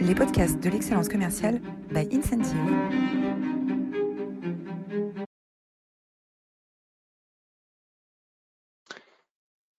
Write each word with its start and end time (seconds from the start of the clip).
les 0.00 0.14
podcasts 0.14 0.58
de 0.60 0.70
l'excellence 0.70 1.08
commerciale 1.08 1.60
by 1.90 2.08
Incentive. 2.12 2.56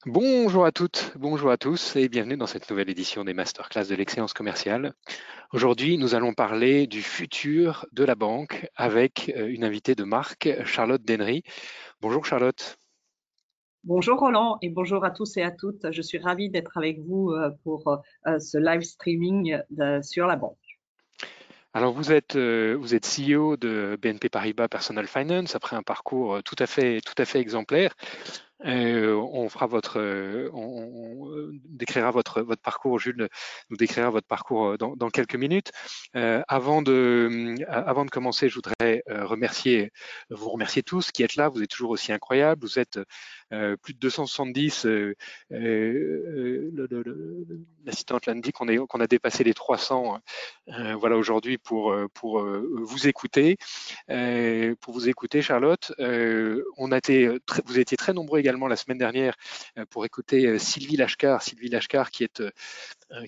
Bonjour 0.06 0.66
à 0.66 0.72
toutes, 0.72 1.14
bonjour 1.16 1.52
à 1.52 1.58
tous 1.58 1.96
et 1.96 2.10
bienvenue 2.10 2.38
dans 2.38 2.48
cette 2.48 2.70
nouvelle 2.70 2.90
édition 2.90 3.24
des 3.24 3.34
masterclass 3.34 3.88
de 3.88 3.96
l'excellence 3.96 4.34
commerciale. 4.34 4.94
Aujourd'hui, 5.54 5.98
nous 5.98 6.16
allons 6.16 6.34
parler 6.34 6.88
du 6.88 7.02
futur 7.02 7.86
de 7.92 8.04
la 8.04 8.16
banque 8.16 8.68
avec 8.76 9.32
euh, 9.36 9.48
une 9.48 9.64
invitée 9.64 9.96
de 9.96 10.04
marque, 10.04 10.50
Charlotte 10.66 11.04
Dennery. 11.04 11.44
Bonjour 12.00 12.26
Charlotte. 12.26 12.78
Bonjour 13.84 14.20
Roland 14.20 14.60
et 14.62 14.70
bonjour 14.70 15.04
à 15.04 15.10
tous 15.10 15.38
et 15.38 15.42
à 15.42 15.50
toutes. 15.50 15.92
Je 15.92 16.04
suis 16.04 16.20
ravie 16.20 16.52
d'être 16.52 16.78
avec 16.78 17.00
vous 17.00 17.32
euh, 17.32 17.50
pour 17.64 17.88
euh, 18.28 18.38
ce 18.38 18.60
live 18.60 18.84
streaming 18.84 19.58
sur 20.04 20.28
la 20.28 20.36
banque. 20.36 20.56
Alors 21.74 21.92
vous 21.92 22.12
êtes, 22.12 22.36
euh, 22.36 22.78
vous 22.80 22.94
êtes 22.94 23.08
CEO 23.08 23.58
de 23.58 23.98
BNP 24.00 24.30
Paribas 24.30 24.68
Personal 24.68 25.08
Finance 25.08 25.56
après 25.56 25.76
un 25.76 25.82
parcours 25.82 26.44
tout 26.44 26.56
à 26.60 26.68
fait, 26.68 27.02
tout 27.02 27.16
à 27.18 27.26
fait 27.26 27.40
exemplaire. 27.40 27.96
On 28.64 29.50
fera 29.50 29.66
votre, 29.66 30.00
on, 30.54 31.32
décrira 31.66 32.12
votre 32.12 32.44
votre 32.44 32.62
parcours. 32.62 33.00
Jules 33.00 33.28
nous 33.72 33.78
décrira 33.78 34.12
votre 34.12 34.28
parcours 34.28 34.78
dans, 34.78 35.10
quelques 35.10 35.34
minutes. 35.36 35.72
Avant 36.14 36.84
de 36.84 37.56
avant 37.68 38.06
de 38.06 38.12
commencer, 38.12 38.50
je 38.50 38.54
voudrais 38.54 39.02
remercier 39.08 39.90
vous 40.30 40.52
remercier 40.52 40.84
tous 40.84 41.12
qui 41.12 41.24
êtes 41.24 41.38
là. 41.38 41.50
Vous 41.50 41.64
êtes 41.64 41.72
toujours 41.72 41.90
aussi 41.90 42.12
incroyables. 42.12 42.62
Vous 42.62 42.78
êtes 42.78 43.00
plus 43.82 43.94
de 43.94 44.00
270. 44.00 44.88
L'assistante 47.86 48.26
l'a 48.26 48.34
dit 48.36 48.52
qu'on 48.52 48.68
est 48.68 48.78
qu'on 48.78 49.00
a 49.00 49.08
dépassé 49.08 49.44
les 49.44 49.54
300. 49.54 50.20
voilà 50.68 51.18
aujourd'hui 51.18 51.58
pour 51.58 51.94
vous 51.94 53.08
écouter, 53.08 53.58
pour 54.08 54.94
vous 54.94 55.10
écouter, 55.10 55.42
Charlotte. 55.42 55.94
on 56.00 56.92
a 56.92 56.98
été 56.98 57.40
vous 57.66 57.80
étiez 57.80 57.98
très 57.98 58.14
nombreux 58.14 58.40
également 58.40 58.68
la 58.68 58.76
semaine 58.76 58.98
dernière 58.98 59.36
euh, 59.78 59.86
pour 59.90 60.06
écouter 60.06 60.48
euh, 60.48 60.58
Sylvie 60.58 60.98
Lachkar, 60.98 61.42
Sylvie 61.42 61.70
Lachkar 61.70 62.12
qui 62.12 62.24
est 62.24 62.42
euh, 62.42 62.50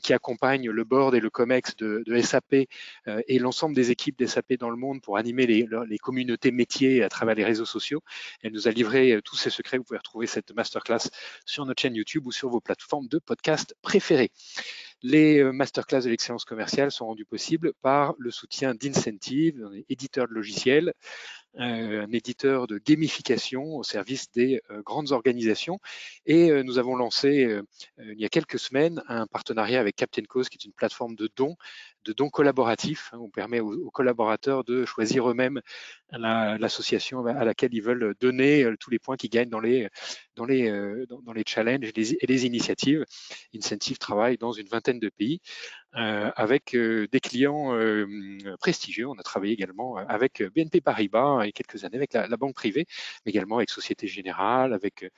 qui 0.02 0.14
accompagne 0.14 0.70
le 0.70 0.84
board 0.86 1.14
et 1.14 1.20
le 1.20 1.30
COMEX 1.30 1.76
de, 1.76 2.22
SAP 2.22 2.56
et 3.06 3.38
l'ensemble 3.38 3.76
des 3.76 3.92
équipes 3.92 4.18
d'SAP 4.18 4.54
dans 4.54 4.70
le 4.70 4.78
monde 4.78 5.02
pour 5.02 5.18
animer 5.18 5.46
les, 5.46 5.68
les, 5.90 5.98
communautés 5.98 6.52
métiers 6.52 7.04
à 7.04 7.10
travers 7.10 7.36
les 7.36 7.44
réseaux 7.44 7.66
sociaux. 7.66 8.02
Elle 8.44 8.54
nous 8.54 8.70
a 8.70 8.72
livré 8.72 9.20
tous 9.26 9.36
ses 9.36 9.50
secrets. 9.50 9.78
Vous 9.78 9.84
pouvez 9.84 9.98
retrouver 9.98 10.13
cette 10.26 10.54
masterclass 10.54 11.10
sur 11.46 11.66
notre 11.66 11.82
chaîne 11.82 11.96
YouTube 11.96 12.26
ou 12.28 12.32
sur 12.32 12.50
vos 12.50 12.62
plateformes 12.62 13.08
de 13.08 13.20
podcast 13.20 13.76
préférées. 13.82 14.32
Les 15.02 15.44
masterclass 15.44 16.02
de 16.02 16.10
l'excellence 16.10 16.46
commerciale 16.46 16.92
sont 16.92 17.06
rendus 17.08 17.26
possibles 17.26 17.74
par 17.82 18.16
le 18.18 18.32
soutien 18.32 18.74
d'Incentive, 18.74 19.70
éditeur 19.90 20.28
de 20.28 20.34
logiciels, 20.34 20.90
euh, 20.90 20.92
un 21.56 22.12
éditeur 22.12 22.68
de 22.68 22.80
gamification 22.80 23.76
au 23.76 23.84
service 23.84 24.32
des 24.32 24.62
euh, 24.72 24.82
grandes 24.82 25.12
organisations. 25.12 25.80
Et 26.26 26.50
euh, 26.50 26.64
nous 26.64 26.80
avons 26.80 26.96
lancé 26.96 27.60
il 28.00 28.20
y 28.20 28.26
a 28.26 28.30
quelques 28.30 28.60
semaines 28.60 29.02
un 29.08 29.28
partenariat 29.28 29.80
avec 29.80 29.96
Captain 29.96 30.24
Cause, 30.24 30.50
qui 30.50 30.58
est 30.58 30.66
une 30.66 30.74
plateforme 30.74 31.16
de 31.16 31.30
dons 31.36 31.56
de 32.04 32.14
dons 32.14 32.30
collaboratifs. 32.30 33.10
Hein, 33.14 33.20
on 33.20 33.30
permet 33.30 33.60
aux, 33.60 33.92
collaborateurs 33.92 34.64
de 34.64 34.86
choisir 34.86 35.30
eux-mêmes 35.30 35.62
l'association 36.12 37.26
à 37.26 37.46
laquelle 37.46 37.74
ils 37.74 37.82
veulent 37.82 38.16
donner 38.20 38.64
euh, 38.64 38.76
tous 38.80 38.90
les 38.90 39.00
points 39.00 39.18
qu'ils 39.18 39.30
gagnent 39.30 39.50
dans 39.50 39.60
les, 39.60 39.90
dans 40.36 40.46
les, 40.46 40.70
euh, 40.70 41.06
dans, 41.08 41.34
les 41.34 41.44
challenges 41.46 41.92
et 41.96 42.28
les, 42.28 42.46
initiatives. 42.46 43.06
Incentive 43.56 43.98
travaille 43.98 44.38
dans 44.38 44.52
une 44.52 44.68
vingtaine 44.68 45.00
de 45.00 45.10
pays 45.10 45.40
euh, 45.40 45.83
avec 45.94 46.76
des 46.76 47.20
clients 47.20 47.78
prestigieux. 48.60 49.08
On 49.08 49.14
a 49.14 49.24
travaillé 49.24 49.54
également 49.54 49.98
avec 49.98 50.44
BNP 50.56 50.82
Paribas 50.82 51.44
et 51.44 51.52
quelques 51.52 51.84
années 51.84 51.98
avec 51.98 52.14
la, 52.14 52.38
banque 52.38 52.56
privée, 52.56 52.86
mais 53.26 53.32
également 53.32 53.58
avec 53.58 53.70
Société 53.70 54.08
Générale, 54.08 54.74
avec 54.74 55.12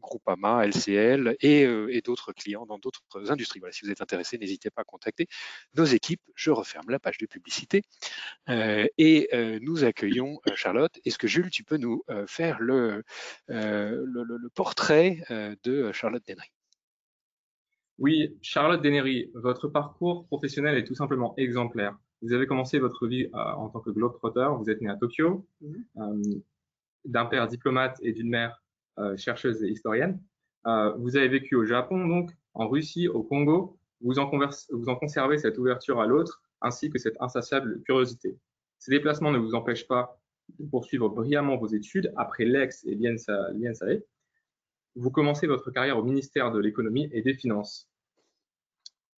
Groupama, 0.00 0.66
LCL 0.66 1.36
et, 1.40 1.62
et 1.62 2.00
d'autres 2.02 2.32
clients 2.32 2.66
dans 2.66 2.78
d'autres 2.78 3.02
industries. 3.30 3.60
Voilà, 3.60 3.72
si 3.72 3.84
vous 3.84 3.90
êtes 3.90 4.00
intéressé, 4.00 4.38
n'hésitez 4.38 4.70
pas 4.70 4.82
à 4.82 4.84
contacter 4.84 5.26
nos 5.74 5.84
équipes. 5.84 6.20
Je 6.34 6.50
referme 6.50 6.90
la 6.90 6.98
page 6.98 7.18
de 7.18 7.26
publicité 7.26 7.82
euh, 8.48 8.86
et 8.98 9.28
euh, 9.32 9.58
nous 9.62 9.84
accueillons 9.84 10.40
euh, 10.48 10.54
Charlotte. 10.54 10.98
Est-ce 11.04 11.18
que 11.18 11.26
Jules, 11.26 11.50
tu 11.50 11.64
peux 11.64 11.76
nous 11.76 12.02
faire 12.26 12.60
le, 12.60 13.02
le, 13.48 14.48
portrait 14.54 15.18
de 15.30 15.92
Charlotte 15.92 16.22
Dennery 16.26 16.53
Oui, 17.98 18.36
Charlotte 18.42 18.82
Dennery, 18.82 19.30
votre 19.34 19.68
parcours 19.68 20.26
professionnel 20.26 20.76
est 20.76 20.84
tout 20.84 20.94
simplement 20.94 21.34
exemplaire. 21.36 21.96
Vous 22.22 22.32
avez 22.32 22.46
commencé 22.46 22.78
votre 22.78 23.06
vie 23.06 23.28
en 23.32 23.68
tant 23.68 23.80
que 23.80 23.90
globetrotter. 23.90 24.48
Vous 24.58 24.70
êtes 24.70 24.80
né 24.80 24.88
à 24.88 24.96
Tokyo, 24.96 25.46
mm-hmm. 25.62 26.42
d'un 27.04 27.26
père 27.26 27.46
diplomate 27.46 27.98
et 28.02 28.12
d'une 28.12 28.30
mère 28.30 28.62
chercheuse 29.16 29.62
et 29.62 29.68
historienne. 29.68 30.20
vous 30.64 31.16
avez 31.16 31.28
vécu 31.28 31.54
au 31.54 31.64
Japon, 31.64 32.06
donc 32.06 32.30
en 32.54 32.68
Russie, 32.68 33.08
au 33.08 33.22
Congo, 33.22 33.78
vous 34.00 34.18
en, 34.18 34.30
vous 34.70 34.88
en 34.88 34.96
conservez 34.96 35.38
cette 35.38 35.58
ouverture 35.58 36.00
à 36.00 36.06
l'autre 36.06 36.42
ainsi 36.60 36.90
que 36.90 36.98
cette 36.98 37.16
insatiable 37.20 37.82
curiosité. 37.82 38.38
Ces 38.78 38.90
déplacements 38.90 39.32
ne 39.32 39.38
vous 39.38 39.54
empêchent 39.54 39.86
pas 39.86 40.20
de 40.58 40.66
poursuivre 40.66 41.08
brillamment 41.08 41.56
vos 41.56 41.66
études 41.66 42.12
après 42.16 42.44
l'EX 42.44 42.84
et 42.84 42.94
l'INSAE. 42.94 44.02
Vous 44.96 45.10
commencez 45.10 45.46
votre 45.46 45.70
carrière 45.70 45.98
au 45.98 46.04
ministère 46.04 46.52
de 46.52 46.60
l'économie 46.60 47.08
et 47.12 47.22
des 47.22 47.34
finances. 47.34 47.88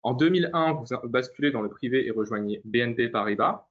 En 0.03 0.15
2001, 0.15 0.73
vous 0.73 1.09
basculez 1.09 1.51
dans 1.51 1.63
le 1.63 1.69
privé 1.69 2.07
et 2.07 2.11
rejoignez 2.11 2.61
BNP 2.65 3.09
Paribas. 3.09 3.67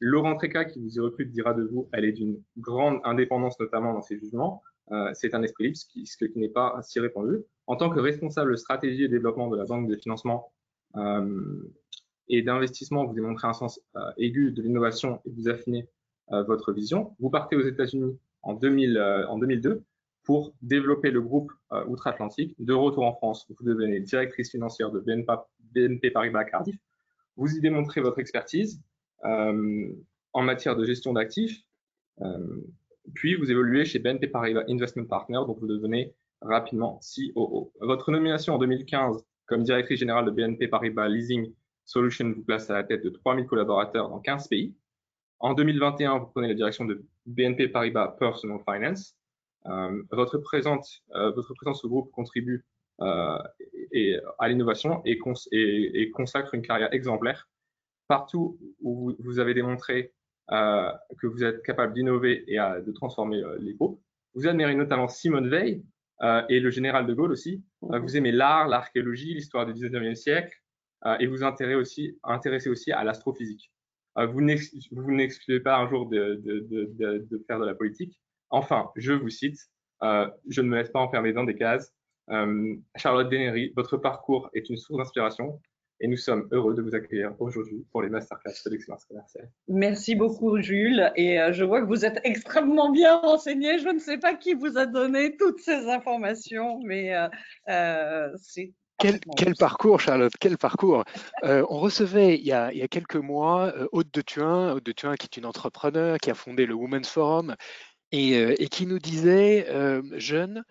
Laurent 0.00 0.36
Treca, 0.36 0.64
qui 0.64 0.80
vous 0.80 0.96
y 0.96 1.00
recrute, 1.00 1.30
dira 1.30 1.54
de 1.54 1.62
vous, 1.62 1.88
elle 1.92 2.04
est 2.04 2.12
d'une 2.12 2.42
grande 2.56 3.00
indépendance, 3.04 3.58
notamment 3.58 3.94
dans 3.94 4.02
ses 4.02 4.18
jugements. 4.18 4.62
Euh, 4.92 5.10
c'est 5.14 5.34
un 5.34 5.42
esprit 5.42 5.64
libre, 5.64 5.76
ce 5.76 5.86
qui, 6.24 6.38
n'est 6.38 6.48
pas 6.48 6.78
si 6.82 6.98
répandu 7.00 7.44
en 7.66 7.76
tant 7.76 7.90
que 7.90 8.00
responsable 8.00 8.56
stratégie 8.56 9.04
et 9.04 9.08
développement 9.08 9.48
de 9.48 9.56
la 9.56 9.64
banque 9.64 9.88
de 9.88 9.96
financement 9.96 10.52
euh, 10.96 11.62
et 12.28 12.42
d'investissement, 12.42 13.04
vous 13.04 13.14
démontrez 13.14 13.46
un 13.46 13.52
sens 13.52 13.80
euh, 13.96 14.00
aigu 14.16 14.52
de 14.52 14.62
l'innovation 14.62 15.20
et 15.24 15.30
vous 15.30 15.48
affinez 15.48 15.88
votre 16.30 16.74
vision. 16.74 17.16
Vous 17.20 17.30
partez 17.30 17.56
aux 17.56 17.66
États-Unis 17.66 18.18
en, 18.42 18.52
2000, 18.52 18.98
en 19.30 19.38
2002 19.38 19.82
pour 20.28 20.52
développer 20.60 21.10
le 21.10 21.22
groupe 21.22 21.50
outre-Atlantique. 21.86 22.54
De 22.58 22.74
retour 22.74 23.04
en 23.04 23.14
France, 23.14 23.46
vous 23.48 23.64
devenez 23.64 24.00
directrice 24.00 24.50
financière 24.50 24.90
de 24.90 25.00
BNP, 25.00 25.32
BNP 25.72 26.10
Paribas 26.10 26.44
Cardiff. 26.44 26.76
Vous 27.36 27.56
y 27.56 27.60
démontrez 27.62 28.02
votre 28.02 28.18
expertise 28.18 28.78
en 29.24 30.42
matière 30.42 30.76
de 30.76 30.84
gestion 30.84 31.14
d'actifs. 31.14 31.64
puis 33.14 33.36
vous 33.36 33.50
évoluez 33.50 33.86
chez 33.86 34.00
BNP 34.00 34.26
Paribas 34.26 34.64
Investment 34.68 35.06
Partner, 35.06 35.40
donc 35.46 35.60
vous 35.60 35.66
devenez 35.66 36.14
rapidement 36.42 37.00
COO. 37.00 37.72
Votre 37.80 38.10
nomination 38.10 38.54
en 38.54 38.58
2015 38.58 39.24
comme 39.46 39.62
directrice 39.62 39.98
générale 39.98 40.26
de 40.26 40.30
BNP 40.30 40.68
Paribas 40.68 41.08
Leasing 41.08 41.54
Solutions 41.86 42.30
vous 42.36 42.42
place 42.42 42.68
à 42.68 42.74
la 42.74 42.84
tête 42.84 43.02
de 43.02 43.08
3000 43.08 43.46
collaborateurs 43.46 44.10
dans 44.10 44.20
15 44.20 44.48
pays. 44.48 44.74
En 45.38 45.54
2021, 45.54 46.18
vous 46.18 46.26
prenez 46.26 46.48
la 46.48 46.54
direction 46.54 46.84
de 46.84 47.02
BNP 47.24 47.68
Paribas 47.68 48.08
Personal 48.18 48.58
Finance. 48.68 49.17
Euh, 49.68 50.02
votre, 50.12 50.38
présence, 50.38 51.02
euh, 51.14 51.30
votre 51.32 51.54
présence 51.54 51.84
au 51.84 51.88
groupe 51.88 52.10
contribue 52.12 52.64
euh, 53.00 53.38
à 54.38 54.48
l'innovation 54.48 55.02
et, 55.04 55.18
consacre 55.18 56.54
une 56.54 56.62
carrière 56.62 56.92
exemplaire. 56.92 57.48
Partout 58.08 58.58
où 58.80 59.14
vous, 59.18 59.38
avez 59.38 59.54
démontré 59.54 60.12
que 60.48 61.26
vous 61.26 61.44
êtes 61.44 61.62
capable 61.62 61.92
d'innover 61.92 62.44
et 62.50 62.56
de 62.56 62.92
transformer 62.92 63.42
les 63.60 63.74
groupes. 63.74 64.00
Vous 64.34 64.46
admirez 64.46 64.74
notamment 64.74 65.08
Simone 65.08 65.48
Veil, 65.48 65.84
et 66.48 66.58
le 66.58 66.70
général 66.70 67.06
de 67.06 67.12
Gaulle 67.12 67.32
aussi. 67.32 67.62
Vous 67.82 68.16
aimez 68.16 68.32
l'art, 68.32 68.66
l'archéologie, 68.66 69.34
l'histoire 69.34 69.66
du 69.66 69.74
19e 69.74 70.14
siècle 70.14 70.56
et 71.20 71.26
vous 71.26 71.44
intéressez 71.44 71.76
aussi, 71.76 72.18
aussi 72.70 72.92
à 72.92 73.04
l'astrophysique. 73.04 73.70
vous 74.16 74.40
n'excluez 74.40 75.60
pas 75.60 75.76
un 75.76 75.88
jour 75.88 76.08
de, 76.08 76.40
faire 77.46 77.60
de 77.60 77.66
la 77.66 77.74
politique. 77.74 78.18
Enfin, 78.50 78.90
je 78.96 79.12
vous 79.12 79.30
cite, 79.30 79.58
je 80.02 80.60
ne 80.60 80.68
me 80.68 80.76
laisse 80.76 80.90
pas 80.90 81.00
enfermer 81.00 81.32
dans 81.32 81.44
des 81.44 81.56
cases. 81.56 81.92
Charlotte 82.96 83.30
Dennery, 83.30 83.72
votre 83.76 83.96
parcours 83.96 84.50
est 84.54 84.68
une 84.68 84.76
source 84.76 84.98
d'inspiration 84.98 85.60
et 86.00 86.06
nous 86.06 86.16
sommes 86.16 86.48
heureux 86.52 86.74
de 86.74 86.82
vous 86.82 86.94
accueillir 86.94 87.34
aujourd'hui 87.40 87.84
pour 87.90 88.02
les 88.02 88.08
masterclass 88.08 88.52
de 88.64 88.70
l'excellence 88.70 89.04
commerciale. 89.04 89.50
Merci 89.66 90.14
beaucoup, 90.14 90.60
Jules. 90.60 91.12
Et 91.16 91.40
euh, 91.40 91.52
je 91.52 91.64
vois 91.64 91.80
que 91.80 91.86
vous 91.86 92.04
êtes 92.04 92.20
extrêmement 92.24 92.90
bien 92.90 93.16
renseigné. 93.16 93.78
Je 93.78 93.88
ne 93.88 93.98
sais 93.98 94.18
pas 94.18 94.34
qui 94.34 94.54
vous 94.54 94.78
a 94.78 94.86
donné 94.86 95.36
toutes 95.36 95.60
ces 95.60 95.88
informations, 95.88 96.80
mais 96.84 97.14
euh, 97.14 97.28
euh, 97.68 98.30
c'est 98.36 98.72
quel, 98.98 99.20
quel, 99.36 99.54
parcours, 99.54 100.00
Charlotte, 100.00 100.32
quel 100.40 100.58
parcours. 100.58 101.04
Euh, 101.44 101.64
on 101.70 101.78
recevait 101.78 102.36
il 102.36 102.44
y, 102.44 102.52
a, 102.52 102.72
il 102.72 102.78
y, 102.78 102.82
a, 102.82 102.88
quelques 102.88 103.16
mois 103.16 103.72
euh, 103.76 103.86
Aude 103.92 104.10
de 104.10 104.20
Thuin, 104.20 104.72
Aude 104.72 104.82
de 104.82 104.92
Thuin 104.92 105.14
qui 105.14 105.26
est 105.26 105.36
une 105.36 105.46
entrepreneur 105.46 106.18
qui 106.18 106.30
a 106.30 106.34
fondé 106.34 106.66
le 106.66 106.74
Women's 106.74 107.08
Forum 107.08 107.54
et, 108.12 108.62
et 108.62 108.68
qui 108.68 108.86
nous 108.86 108.98
disait, 108.98 109.66
jeune, 110.14 110.64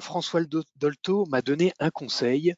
François 0.00 0.40
Dolto 0.76 1.26
m'a 1.26 1.42
donné 1.42 1.72
un 1.78 1.90
conseil, 1.90 2.54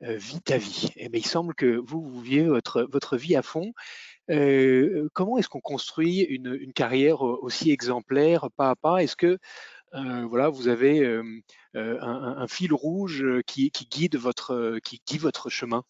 vie 0.00 0.40
ta 0.40 0.56
vie. 0.58 0.90
Et 0.96 1.10
il 1.12 1.26
semble 1.26 1.54
que 1.54 1.76
vous, 1.76 2.02
vous 2.08 2.20
vivez 2.20 2.48
votre, 2.48 2.88
votre 2.90 3.16
vie 3.16 3.36
à 3.36 3.42
fond. 3.42 3.72
comment 4.28 5.38
est-ce 5.38 5.48
qu'on 5.48 5.60
construit 5.60 6.20
une, 6.20 6.72
carrière 6.72 7.22
aussi 7.22 7.70
exemplaire 7.70 8.48
pas 8.56 8.70
à 8.70 8.76
pas? 8.76 9.02
Est-ce 9.02 9.16
que 9.16 9.38
voilà, 9.92 10.48
vous 10.48 10.68
avez 10.68 11.04
un, 11.74 12.46
fil 12.48 12.72
rouge 12.72 13.24
qui, 13.46 13.70
qui, 13.70 13.86
guide 13.86 14.16
votre, 14.16 14.78
qui 14.82 15.02
guide 15.06 15.20
votre 15.20 15.50
chemin? 15.50 15.84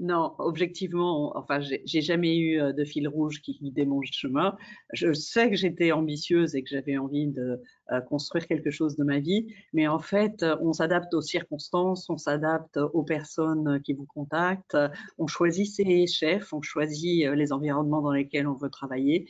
Non, 0.00 0.34
objectivement, 0.38 1.36
enfin, 1.36 1.60
j'ai 1.60 2.00
jamais 2.00 2.38
eu 2.38 2.58
euh, 2.58 2.72
de 2.72 2.84
fil 2.86 3.06
rouge 3.06 3.42
qui 3.42 3.58
guidait 3.60 3.84
mon 3.84 4.00
chemin. 4.02 4.56
Je 4.94 5.12
sais 5.12 5.50
que 5.50 5.56
j'étais 5.56 5.92
ambitieuse 5.92 6.54
et 6.54 6.62
que 6.62 6.70
j'avais 6.70 6.96
envie 6.96 7.26
de 7.26 7.60
euh, 7.92 8.00
construire 8.00 8.46
quelque 8.46 8.70
chose 8.70 8.96
de 8.96 9.04
ma 9.04 9.18
vie, 9.18 9.48
mais 9.74 9.88
en 9.88 9.98
fait, 9.98 10.42
on 10.62 10.72
s'adapte 10.72 11.12
aux 11.12 11.20
circonstances, 11.20 12.08
on 12.08 12.16
s'adapte 12.16 12.78
aux 12.78 13.02
personnes 13.02 13.82
qui 13.82 13.92
vous 13.92 14.06
contactent, 14.06 14.78
on 15.18 15.26
choisit 15.26 15.66
ses 15.66 16.06
chefs, 16.06 16.50
on 16.54 16.62
choisit 16.62 17.26
euh, 17.26 17.34
les 17.34 17.52
environnements 17.52 18.00
dans 18.00 18.12
lesquels 18.12 18.48
on 18.48 18.54
veut 18.54 18.70
travailler, 18.70 19.28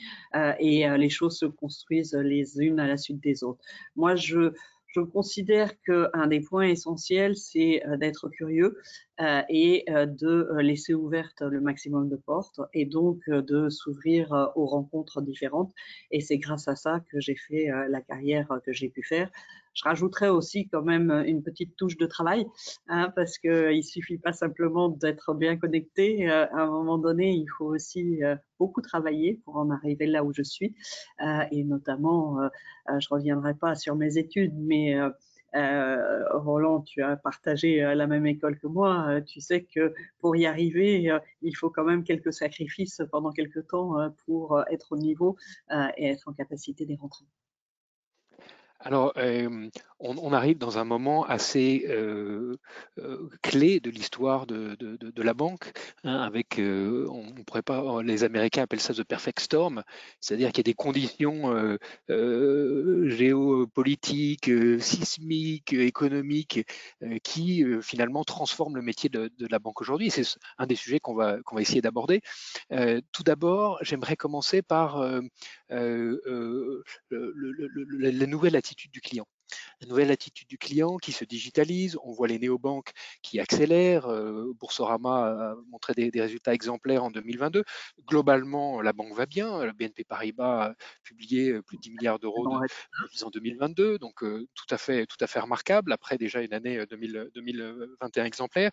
et 0.61 0.88
les 0.88 1.08
choses 1.08 1.38
se 1.38 1.46
construisent 1.46 2.14
les 2.14 2.58
unes 2.61 2.78
à 2.78 2.87
la 2.87 2.96
suite 2.96 3.20
des 3.20 3.43
autres. 3.43 3.61
Moi, 3.96 4.14
je 4.14 4.52
je 4.94 5.00
considère 5.00 5.81
qu'un 5.82 6.26
des 6.26 6.40
points 6.40 6.69
essentiels, 6.69 7.37
c'est 7.37 7.87
euh, 7.87 7.96
d'être 7.96 8.28
curieux 8.28 8.76
euh, 9.10 9.10
et 9.49 9.84
euh, 9.90 10.06
de 10.06 10.49
laisser 10.61 10.94
ouvertes 10.94 11.43
le 11.43 11.61
maximum 11.61 12.08
de 12.08 12.17
portes 12.17 12.61
et 12.72 12.87
donc 12.87 13.28
de 13.28 13.69
s'ouvrir 13.69 14.52
aux 14.56 14.67
rencontres 14.67 15.20
différentes. 15.20 15.72
Et 16.11 16.20
c'est 16.20 16.38
grâce 16.38 16.69
à 16.69 16.76
ça 16.76 17.00
que 17.11 17.20
j'ai 17.20 17.37
fait 17.37 17.69
la 17.88 18.00
carrière 18.00 18.49
que 18.64 18.72
j'ai 18.72 18.88
pu 18.88 19.02
faire. 19.02 19.31
Je 19.75 19.84
rajouterais 19.84 20.28
aussi 20.28 20.69
quand 20.69 20.82
même 20.82 21.11
une 21.26 21.43
petite 21.43 21.76
touche 21.76 21.96
de 21.96 22.06
travail, 22.06 22.46
hein, 22.88 23.12
parce 23.14 23.38
qu'il 23.38 23.76
ne 23.76 23.82
suffit 23.82 24.19
pas 24.19 24.32
simplement 24.32 24.88
d'être 24.88 25.32
bien 25.34 25.56
connecté. 25.56 26.28
Euh, 26.28 26.46
à 26.52 26.62
un 26.62 26.66
moment 26.66 26.99
donné, 26.99 27.31
il 27.31 27.46
faut 27.56 27.66
aussi 27.66 28.23
euh, 28.25 28.37
beaucoup 28.58 28.81
travailler 28.81 29.40
pour 29.44 29.56
en 29.56 29.70
arriver 29.70 30.06
là 30.06 30.25
où 30.25 30.32
je 30.32 30.43
suis. 30.43 30.75
Euh, 31.23 31.44
et 31.52 31.64
notamment, 31.64 32.38
je 32.88 32.94
ne 32.94 33.14
reviendrai 33.14 33.55
pas 33.55 33.75
sur 33.76 33.94
mes 33.94 34.19
études, 34.19 34.55
mais 34.56 34.96
Roland, 35.55 36.82
tu 36.82 37.02
as 37.02 37.17
partagé 37.17 37.81
la 37.81 38.06
même 38.06 38.26
école 38.26 38.58
que 38.58 38.67
moi. 38.67 39.20
tu 39.26 39.41
sais 39.41 39.64
que 39.64 39.93
pour 40.19 40.37
y 40.37 40.47
arriver, 40.47 41.11
il 41.43 41.56
faut 41.56 41.70
quand 41.70 41.85
même 41.85 42.05
quelques 42.05 42.32
sacrifices 42.32 43.02
pendant 43.11 43.32
quelques 43.32 43.67
temps 43.69 43.94
pour 44.26 44.62
être 44.70 44.93
au 44.93 44.97
niveau 44.97 45.37
et 45.97 46.08
être 46.08 46.29
en 46.29 46.32
capacité 46.32 46.87
d'y 46.87 46.97
rentrer. 46.97 47.25
Alors, 48.82 49.12
on, 49.99 50.32
arrive 50.32 50.56
dans 50.56 50.79
un 50.79 50.85
moment 50.85 51.27
assez 51.27 51.87
clé 53.43 53.79
de 53.79 53.91
l'histoire 53.91 54.47
de, 54.47 55.23
la 55.23 55.35
banque, 55.35 55.73
hein, 56.03 56.23
avec, 56.23 56.59
on, 56.59 57.35
oh, 57.69 58.00
les 58.00 58.25
Américains 58.25 58.62
appellent 58.62 58.81
ça 58.81 58.94
the 58.94 59.03
perfect 59.03 59.41
storm, 59.41 59.82
c'est-à-dire 60.21 60.49
qu'il 60.49 60.61
y 60.61 60.61
a 60.61 60.71
des 60.71 60.75
conditions 60.75 61.77
géopolitiques, 62.09 64.50
sismiques, 64.81 65.75
économiques, 65.75 66.67
qui 67.23 67.67
finalement 67.83 68.25
transforment 68.25 68.76
le 68.76 68.83
métier 68.83 69.11
de, 69.11 69.31
la 69.50 69.59
banque 69.59 69.83
aujourd'hui. 69.83 70.11
C'est 70.11 70.25
un 70.56 70.67
des 70.67 70.76
sujets 70.76 71.00
qu'on 71.00 71.15
va 71.15 71.37
essayer 71.59 71.83
d'aborder. 71.83 72.23
tout 73.12 73.25
d'abord, 73.25 73.79
j'aimerais 73.83 74.17
commencer 74.17 74.62
par 74.62 75.05
la 77.11 78.26
nouvelle 78.26 78.56
attitude 78.56 78.69
du 78.90 79.00
client. 79.00 79.26
La 79.81 79.88
nouvelle 79.88 80.11
attitude 80.11 80.49
du 80.49 80.58
client 80.58 80.96
qui 80.99 81.12
se 81.12 81.25
digitalise, 81.25 81.99
on 82.05 82.12
voit 82.12 82.28
les 82.28 82.38
néobanques 82.38 82.93
qui 83.22 83.40
accélèrent, 83.40 84.06
euh, 84.06 84.52
Boursorama 84.58 85.26
a 85.26 85.55
montré 85.70 85.94
des, 85.94 86.20
résultats 86.20 86.55
exemplaires 86.55 87.05
en 87.05 87.11
2022. 87.11 87.64
Globalement, 88.06 88.82
la 88.82 88.93
banque 88.93 89.14
va 89.14 89.26
bien, 89.26 89.64
le 89.64 89.72
BNP 89.72 90.05
Paribas 90.05 90.67
a 90.67 90.75
publié 91.02 91.50
euh, 91.50 91.62
plus 91.62 91.76
de 91.78 91.82
10 91.82 91.90
milliards 91.93 92.19
d'euros 92.19 92.46
en 93.22 93.31
2022, 93.31 93.99
donc 93.99 94.22
euh, 94.22 94.46
tout, 94.55 94.75
à 94.75 94.78
fait, 94.78 95.06
tout 95.06 95.16
à 95.20 95.26
fait 95.26 95.40
remarquable, 95.40 95.93
après 95.93 96.19
déjà 96.19 96.43
une 96.43 96.52
année 96.52 96.84
2021 96.87 98.25
exemplaire. 98.25 98.70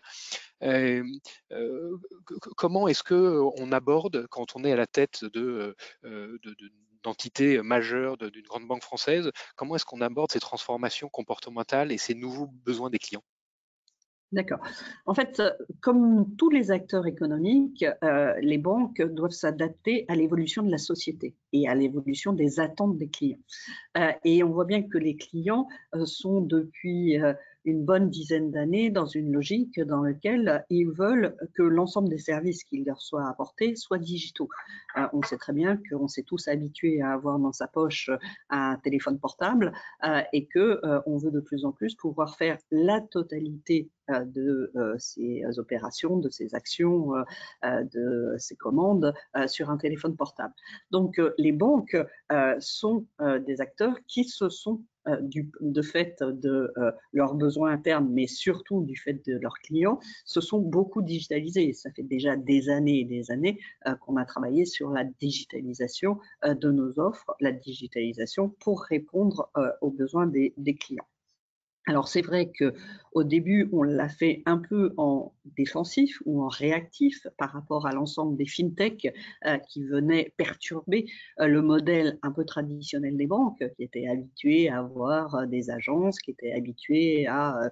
comment 2.56 2.88
est-ce 2.88 3.02
qu'on 3.02 3.72
aborde, 3.72 4.26
quand 4.28 4.56
on 4.56 4.64
est 4.64 4.72
à 4.72 4.76
la 4.76 4.86
tête 4.86 5.24
de, 5.24 5.74
de 6.02 6.54
d'entité 7.02 7.62
majeure 7.62 8.16
d'une 8.16 8.46
grande 8.46 8.66
banque 8.66 8.82
française, 8.82 9.30
comment 9.56 9.76
est-ce 9.76 9.84
qu'on 9.84 10.00
aborde 10.00 10.32
ces 10.32 10.40
transformations 10.40 11.08
comportementales 11.08 11.92
et 11.92 11.98
ces 11.98 12.14
nouveaux 12.14 12.48
besoins 12.64 12.90
des 12.90 12.98
clients? 12.98 13.24
D'accord. 14.30 14.58
En 15.06 15.14
fait, 15.14 15.42
comme 15.80 16.36
tous 16.36 16.50
les 16.50 16.70
acteurs 16.70 17.06
économiques, 17.06 17.86
euh, 18.04 18.34
les 18.42 18.58
banques 18.58 19.00
doivent 19.00 19.30
s'adapter 19.30 20.04
à 20.08 20.16
l'évolution 20.16 20.62
de 20.62 20.70
la 20.70 20.76
société 20.76 21.34
et 21.54 21.66
à 21.66 21.74
l'évolution 21.74 22.34
des 22.34 22.60
attentes 22.60 22.98
des 22.98 23.08
clients. 23.08 23.38
Euh, 23.96 24.12
et 24.24 24.42
on 24.44 24.50
voit 24.50 24.66
bien 24.66 24.82
que 24.82 24.98
les 24.98 25.16
clients 25.16 25.66
euh, 25.94 26.04
sont 26.04 26.42
depuis 26.42 27.16
une 27.68 27.84
bonne 27.84 28.08
dizaine 28.08 28.50
d'années 28.50 28.90
dans 28.90 29.04
une 29.04 29.32
logique 29.32 29.78
dans 29.80 30.02
laquelle 30.02 30.64
ils 30.70 30.90
veulent 30.90 31.36
que 31.54 31.62
l'ensemble 31.62 32.08
des 32.08 32.18
services 32.18 32.64
qui 32.64 32.82
leur 32.82 33.00
soient 33.00 33.28
apportés 33.28 33.76
soient 33.76 33.98
digitaux. 33.98 34.48
Euh, 34.96 35.06
on 35.12 35.22
sait 35.22 35.36
très 35.36 35.52
bien 35.52 35.78
qu'on 35.90 36.08
s'est 36.08 36.22
tous 36.22 36.48
habitués 36.48 37.02
à 37.02 37.12
avoir 37.12 37.38
dans 37.38 37.52
sa 37.52 37.68
poche 37.68 38.10
un 38.48 38.76
téléphone 38.76 39.18
portable 39.18 39.72
euh, 40.04 40.22
et 40.32 40.46
que 40.46 40.80
euh, 40.84 41.00
on 41.06 41.18
veut 41.18 41.30
de 41.30 41.40
plus 41.40 41.64
en 41.64 41.72
plus 41.72 41.94
pouvoir 41.94 42.36
faire 42.36 42.58
la 42.70 43.00
totalité 43.00 43.90
de 44.08 44.72
ces 44.98 45.42
opérations, 45.58 46.18
de 46.18 46.30
ces 46.30 46.54
actions, 46.54 47.12
de 47.62 48.34
ces 48.38 48.56
commandes 48.56 49.12
sur 49.46 49.70
un 49.70 49.76
téléphone 49.76 50.16
portable. 50.16 50.54
Donc 50.90 51.20
les 51.38 51.52
banques 51.52 51.96
sont 52.58 53.06
des 53.46 53.60
acteurs 53.60 53.96
qui 54.06 54.24
se 54.24 54.48
sont 54.48 54.82
euh, 55.08 55.16
du, 55.20 55.50
de 55.60 55.82
fait 55.82 56.22
de 56.22 56.72
euh, 56.76 56.90
leurs 57.12 57.34
besoins 57.34 57.72
internes, 57.72 58.08
mais 58.10 58.26
surtout 58.26 58.82
du 58.82 58.96
fait 58.96 59.24
de 59.26 59.38
leurs 59.38 59.58
clients, 59.60 59.98
se 60.24 60.40
sont 60.40 60.58
beaucoup 60.58 61.02
digitalisés. 61.02 61.72
Ça 61.72 61.90
fait 61.92 62.02
déjà 62.02 62.36
des 62.36 62.68
années 62.68 63.00
et 63.00 63.04
des 63.04 63.30
années 63.30 63.58
euh, 63.86 63.94
qu'on 63.96 64.16
a 64.16 64.24
travaillé 64.24 64.64
sur 64.64 64.90
la 64.90 65.04
digitalisation 65.04 66.18
de 66.44 66.70
nos 66.70 66.98
offres, 66.98 67.34
la 67.40 67.52
digitalisation 67.52 68.50
pour 68.60 68.82
répondre 68.82 69.50
aux 69.80 69.90
besoins 69.90 70.26
des 70.26 70.76
clients. 70.78 71.06
Alors 71.88 72.06
c'est 72.06 72.20
vrai 72.20 72.50
que 72.50 72.74
au 73.12 73.24
début 73.24 73.70
on 73.72 73.82
l'a 73.82 74.10
fait 74.10 74.42
un 74.44 74.58
peu 74.58 74.92
en 74.98 75.32
défensif 75.56 76.20
ou 76.26 76.42
en 76.42 76.48
réactif 76.48 77.26
par 77.38 77.50
rapport 77.50 77.86
à 77.86 77.92
l'ensemble 77.92 78.36
des 78.36 78.46
fintechs 78.46 79.08
euh, 79.46 79.56
qui 79.70 79.82
venaient 79.84 80.34
perturber 80.36 81.06
euh, 81.40 81.46
le 81.46 81.62
modèle 81.62 82.18
un 82.22 82.30
peu 82.30 82.44
traditionnel 82.44 83.16
des 83.16 83.26
banques, 83.26 83.64
qui 83.76 83.82
étaient 83.82 84.06
habitués 84.06 84.68
à 84.68 84.80
avoir 84.80 85.34
euh, 85.34 85.46
des 85.46 85.70
agences, 85.70 86.18
qui 86.18 86.32
étaient 86.32 86.52
habitués 86.52 87.26
à 87.26 87.70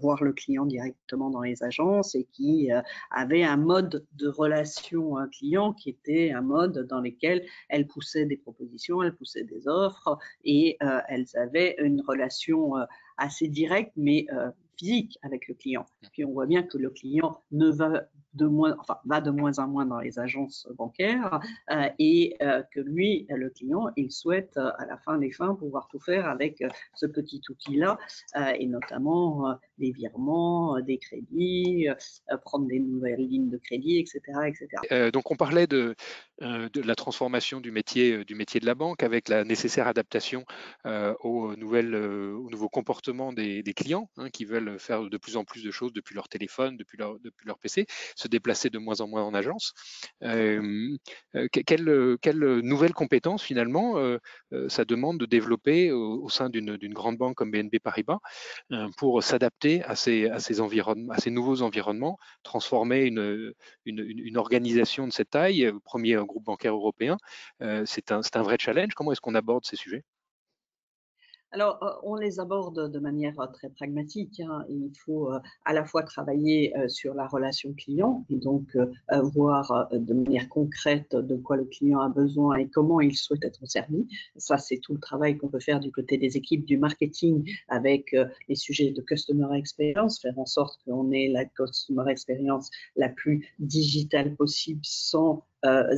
voir 0.00 0.24
le 0.24 0.32
client 0.32 0.66
directement 0.66 1.30
dans 1.30 1.42
les 1.42 1.62
agences 1.62 2.14
et 2.14 2.26
qui 2.32 2.70
avaient 3.10 3.44
un 3.44 3.56
mode 3.56 4.04
de 4.14 4.28
relation 4.28 5.14
client 5.30 5.72
qui 5.72 5.90
était 5.90 6.32
un 6.32 6.42
mode 6.42 6.86
dans 6.88 7.00
lequel 7.00 7.44
elles 7.68 7.86
poussaient 7.86 8.26
des 8.26 8.36
propositions, 8.36 9.02
elles 9.02 9.14
poussaient 9.14 9.44
des 9.44 9.68
offres 9.68 10.18
et 10.44 10.76
elles 11.08 11.26
avaient 11.34 11.76
une 11.78 12.00
relation 12.00 12.74
assez 13.16 13.48
direct, 13.48 13.92
mais 13.96 14.26
euh, 14.32 14.50
physique 14.76 15.18
avec 15.22 15.48
le 15.48 15.54
client. 15.54 15.86
Mmh. 16.02 16.06
Puis 16.12 16.24
on 16.24 16.32
voit 16.32 16.46
bien 16.46 16.62
que 16.62 16.78
le 16.78 16.90
client 16.90 17.40
ne 17.52 17.70
va 17.70 18.04
de 18.34 18.46
moins, 18.46 18.74
enfin, 18.80 18.98
va 19.04 19.20
de 19.20 19.30
moins 19.30 19.60
en 19.60 19.68
moins 19.68 19.86
dans 19.86 20.00
les 20.00 20.18
agences 20.18 20.66
bancaires 20.76 21.38
euh, 21.70 21.88
et 22.00 22.34
euh, 22.42 22.64
que 22.74 22.80
lui, 22.80 23.28
le 23.30 23.48
client, 23.48 23.90
il 23.96 24.10
souhaite 24.10 24.56
à 24.56 24.86
la 24.88 24.98
fin 24.98 25.18
des 25.18 25.30
fins 25.30 25.54
pouvoir 25.54 25.86
tout 25.86 26.00
faire 26.00 26.26
avec 26.26 26.64
ce 26.94 27.06
petit 27.06 27.40
outil-là 27.48 27.96
et 28.58 28.66
notamment 28.66 29.56
des 29.78 29.92
virements, 29.92 30.80
des 30.80 30.98
crédits, 30.98 31.86
prendre 32.44 32.66
des 32.66 32.80
nouvelles 32.80 33.20
lignes 33.20 33.50
de 33.50 33.58
crédit, 33.58 34.00
etc. 34.00 34.20
etc. 34.48 35.10
donc 35.12 35.30
on 35.30 35.36
parlait 35.36 35.68
de, 35.68 35.94
de 36.40 36.80
la 36.80 36.94
transformation 36.94 37.60
du 37.60 37.70
métier, 37.70 38.24
du 38.24 38.34
métier 38.34 38.60
de 38.60 38.66
la 38.66 38.74
banque 38.74 39.02
avec 39.02 39.28
la 39.28 39.44
nécessaire 39.44 39.86
adaptation 39.86 40.44
aux, 40.84 41.56
nouvelles, 41.56 41.94
aux 41.94 42.50
nouveaux 42.50 42.68
comportements 42.68 43.32
des, 43.32 43.62
clients 43.74 44.08
hein, 44.16 44.30
qui 44.30 44.44
veulent 44.44 44.78
faire 44.78 45.02
de 45.02 45.16
plus 45.16 45.36
en 45.36 45.44
plus 45.44 45.62
de 45.62 45.70
choses 45.70 45.92
depuis 45.92 46.14
leur 46.14 46.28
téléphone, 46.28 46.76
depuis 46.76 46.96
leur, 46.98 47.18
depuis 47.20 47.46
leur 47.46 47.58
PC, 47.58 47.86
se 48.16 48.28
déplacer 48.28 48.70
de 48.70 48.78
moins 48.78 49.00
en 49.00 49.08
moins 49.08 49.22
en 49.22 49.34
agence. 49.34 49.72
Euh, 50.22 50.96
euh, 51.34 51.48
quelle, 51.52 52.16
quelle, 52.20 52.38
nouvelle 52.60 52.92
compétence 52.92 53.42
finalement 53.42 53.98
euh, 53.98 54.18
ça 54.68 54.84
demande 54.84 55.18
de 55.18 55.26
développer 55.26 55.92
au, 55.92 56.28
sein 56.28 56.48
d'une 56.50 56.76
grande 56.94 57.16
banque 57.16 57.36
comme 57.36 57.50
BNP 57.50 57.78
Paribas 57.78 58.18
pour 58.96 59.22
s'adapter 59.22 59.82
à 59.84 59.96
ces, 59.96 60.26
à, 60.28 60.38
ces 60.38 60.60
à 60.60 61.18
ces 61.18 61.30
nouveaux 61.30 61.62
environnements, 61.62 62.18
transformer 62.42 63.04
une, 63.04 63.52
une, 63.84 64.00
une 64.00 64.36
organisation 64.36 65.06
de 65.06 65.12
cette 65.12 65.30
taille, 65.30 65.70
premier 65.84 66.16
groupe 66.24 66.44
bancaire 66.44 66.74
européen, 66.74 67.16
c'est 67.84 68.12
un, 68.12 68.42
vrai 68.42 68.56
challenge. 68.58 68.94
Comment 68.94 69.12
est-ce 69.12 69.20
qu'on 69.20 69.34
aborde 69.34 69.64
ces 69.64 69.76
sujets? 69.76 70.04
Alors, 71.54 71.80
euh, 71.84 71.90
on 72.02 72.16
les 72.16 72.40
aborde 72.40 72.90
de 72.90 72.98
manière 72.98 73.38
euh, 73.38 73.46
très 73.46 73.68
pragmatique. 73.68 74.40
Hein. 74.40 74.64
Il 74.68 74.90
faut 75.04 75.32
euh, 75.32 75.38
à 75.64 75.72
la 75.72 75.84
fois 75.84 76.02
travailler 76.02 76.74
sur 76.88 77.14
la 77.14 77.28
relation 77.28 77.72
client 77.74 78.26
et 78.28 78.36
donc 78.36 78.76
voir 79.10 79.88
de 79.92 80.14
manière 80.14 80.48
concrète 80.48 81.14
de 81.14 81.36
quoi 81.36 81.56
le 81.56 81.64
client 81.64 82.00
a 82.00 82.08
besoin 82.08 82.56
et 82.56 82.68
comment 82.68 83.00
il 83.00 83.16
souhaite 83.16 83.44
être 83.44 83.64
servi. 83.66 84.08
Ça, 84.36 84.58
c'est 84.58 84.78
tout 84.78 84.94
le 84.94 85.00
travail 85.00 85.38
qu'on 85.38 85.48
peut 85.48 85.60
faire 85.60 85.78
du 85.78 85.92
côté 85.92 86.18
des 86.18 86.36
équipes 86.36 86.64
du 86.64 86.76
marketing 86.76 87.48
avec 87.68 88.16
les 88.48 88.56
sujets 88.56 88.90
de 88.90 89.00
customer 89.00 89.56
experience, 89.56 90.20
faire 90.20 90.38
en 90.38 90.46
sorte 90.46 90.80
qu'on 90.84 91.12
ait 91.12 91.28
la 91.28 91.44
customer 91.44 92.10
experience 92.10 92.70
la 92.96 93.08
plus 93.08 93.54
digitale 93.60 94.34
possible 94.34 94.80
sans 94.82 95.44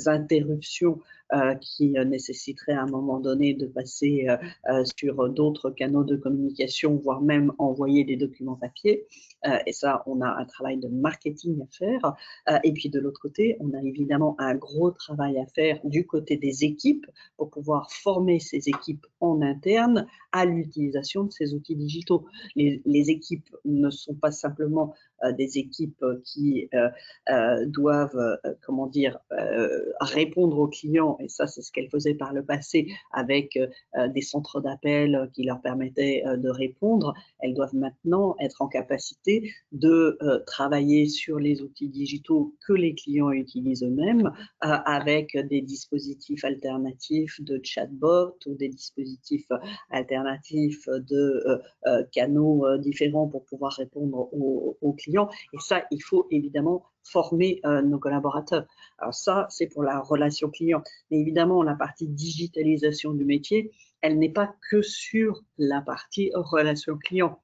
interruptions 0.07 1.01
euh, 1.33 1.57
qui 1.57 1.99
euh, 1.99 2.05
nécessiterait 2.05 2.75
à 2.75 2.83
un 2.83 2.87
moment 2.87 3.19
donné 3.19 3.53
de 3.53 3.67
passer 3.67 4.29
euh, 4.69 4.85
sur 4.97 5.29
d'autres 5.29 5.71
canaux 5.71 6.05
de 6.05 6.15
communication, 6.15 6.95
voire 6.95 7.21
même 7.21 7.53
envoyer 7.59 8.05
des 8.05 8.15
documents 8.15 8.55
papier. 8.55 9.09
et 9.67 9.73
ça, 9.73 10.05
on 10.07 10.21
a 10.21 10.29
un 10.29 10.45
travail 10.45 10.77
de 10.77 10.87
marketing 10.87 11.61
à 11.63 11.67
faire. 11.67 12.15
et 12.63 12.73
puis 12.73 12.91
de 12.91 13.01
l'autre 13.01 13.21
côté, 13.21 13.57
on 13.61 13.73
a 13.75 13.83
évidemment 13.83 14.37
un 14.39 14.55
gros 14.55 14.93
travail 14.93 15.39
à 15.39 15.47
faire 15.47 15.81
du 15.83 16.07
côté 16.07 16.37
des 16.37 16.65
équipes 16.65 17.07
pour 17.37 17.51
pouvoir 17.51 17.91
former 17.91 18.39
ces 18.39 18.69
équipes 18.69 19.07
en 19.21 19.43
interne 19.43 20.07
à 20.31 20.45
l'utilisation 20.45 21.25
de 21.25 21.33
ces 21.33 21.55
outils 21.55 21.77
digitaux. 21.77 22.27
Les, 22.55 22.83
les, 22.85 23.11
équipes 23.11 23.49
ne 23.65 23.91
sont 23.91 24.15
pas 24.15 24.31
simplement 24.31 24.95
des 25.37 25.59
équipes 25.59 26.05
qui 26.25 26.69
doivent, 27.67 28.39
comment 28.63 28.87
dire, 28.87 29.19
répondre 30.01 30.59
aux 30.59 30.69
clients 30.69 31.17
et 31.21 31.29
ça 31.29 31.47
c'est 31.47 31.63
ce 31.63 31.73
qu'elle 31.73 31.89
faisait 31.89 32.15
par 32.15 32.33
le 32.33 32.45
passé 32.45 32.89
avec 33.13 33.57
euh, 33.57 33.67
euh, 33.97 34.09
des 34.09 34.23
centres 34.23 34.61
d'appel 34.61 35.31
qui 35.33 35.43
leur 35.43 35.61
permettaient 35.61 36.23
euh, 36.27 36.37
de 36.37 36.49
répondre, 36.49 37.15
elles 37.41 37.55
doivent 37.55 37.75
maintenant 37.75 38.37
être 38.41 38.63
en 38.63 38.69
capacité 38.69 39.51
de 39.73 40.19
travailler 40.47 41.09
sur 41.09 41.39
les 41.39 41.63
outils 41.63 41.89
digitaux 41.89 42.55
que 42.67 42.73
les 42.73 42.95
clients 42.95 43.31
utilisent 43.31 43.83
eux-mêmes 43.83 44.33
avec 44.61 45.37
des 45.37 45.61
dispositifs 45.61 46.45
alternatifs 46.45 47.41
de 47.41 47.61
chatbot 47.63 48.37
ou 48.47 48.55
des 48.55 48.69
dispositifs 48.69 49.49
alternatifs 49.91 50.87
de 50.89 51.61
canaux 52.13 52.65
différents 52.79 53.29
pour 53.29 53.45
pouvoir 53.45 53.73
répondre 53.73 54.29
aux 54.33 54.93
clients. 54.95 55.06
Et 55.09 55.59
ça, 55.59 55.85
il 55.91 56.03
faut 56.03 56.27
évidemment 56.31 56.85
former 57.05 57.61
euh, 57.65 57.83
nos 57.83 57.99
collaborateurs. 57.99 58.67
Alors 58.99 59.15
ça, 59.15 59.47
c'est 59.51 59.69
pour 59.69 59.83
la 59.83 60.01
relation 60.01 60.51
client. 60.51 60.83
Mais 61.11 61.21
évidemment, 61.21 61.63
la 61.63 61.75
partie 61.75 62.09
digitalisation 62.09 63.13
du 63.13 63.25
métier, 63.25 63.71
elle 64.01 64.19
n'est 64.19 64.33
pas 64.33 64.55
que 64.71 64.83
sur 64.83 65.43
la 65.59 65.81
partie 65.81 66.31
relation 66.35 66.97
client. 66.97 67.41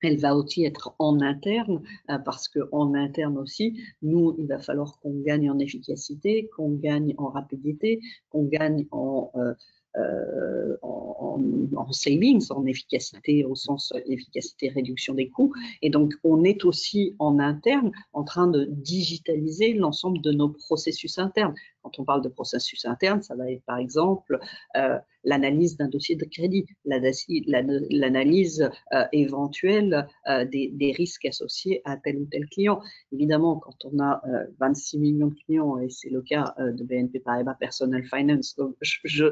Elle 0.00 0.18
va 0.18 0.36
aussi 0.36 0.64
être 0.64 0.94
en 1.00 1.20
interne, 1.20 1.82
euh, 2.10 2.18
parce 2.18 2.48
qu'en 2.48 2.94
interne 2.94 3.36
aussi, 3.36 3.80
nous, 4.02 4.34
il 4.38 4.46
va 4.46 4.58
falloir 4.60 4.98
qu'on 5.00 5.20
gagne 5.22 5.50
en 5.50 5.58
efficacité, 5.58 6.48
qu'on 6.54 6.70
gagne 6.70 7.14
en 7.18 7.28
rapidité, 7.28 8.00
qu'on 8.30 8.44
gagne 8.44 8.86
en 8.92 9.32
euh, 9.34 9.54
euh, 9.96 10.76
en, 10.82 11.40
en, 11.76 11.92
savings, 11.92 12.44
en 12.50 12.66
efficacité 12.66 13.44
au 13.44 13.54
sens 13.54 13.92
efficacité 14.06 14.68
réduction 14.68 15.14
des 15.14 15.28
coûts. 15.28 15.52
Et 15.82 15.90
donc, 15.90 16.14
on 16.24 16.44
est 16.44 16.64
aussi 16.64 17.14
en 17.18 17.38
interne 17.38 17.90
en 18.12 18.24
train 18.24 18.48
de 18.48 18.66
digitaliser 18.70 19.72
l'ensemble 19.72 20.20
de 20.20 20.32
nos 20.32 20.50
processus 20.50 21.18
internes. 21.18 21.54
Quand 21.88 22.02
on 22.02 22.04
parle 22.04 22.22
de 22.22 22.28
processus 22.28 22.84
interne, 22.84 23.22
ça 23.22 23.34
va 23.34 23.50
être 23.50 23.64
par 23.64 23.78
exemple 23.78 24.38
euh, 24.76 24.98
l'analyse 25.24 25.76
d'un 25.76 25.88
dossier 25.88 26.16
de 26.16 26.24
crédit, 26.24 26.66
l'analyse 26.84 28.70
euh, 28.92 29.04
éventuelle 29.12 30.06
euh, 30.28 30.44
des, 30.44 30.94
risques 30.96 31.24
associés 31.24 31.80
à 31.84 31.96
tel 31.96 32.18
ou 32.18 32.26
tel 32.26 32.46
client. 32.46 32.80
Évidemment, 33.12 33.56
quand 33.56 33.84
on 33.84 33.98
a 34.00 34.22
26 34.58 34.98
millions 34.98 35.28
de 35.28 35.34
clients, 35.46 35.78
et 35.78 35.88
c'est 35.88 36.10
le 36.10 36.22
cas 36.22 36.54
de 36.58 36.82
BNP 36.82 37.20
Paribas 37.20 37.54
Personal 37.54 38.04
Finance, 38.04 38.56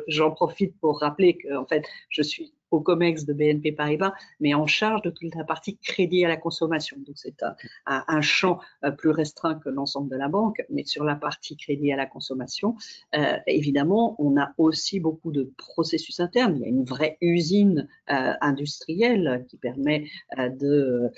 j'en 0.08 0.30
profite 0.30 0.78
pour 0.80 1.00
rappeler 1.00 1.36
que 1.36 1.48
fait, 1.68 1.84
je 2.10 2.22
suis 2.22 2.52
au 2.70 2.80
COMEX 2.80 3.24
de 3.24 3.32
BNP 3.32 3.72
Paribas, 3.72 4.12
mais 4.40 4.54
en 4.54 4.66
charge 4.66 5.02
de 5.02 5.10
toute 5.10 5.34
la 5.34 5.44
partie 5.44 5.76
crédit 5.76 6.24
à 6.24 6.28
la 6.28 6.36
consommation. 6.36 6.96
Donc 6.98 7.16
c'est 7.16 7.42
un, 7.86 8.20
champ 8.20 8.60
euh, 8.84 8.90
plus 8.90 9.10
restreint 9.10 9.56
que 9.56 9.68
l'ensemble 9.68 10.10
de 10.10 10.16
la 10.16 10.28
banque, 10.28 10.64
mais 10.70 10.84
sur 10.84 11.04
la 11.04 11.16
partie 11.16 11.56
crédit 11.56 11.92
à 11.92 11.96
la 11.96 12.06
consommation, 12.06 12.76
euh, 13.14 13.36
évidemment, 13.46 14.16
on 14.18 14.36
a 14.40 14.52
aussi 14.58 15.00
beaucoup 15.00 15.32
de 15.32 15.52
processus 15.56 16.20
internes. 16.20 16.56
Il 16.56 16.62
y 16.62 16.64
a 16.64 16.68
une 16.68 16.84
vraie 16.84 17.18
usine 17.20 17.88
euh, 18.10 18.32
industrielle 18.40 19.44
qui 19.48 19.56
permet 19.56 20.04
de 20.36 21.10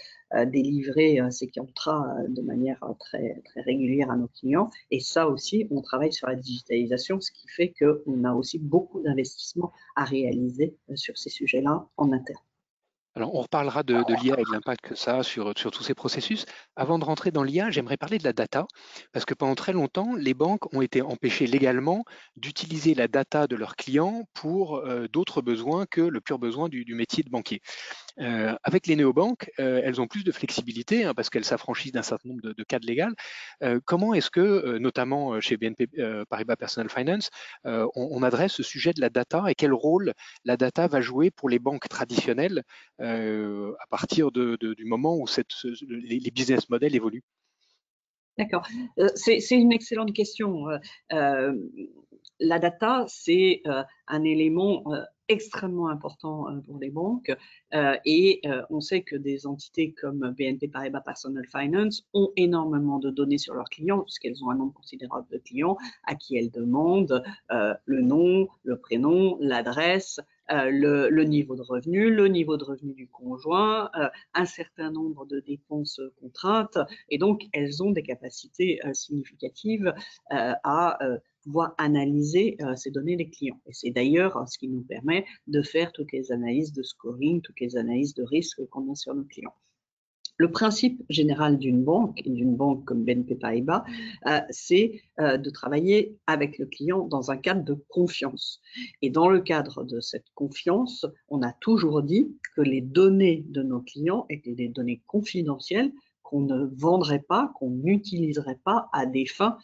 délivrer 0.47 1.21
ces 1.31 1.49
contrats 1.49 2.17
de 2.29 2.43
manière 2.43 2.83
très, 2.99 3.43
régulière 3.57 4.11
à 4.11 4.17
nos 4.17 4.29
clients. 4.29 4.71
Et 4.91 5.01
ça 5.01 5.29
aussi, 5.29 5.67
on 5.71 5.81
travaille 5.81 6.13
sur 6.13 6.29
la 6.29 6.35
digitalisation, 6.35 7.21
ce 7.21 7.31
qui 7.31 7.49
fait 7.49 7.73
qu'on 7.79 8.25
a 8.25 8.33
aussi 8.33 8.59
beaucoup 8.59 9.01
d'investissements 9.01 9.73
à 9.97 10.05
réaliser 10.05 10.77
sur 10.95 11.17
ces 11.17 11.31
sujets-là 11.31 11.87
en 11.97 12.13
interne. 12.13 12.41
Alors, 13.19 13.35
on 13.35 13.43
reparlera 13.43 13.83
de, 13.83 13.97
l'IA 14.23 14.39
et 14.39 14.45
de 14.45 14.53
l'impact 14.53 14.81
que 14.81 14.95
ça 14.95 15.17
a 15.17 15.23
sur, 15.25 15.53
sur 15.59 15.73
tous 15.73 15.83
ces 15.83 15.95
processus. 15.95 16.47
Avant 16.77 17.01
de 17.01 17.05
rentrer 17.05 17.33
dans 17.33 17.43
l'IA, 17.43 17.69
j'aimerais 17.69 17.97
parler 17.97 18.19
de 18.19 18.23
la 18.23 18.33
data, 18.33 18.69
parce 19.13 19.25
que 19.25 19.35
pendant 19.35 19.57
très 19.57 19.73
longtemps, 19.73 20.15
les 20.15 20.35
banques 20.35 20.73
ont 20.73 20.83
été 20.83 21.03
empêchées 21.03 21.49
légalement 21.49 22.05
d'utiliser 22.37 22.95
la 22.95 23.09
data 23.09 23.49
de 23.49 23.57
leurs 23.57 23.75
clients 23.75 24.23
pour 24.35 24.77
euh, 24.77 25.09
d'autres 25.09 25.43
besoins 25.43 25.85
que 25.85 26.01
le 26.01 26.21
pur 26.21 26.39
besoin 26.39 26.69
du 26.69 26.95
métier 26.95 27.25
de 27.25 27.31
banquier. 27.31 27.61
Euh, 28.21 28.57
avec 28.65 28.87
les 28.87 28.97
néobanques, 28.97 29.51
euh, 29.61 29.81
elles 29.85 30.01
ont 30.01 30.09
plus 30.09 30.25
de 30.25 30.33
flexibilité 30.33 31.05
hein, 31.05 31.15
parce 31.15 31.31
qu'elles 31.31 31.45
s'affranchissent 31.45 31.93
d'un 31.93 32.03
certain 32.03 32.31
nombre 32.31 32.53
de, 32.53 32.63
cadres 32.65 32.87
légaux. 32.87 33.15
Euh, 33.63 33.81
comment 33.85 34.13
est-ce 34.15 34.31
que, 34.31 34.79
notamment 34.79 35.41
chez 35.41 35.57
BNP 35.57 35.89
Paribas 36.29 36.57
Personal 36.57 36.91
Finance, 36.91 37.31
on, 37.65 38.23
adresse 38.23 38.53
ce 38.53 38.63
sujet 38.63 38.93
de 38.93 39.01
la 39.01 39.11
data 39.11 39.45
et 39.49 39.55
quel 39.55 39.73
rôle 39.73 40.13
la 40.45 40.57
data 40.57 40.89
va 40.89 41.01
jouer 41.01 41.31
pour 41.31 41.49
les 41.49 41.59
banques 41.59 41.89
traditionnelles 41.89 42.65
à 42.99 43.87
partir 43.91 44.33
de, 44.33 44.57
du 44.57 44.85
moment 44.85 45.17
où 45.17 45.27
les, 45.83 46.19
les 46.19 46.31
business 46.31 46.69
models 46.69 46.95
évoluent? 46.95 47.23
D'accord. 48.39 48.67
C'est 49.15 49.51
une 49.51 49.73
excellente 49.73 50.13
question. 50.13 50.67
la 51.11 52.59
data, 52.59 53.05
c'est 53.07 53.63
un 54.09 54.25
élément 54.25 54.83
extrêmement 55.29 55.89
important 55.89 56.49
euh, 56.49 56.61
pour 56.61 56.79
les 56.79 56.91
banques 56.91 57.35
euh, 57.75 57.97
et 58.05 58.41
euh, 58.47 58.63
on 58.71 58.81
sait 58.81 59.03
que 59.03 59.17
des 59.17 59.47
entités 59.47 59.93
comme 59.93 60.35
BNP 60.37 60.69
Paribas 60.69 61.03
Personal 61.03 61.45
Finance 61.47 62.07
ont 62.15 62.31
énormément 62.37 62.99
de 62.99 63.11
données 63.11 63.39
sur 63.39 63.55
leurs 63.55 63.69
clients 63.69 64.01
puisqu'elles 64.01 64.43
ont 64.43 64.51
un 64.51 64.57
nombre 64.57 64.73
considérable 64.73 65.27
de 65.31 65.39
clients 65.39 65.77
à 66.05 66.15
qui 66.15 66.37
elles 66.37 66.51
demandent 66.51 67.23
le 67.51 68.03
nom, 68.03 68.49
le 68.63 68.79
prénom, 68.79 69.37
l'adresse, 69.41 70.21
le, 70.51 71.09
le, 71.09 71.25
niveau 71.25 71.57
de 71.57 71.63
revenu, 71.63 72.11
le 72.11 72.29
niveau 72.29 72.57
de 72.57 72.65
revenu 72.65 72.95
du 72.95 73.09
conjoint, 73.09 73.91
un 74.35 74.45
certain 74.45 74.91
nombre 74.91 75.27
de 75.27 75.41
dépenses 75.41 76.01
contraintes, 76.21 76.79
et 77.09 77.19
donc 77.19 77.47
elles 77.53 77.83
ont 77.83 77.91
des 77.91 78.03
capacités 78.03 78.81
significatives 78.93 79.93
à 80.31 80.99
pouvoir 81.43 81.75
analyser 81.79 82.57
euh, 82.61 82.75
ces 82.77 82.91
données 82.91 83.17
des 83.17 83.29
clients. 83.29 83.61
Et 83.67 83.73
c'est 83.73 83.91
d'ailleurs 83.91 84.37
euh, 84.37 84.47
ce 84.47 84.59
qui 84.59 84.69
nous 84.69 84.83
permet 84.83 85.25
de 85.47 85.63
faire 85.63 85.93
toutes 85.93 86.13
les 86.13 86.33
analyses 86.33 86.73
de 86.73 86.83
scoring, 86.83 87.41
toutes 87.43 87.61
les 87.61 87.77
analyses 87.77 88.15
de 88.15 88.23
risque 88.23 88.65
qu'on 88.71 88.91
a 88.93 88.95
sur 88.95 89.15
nos 89.15 89.25
clients. 89.25 89.55
Le 90.41 90.53
principe 90.53 91.03
général 91.09 91.59
d'une 91.59 91.83
banque, 91.83 92.21
et 92.25 92.31
d'une 92.31 92.55
banque 92.55 92.85
comme 92.85 93.05
BNP 93.05 93.35
Paribas, 93.35 93.85
euh, 94.29 94.39
c'est 94.51 95.03
de 95.19 95.51
travailler 95.51 96.17
avec 96.29 96.59
le 96.59 96.67
client 96.67 97.09
dans 97.09 97.33
un 97.33 97.37
cadre 97.37 97.65
de 97.65 97.75
confiance. 97.89 98.61
Et 99.03 99.11
dans 99.11 99.29
le 99.29 99.41
cadre 99.41 99.83
de 99.83 99.99
cette 99.99 100.31
confiance, 100.37 101.05
on 101.29 101.43
a 101.43 101.53
toujours 101.55 102.05
dit 102.05 102.37
que 102.55 102.61
les 102.61 102.81
données 102.81 103.45
de 103.49 103.65
nos 103.65 103.81
clients 103.81 104.27
étaient 104.31 104.55
des 104.55 104.69
données 104.69 105.03
confidentielles 105.09 105.93
qu'on 106.29 106.43
ne 106.43 106.67
vendrait 106.77 107.25
pas, 107.27 107.51
qu'on 107.57 107.71
n'utiliserait 107.71 108.61
pas 108.63 108.89
à 108.93 109.07
des 109.07 109.27
fins 109.27 109.59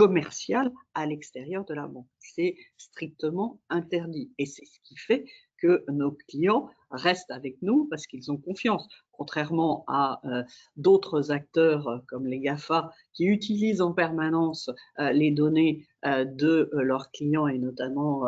commercial 0.00 0.72
à 0.94 1.04
l'extérieur 1.04 1.66
de 1.66 1.74
la 1.74 1.86
banque. 1.86 2.08
C'est 2.18 2.56
strictement 2.78 3.60
interdit. 3.68 4.32
Et 4.38 4.46
c'est 4.46 4.64
ce 4.64 4.78
qui 4.82 4.96
fait 4.96 5.26
que 5.60 5.84
nos 5.88 6.12
clients 6.28 6.70
restent 6.90 7.30
avec 7.30 7.60
nous 7.62 7.86
parce 7.88 8.06
qu'ils 8.06 8.32
ont 8.32 8.36
confiance 8.36 8.88
contrairement 9.20 9.84
à 9.86 10.18
euh, 10.24 10.42
d'autres 10.78 11.30
acteurs 11.30 11.86
euh, 11.88 11.98
comme 12.08 12.26
les 12.26 12.40
GAFA 12.40 12.90
qui 13.12 13.26
utilisent 13.26 13.82
en 13.82 13.92
permanence 13.92 14.70
euh, 14.98 15.12
les 15.12 15.30
données 15.30 15.86
de 16.02 16.70
leurs 16.72 17.10
clients 17.10 17.46
et 17.46 17.58
notamment 17.58 18.24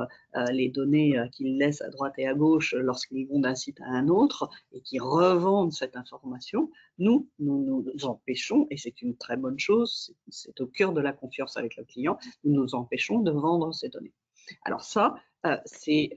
les 0.50 0.68
données 0.68 1.16
qu'ils 1.32 1.56
laissent 1.56 1.80
à 1.80 1.88
droite 1.88 2.12
et 2.18 2.26
à 2.26 2.34
gauche 2.34 2.74
lorsqu'ils 2.74 3.26
vont 3.26 3.40
d'un 3.40 3.54
site 3.54 3.80
à 3.80 3.86
un 3.86 4.08
autre 4.08 4.50
et 4.72 4.82
qui 4.82 4.98
revendent 4.98 5.72
cette 5.72 5.96
information, 5.96 6.70
nous, 6.98 7.30
nous 7.38 7.64
nous 7.64 8.04
empêchons, 8.04 8.66
et 8.70 8.76
c'est 8.76 9.00
une 9.00 9.16
très 9.16 9.38
bonne 9.38 9.58
chose, 9.58 10.14
c'est 10.28 10.60
au 10.60 10.66
cœur 10.66 10.92
de 10.92 11.00
la 11.00 11.14
confiance 11.14 11.56
avec 11.56 11.76
le 11.76 11.84
client, 11.84 12.18
nous 12.44 12.52
nous 12.52 12.74
empêchons 12.74 13.20
de 13.20 13.30
vendre 13.30 13.72
ces 13.72 13.88
données. 13.88 14.12
Alors 14.66 14.84
ça, 14.84 15.14
c'est 15.64 16.10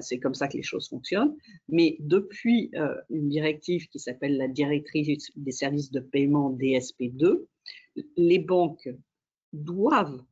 c'est 0.00 0.18
comme 0.18 0.34
ça 0.34 0.48
que 0.48 0.56
les 0.56 0.62
choses 0.62 0.88
fonctionnent. 0.88 1.36
Mais 1.68 1.96
depuis 2.00 2.70
une 3.08 3.28
directive 3.28 3.88
qui 3.88 3.98
s'appelle 3.98 4.36
la 4.36 4.48
directrice 4.48 5.30
des 5.36 5.52
services 5.52 5.90
de 5.90 6.00
paiement 6.00 6.52
DSP2, 6.52 7.46
les 8.16 8.38
banques 8.38 8.88
doivent, 9.52 10.22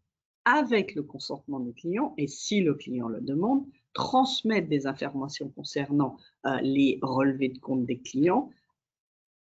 avec 0.45 0.95
le 0.95 1.03
consentement 1.03 1.61
du 1.61 1.73
client, 1.73 2.15
et 2.17 2.27
si 2.27 2.61
le 2.61 2.75
client 2.75 3.09
le 3.09 3.21
demande, 3.21 3.65
transmettre 3.95 4.69
des 4.69 4.87
informations 4.87 5.49
concernant 5.49 6.17
les 6.63 6.99
relevés 7.03 7.49
de 7.49 7.59
compte 7.59 7.87
des 7.87 7.99
clients 7.99 8.51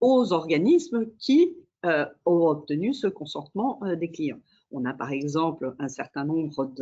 aux 0.01 0.33
organismes 0.33 1.07
qui 1.19 1.57
euh, 1.85 2.07
ont 2.25 2.49
obtenu 2.49 2.95
ce 2.95 3.07
consentement 3.07 3.81
euh, 3.85 3.97
des 3.97 4.11
clients. 4.11 4.41
On 4.71 4.85
a 4.85 4.95
par 4.95 5.13
exemple 5.13 5.75
un 5.79 5.89
certain 5.89 6.25
nombre 6.25 6.73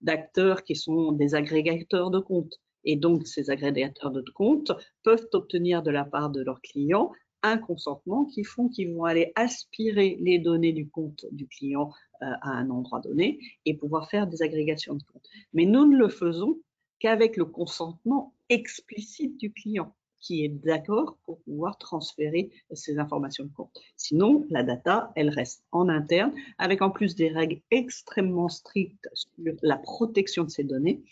d'acteurs 0.00 0.64
qui 0.64 0.76
sont 0.76 1.12
des 1.12 1.34
agrégateurs 1.34 2.10
de 2.10 2.18
comptes. 2.18 2.60
Et 2.84 2.96
donc, 2.96 3.26
ces 3.26 3.50
agrégateurs 3.50 4.10
de 4.10 4.24
comptes 4.34 4.72
peuvent 5.02 5.28
obtenir 5.32 5.82
de 5.82 5.90
la 5.90 6.04
part 6.04 6.30
de 6.30 6.42
leurs 6.42 6.60
clients 6.60 7.12
un 7.44 7.58
consentement 7.58 8.24
qui 8.24 8.42
font 8.42 8.68
qu'ils 8.68 8.94
vont 8.94 9.04
aller 9.04 9.30
aspirer 9.34 10.16
les 10.20 10.38
données 10.38 10.72
du 10.72 10.88
compte 10.88 11.26
du 11.30 11.46
client 11.46 11.92
euh, 12.22 12.26
à 12.40 12.50
un 12.50 12.70
endroit 12.70 13.00
donné 13.00 13.38
et 13.66 13.74
pouvoir 13.74 14.08
faire 14.08 14.26
des 14.26 14.42
agrégations 14.42 14.94
de 14.94 15.02
comptes. 15.02 15.28
Mais 15.52 15.66
nous 15.66 15.86
ne 15.86 15.96
le 15.96 16.08
faisons 16.08 16.58
qu'avec 17.00 17.36
le 17.36 17.44
consentement 17.44 18.32
explicite 18.48 19.38
du 19.38 19.52
client 19.52 19.94
qui 20.20 20.42
est 20.42 20.48
d'accord 20.48 21.18
pour 21.26 21.38
pouvoir 21.42 21.76
transférer 21.76 22.50
ces 22.72 22.98
informations 22.98 23.44
de 23.44 23.52
compte. 23.52 23.78
Sinon, 23.98 24.46
la 24.48 24.62
data, 24.62 25.12
elle 25.14 25.28
reste 25.28 25.64
en 25.70 25.90
interne, 25.90 26.32
avec 26.56 26.80
en 26.80 26.88
plus 26.88 27.14
des 27.14 27.28
règles 27.28 27.60
extrêmement 27.70 28.48
strictes 28.48 29.06
sur 29.12 29.54
la 29.60 29.76
protection 29.76 30.44
de 30.44 30.48
ces 30.48 30.64
données. 30.64 31.02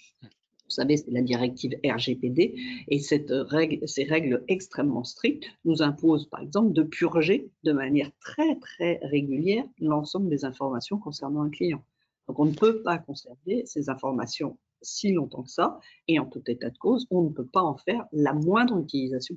Vous 0.72 0.76
savez, 0.76 0.96
c'est 0.96 1.10
la 1.10 1.20
directive 1.20 1.78
RGPD, 1.84 2.54
et 2.88 2.98
ces 2.98 4.04
règles 4.04 4.42
extrêmement 4.48 5.04
strictes 5.04 5.44
nous 5.66 5.82
imposent, 5.82 6.26
par 6.30 6.40
exemple, 6.40 6.72
de 6.72 6.82
purger 6.82 7.50
de 7.62 7.72
manière 7.72 8.10
très, 8.22 8.56
très 8.56 8.98
régulière 9.02 9.64
l'ensemble 9.80 10.30
des 10.30 10.46
informations 10.46 10.96
concernant 10.96 11.42
un 11.42 11.50
client. 11.50 11.84
Donc, 12.26 12.38
on 12.38 12.46
ne 12.46 12.54
peut 12.54 12.80
pas 12.80 12.96
conserver 12.96 13.66
ces 13.66 13.90
informations 13.90 14.56
si 14.80 15.12
longtemps 15.12 15.42
que 15.42 15.50
ça, 15.50 15.78
et 16.08 16.18
en 16.18 16.24
tout 16.24 16.42
état 16.46 16.70
de 16.70 16.78
cause, 16.78 17.06
on 17.10 17.20
ne 17.24 17.28
peut 17.28 17.44
pas 17.44 17.62
en 17.62 17.76
faire 17.76 18.06
la 18.10 18.32
moindre 18.32 18.78
utilisation 18.78 19.36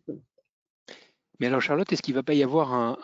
Mais 1.39 1.47
alors 1.47 1.61
Charlotte, 1.61 1.91
est-ce 1.91 2.01
qu'il 2.01 2.13
ne 2.13 2.19
va 2.19 2.23
pas 2.23 2.33
y 2.33 2.43
avoir 2.43 2.97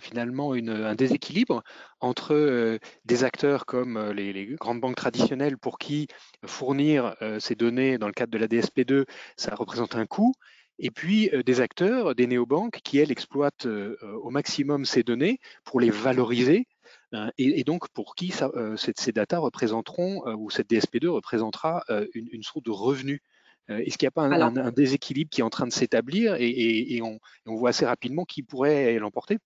finalement 0.00 0.52
un 0.52 0.94
déséquilibre 0.94 1.62
entre 2.00 2.34
euh, 2.34 2.78
des 3.04 3.24
acteurs 3.24 3.66
comme 3.66 3.96
euh, 3.96 4.12
les, 4.12 4.46
grandes 4.56 4.80
banques 4.80 4.96
traditionnelles 4.96 5.56
pour 5.56 5.78
qui 5.78 6.08
fournir 6.44 7.14
euh, 7.22 7.38
ces 7.40 7.54
données 7.54 7.98
dans 7.98 8.08
le 8.08 8.12
cadre 8.12 8.32
de 8.32 8.38
la 8.38 8.48
DSP2, 8.48 9.04
ça 9.36 9.54
représente 9.54 9.94
un 9.94 10.06
coût, 10.06 10.32
et 10.78 10.90
puis 10.90 11.30
des 11.46 11.60
acteurs, 11.60 12.14
des 12.14 12.26
néobanques 12.26 12.80
qui, 12.82 12.98
elles, 12.98 13.12
exploitent 13.12 13.66
au 13.66 14.30
maximum 14.30 14.84
ces 14.84 15.02
données 15.02 15.38
pour 15.64 15.80
les 15.80 15.90
valoriser 15.90 16.66
euh, 17.14 17.30
et, 17.38 17.62
donc 17.64 17.88
pour 17.90 18.14
qui 18.14 18.32
ces 18.76 19.12
data 19.12 19.38
représenteront, 19.38 20.22
ou 20.34 20.50
cette 20.50 20.70
DSP2 20.70 21.08
représentera 21.08 21.84
une, 22.14 22.42
source 22.42 22.64
de 22.64 22.70
revenus 22.70 23.20
Est-ce 23.68 23.96
qu'il 23.96 24.06
n'y 24.06 24.08
a 24.08 24.10
pas 24.10 24.24
un, 24.24 24.72
déséquilibre 24.72 25.30
qui 25.30 25.40
est 25.40 25.44
en 25.44 25.50
train 25.50 25.66
de 25.66 25.72
s'établir 25.72 26.34
et, 26.38 27.00
on, 27.02 27.18
voit 27.54 27.70
assez 27.70 27.86
rapidement 27.86 28.24
qui 28.24 28.42
pourrait 28.42 28.98
l'emporter? 28.98 29.38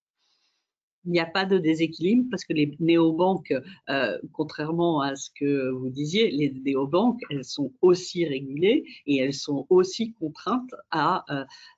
Il 1.07 1.13
n'y 1.13 1.21
a 1.21 1.27
pas 1.27 1.45
de 1.45 1.57
déséquilibre 1.57 2.27
parce 2.31 2.45
que 2.45 2.53
les 2.53 2.77
néobanques, 2.81 3.55
euh, 3.89 4.19
contrairement 4.33 5.03
à 5.03 5.15
ce 5.15 5.31
que 5.39 5.71
vous 5.71 5.89
disiez, 5.89 6.33
les 6.33 6.51
néobanques, 6.51 7.21
elles 7.31 7.45
sont 7.45 7.73
aussi 7.81 8.27
régulées 8.27 8.85
et 9.07 9.19
elles 9.19 9.33
sont 9.33 9.67
aussi 9.71 10.15
contraintes 10.15 10.75
à, 10.91 11.25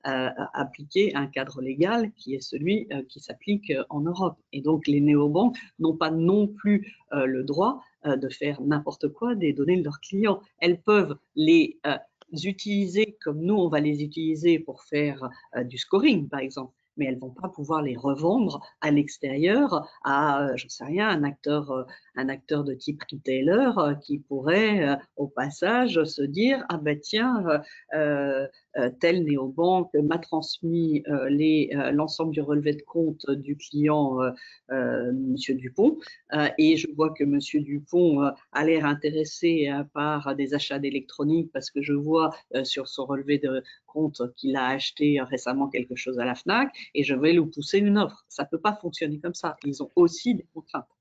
euh, 0.07 0.31
appliquer 0.55 1.15
un 1.15 1.27
cadre 1.27 1.61
légal 1.61 2.11
qui 2.17 2.35
est 2.35 2.41
celui 2.41 2.87
euh, 2.91 3.03
qui 3.07 3.21
s'applique 3.21 3.71
en 3.91 4.01
Europe. 4.01 4.39
Et 4.55 4.63
donc 4.63 4.87
les 4.87 5.03
néobanques 5.03 5.59
n'ont 5.79 5.97
pas 5.97 6.11
non 6.11 6.49
plus 6.49 6.95
le 7.11 7.43
droit 7.43 7.83
de 8.05 8.29
faire 8.29 8.61
n'importe 8.61 9.09
quoi 9.09 9.35
des 9.35 9.53
données 9.53 9.79
de 9.79 9.85
leurs 9.85 10.01
clients. 10.01 10.41
Elles 10.59 10.81
peuvent 10.81 11.17
les 11.37 11.79
utiliser 12.33 13.17
comme 13.23 13.41
nous, 13.41 13.57
on 13.57 13.69
va 13.69 13.81
les 13.81 14.03
utiliser 14.03 14.59
pour 14.59 14.83
faire 14.85 15.29
du 15.65 15.79
scoring, 15.79 16.29
par 16.29 16.41
exemple. 16.41 16.73
Mais 16.99 17.07
elles 17.07 17.19
vont 17.19 17.31
pas 17.31 17.49
pouvoir 17.49 17.81
les 17.83 17.97
revendre 17.97 18.61
à 18.81 18.91
l'extérieur 18.91 19.89
à, 20.03 20.43
euh, 20.43 20.57
je 20.57 20.67
sais 20.69 20.85
rien, 20.85 21.09
un 21.09 21.23
acteur, 21.23 21.71
euh, 21.71 21.85
un 22.19 22.29
acteur 22.29 22.65
de 22.65 22.75
type 22.75 23.03
retailer 23.11 23.71
euh, 23.79 23.95
qui 23.95 24.19
pourrait 24.19 24.99
au 25.17 25.29
passage 25.29 26.03
se 26.05 26.23
dire 26.23 26.65
ah 26.69 26.77
ben 26.77 26.99
tiens 27.01 27.45
tel 29.01 29.25
néobanque 29.25 29.93
m'a 29.95 30.19
transmis 30.19 31.03
l'ensemble 31.93 32.33
du 32.33 32.41
relevé 32.41 32.75
de 32.75 32.83
compte 32.83 33.31
du 33.31 33.57
client 33.57 34.19
Monsieur 34.71 35.55
Dupont 35.55 35.99
et 36.59 36.77
je 36.77 36.87
vois 36.95 37.11
que 37.11 37.25
Monsieur 37.25 37.61
Dupont 37.61 38.31
a 38.53 38.65
l'air 38.65 38.85
intéressé 38.85 39.71
par 39.95 40.35
des 40.37 40.55
achats 40.55 40.79
d'électronique 40.79 41.51
parce 41.53 41.71
que 41.71 41.83
je 41.83 41.93
vois 41.93 42.31
sur 42.65 42.89
son 42.89 43.07
relevé 43.07 43.39
de 43.39 43.63
compte 43.87 44.21
qu'il 44.37 44.57
a 44.57 44.67
acheté 44.67 45.21
récemment 45.21 45.69
quelque 45.69 45.97
chose 45.97 46.19
à 46.19 46.25
la 46.25 46.35
Fnac 46.35 46.71
et 46.95 47.03
je 47.05 47.15
vais 47.15 47.33
lui 47.33 47.47
pousser 47.47 47.79
une 47.79 47.99
offre. 47.99 48.25
Ça 48.29 48.45
ne 48.45 48.49
peut 48.49 48.61
pas 48.61 48.75
fonctionner 48.81 49.19
comme 49.19 49.35
ça. 49.35 49.57
Ils 49.65 49.83
ont 49.83 49.91
aussi 49.97 50.35
des 50.35 50.47
contraintes. 50.55 50.98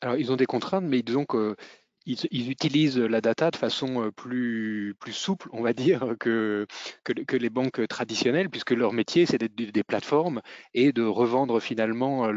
Alors, 0.00 0.16
ils 0.16 0.32
ont 0.32 0.36
des 0.36 0.46
contraintes, 0.46 0.84
mais 0.84 1.00
ils, 2.06 2.50
utilisent 2.50 2.98
la 2.98 3.20
data 3.20 3.50
de 3.50 3.56
façon 3.56 4.04
euh, 4.04 4.10
plus, 4.10 4.96
souple, 5.12 5.48
on 5.52 5.62
va 5.62 5.72
dire, 5.74 6.14
que, 6.18 6.66
les 7.32 7.50
banques 7.50 7.86
traditionnelles, 7.86 8.48
puisque 8.48 8.70
leur 8.70 8.92
métier, 8.92 9.26
c'est 9.26 9.38
d'être 9.38 9.54
des 9.54 9.84
plateformes 9.84 10.40
et 10.74 10.92
de 10.92 11.02
revendre 11.02 11.60
finalement 11.60 12.30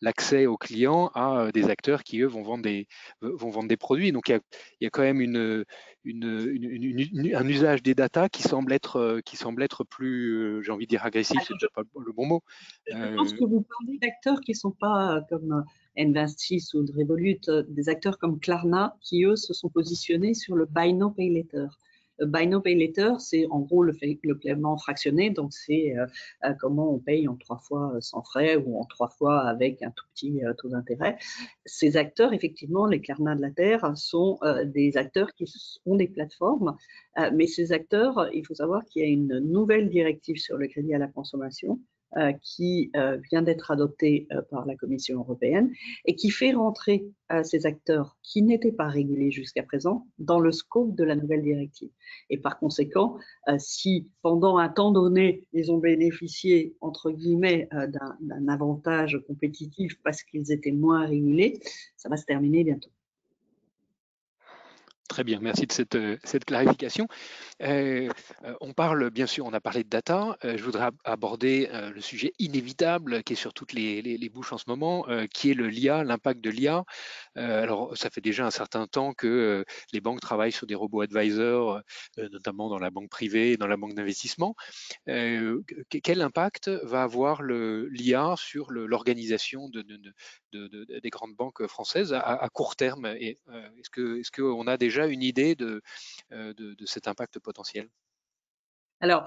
l'accès 0.00 0.46
aux 0.46 0.56
clients 0.56 1.10
à 1.14 1.40
euh, 1.40 1.52
des 1.52 1.68
acteurs 1.68 2.02
qui, 2.04 2.20
eux, 2.20 2.26
vont 2.26 2.42
vendre 2.42 2.62
des, 2.62 3.76
produits. 3.76 4.12
Donc, 4.12 4.28
il 4.30 4.40
y 4.80 4.86
a 4.86 4.90
quand 4.90 5.02
même 5.02 5.20
une, 5.20 5.64
une, 6.04 7.34
un 7.34 7.48
usage 7.48 7.82
des 7.82 7.94
data 7.94 8.28
qui 8.28 8.42
semble 8.42 8.72
être, 8.72 8.96
euh, 8.96 9.20
qui 9.20 9.36
semble 9.36 9.62
être 9.62 9.84
plus, 9.84 10.62
j'ai 10.64 10.72
envie 10.72 10.86
de 10.86 10.90
dire 10.90 11.04
agressif, 11.04 11.40
c'est 11.46 11.72
pas 11.74 11.82
le 11.82 12.12
bon 12.12 12.26
mot. 12.26 12.42
Je 12.86 13.14
pense 13.16 13.32
que 13.32 13.44
vous 13.44 13.62
parlez 13.62 13.98
d'acteurs 13.98 14.40
qui 14.40 14.52
ne 14.52 14.56
sont 14.56 14.70
pas 14.72 15.20
comme 15.28 15.64
N26 15.96 16.76
ou 16.76 16.84
de 16.84 16.92
Revolut, 16.92 17.40
euh, 17.48 17.62
des 17.68 17.88
acteurs 17.88 18.18
comme 18.18 18.38
Klarna 18.40 18.96
qui, 19.00 19.24
eux, 19.24 19.36
se 19.36 19.52
sont 19.52 19.68
positionnés 19.68 20.34
sur 20.34 20.56
le 20.56 20.66
Buy 20.66 20.94
Now 20.94 21.10
Pay 21.10 21.30
Later. 21.30 21.66
Le 22.20 22.26
Buy 22.26 22.46
Now 22.46 22.60
Pay 22.60 22.74
Later, 22.74 23.14
c'est 23.18 23.46
en 23.50 23.60
gros 23.60 23.82
le, 23.82 23.92
paiement 24.34 24.76
fractionné, 24.76 25.30
donc 25.30 25.52
c'est 25.52 25.96
euh, 25.96 26.06
euh, 26.44 26.54
comment 26.60 26.94
on 26.94 26.98
paye 26.98 27.26
en 27.26 27.36
trois 27.36 27.58
fois 27.58 27.96
sans 28.00 28.22
frais 28.22 28.56
ou 28.56 28.78
en 28.78 28.84
trois 28.84 29.08
fois 29.08 29.40
avec 29.40 29.82
un 29.82 29.90
tout 29.90 30.04
petit 30.14 30.40
taux 30.58 30.68
d'intérêt. 30.68 31.18
Ces 31.64 31.96
acteurs, 31.96 32.32
effectivement, 32.32 32.86
les 32.86 33.00
Klarna 33.00 33.34
de 33.34 33.40
la 33.40 33.50
Terre, 33.50 33.96
sont 33.96 34.38
des 34.66 34.96
acteurs 34.96 35.32
qui 35.34 35.44
ont 35.86 35.96
des 35.96 36.08
plateformes, 36.08 36.76
mais 37.32 37.46
ces 37.46 37.72
acteurs, 37.72 38.28
il 38.32 38.46
faut 38.46 38.54
savoir 38.54 38.84
qu'il 38.84 39.02
y 39.02 39.04
a 39.06 39.08
une 39.08 39.38
nouvelle 39.40 39.88
directive 39.88 40.36
sur 40.36 40.56
le 40.56 40.68
crédit 40.68 40.94
à 40.94 40.98
la 40.98 41.08
consommation. 41.08 41.78
euh, 41.78 41.99
qui 42.42 42.90
euh, 42.96 43.18
vient 43.30 43.42
d'être 43.42 43.70
adopté 43.70 44.26
euh, 44.32 44.42
par 44.50 44.66
la 44.66 44.74
Commission 44.76 45.18
européenne 45.18 45.72
et 46.04 46.14
qui 46.14 46.30
fait 46.30 46.52
rentrer 46.52 47.06
ces 47.44 47.64
acteurs 47.64 48.18
qui 48.24 48.42
n'étaient 48.42 48.72
pas 48.72 48.88
régulés 48.88 49.30
jusqu'à 49.30 49.62
présent 49.62 50.04
dans 50.18 50.40
le 50.40 50.50
scope 50.50 50.96
de 50.96 51.04
la 51.04 51.14
nouvelle 51.14 51.44
directive. 51.44 51.90
Et 52.28 52.38
par 52.38 52.58
conséquent, 52.58 53.18
si 53.58 54.10
pendant 54.20 54.58
un 54.58 54.68
temps 54.68 54.90
donné, 54.90 55.46
ils 55.52 55.70
ont 55.70 55.78
bénéficié, 55.78 56.74
entre 56.80 57.12
guillemets, 57.12 57.68
d'un 57.70 58.48
avantage 58.48 59.16
compétitif 59.28 59.94
parce 60.02 60.24
qu'ils 60.24 60.50
étaient 60.50 60.72
moins 60.72 61.06
régulés, 61.06 61.60
ça 61.96 62.08
va 62.08 62.16
se 62.16 62.24
terminer 62.24 62.64
bientôt. 62.64 62.90
Très 65.10 65.24
bien, 65.24 65.40
merci 65.40 65.66
de 65.66 65.72
cette, 65.72 65.96
euh, 65.96 66.16
clarification. 66.46 67.08
Euh, 67.62 68.08
euh, 68.44 68.54
on 68.60 68.72
parle, 68.72 69.10
bien 69.10 69.26
sûr, 69.26 69.44
on 69.44 69.52
a 69.52 69.60
parlé 69.60 69.82
de 69.82 69.88
data. 69.88 70.38
je 70.44 70.62
voudrais 70.62 70.88
aborder 71.02 71.68
le 71.72 72.00
sujet 72.00 72.32
inévitable 72.38 73.24
qui 73.24 73.32
est 73.32 73.36
sur 73.36 73.52
toutes 73.52 73.72
les, 73.72 74.30
bouches 74.32 74.52
en 74.52 74.58
ce 74.58 74.66
moment, 74.68 75.04
qui 75.34 75.50
est 75.50 75.54
le 75.54 75.68
LIA, 75.68 76.04
l'impact 76.04 76.40
de 76.40 76.50
l'IA. 76.50 76.84
alors, 77.34 77.96
ça 77.96 78.08
fait 78.08 78.20
déjà 78.20 78.46
un 78.46 78.52
certain 78.52 78.86
temps 78.86 79.12
que 79.12 79.64
les 79.92 80.00
banques 80.00 80.20
travaillent 80.20 80.52
sur 80.52 80.68
des 80.68 80.76
robots 80.76 81.00
advisors, 81.00 81.80
notamment 82.16 82.68
dans 82.68 82.78
la 82.78 82.90
banque 82.90 83.10
privée 83.10 83.52
et 83.52 83.56
dans 83.56 83.66
la 83.66 83.76
banque 83.76 83.94
d'investissement. 83.94 84.54
quel 85.06 86.22
impact 86.22 86.68
va 86.84 87.02
avoir 87.02 87.42
l'IA 87.42 88.34
sur 88.36 88.70
l'organisation 88.70 89.68
de, 89.68 89.82
de, 89.82 91.00
des 91.00 91.10
grandes 91.10 91.34
banques 91.34 91.66
françaises 91.66 92.12
à, 92.14 92.48
court 92.52 92.76
terme? 92.76 93.06
Est-ce 93.06 94.30
qu'on 94.30 94.66
a 94.68 94.76
déjà 94.76 94.99
une 95.08 95.22
idée 95.22 95.56
euh, 95.60 95.80
de, 96.30 96.74
de, 96.74 96.86
cet 96.86 97.08
impact 97.08 97.38
potentiel? 97.38 97.88
Alors 99.00 99.26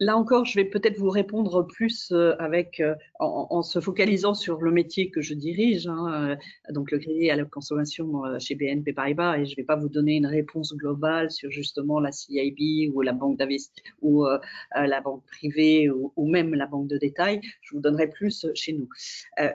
là 0.00 0.16
encore, 0.16 0.44
je 0.44 0.54
vais 0.54 0.66
peut-être 0.66 0.98
vous 0.98 1.10
répondre 1.10 1.66
plus 1.66 2.12
euh, 2.12 2.34
avec 2.38 2.80
euh, 2.80 2.94
en, 3.18 3.62
se 3.62 3.80
focalisant 3.80 4.34
sur 4.34 4.60
le 4.60 4.70
métier 4.70 5.10
que 5.10 5.22
je 5.22 5.32
dirige, 5.32 5.86
hein, 5.86 6.36
euh, 6.68 6.72
donc 6.72 6.90
le 6.90 6.98
crédit 6.98 7.30
à 7.30 7.36
la 7.36 7.44
consommation 7.44 8.22
chez 8.38 8.54
BNP 8.54 8.92
Paribas, 8.92 9.38
et 9.38 9.46
je 9.46 9.52
ne 9.52 9.56
vais 9.56 9.64
pas 9.64 9.76
vous 9.76 9.88
donner 9.88 10.16
une 10.16 10.26
réponse 10.26 10.74
globale 10.76 11.30
sur 11.30 11.50
justement 11.50 12.00
la 12.00 12.12
CIB 12.12 12.90
ou 12.92 13.00
la 13.00 13.12
banque 13.12 13.40
ou 14.02 14.26
la 14.74 15.00
banque 15.00 15.24
privée 15.26 15.90
ou, 15.90 16.12
même 16.26 16.54
la 16.54 16.66
banque 16.66 16.88
de 16.88 16.98
détail. 16.98 17.40
Je 17.62 17.74
vous 17.74 17.80
donnerai 17.80 18.08
plus 18.08 18.46
chez 18.54 18.72
nous. 18.72 18.88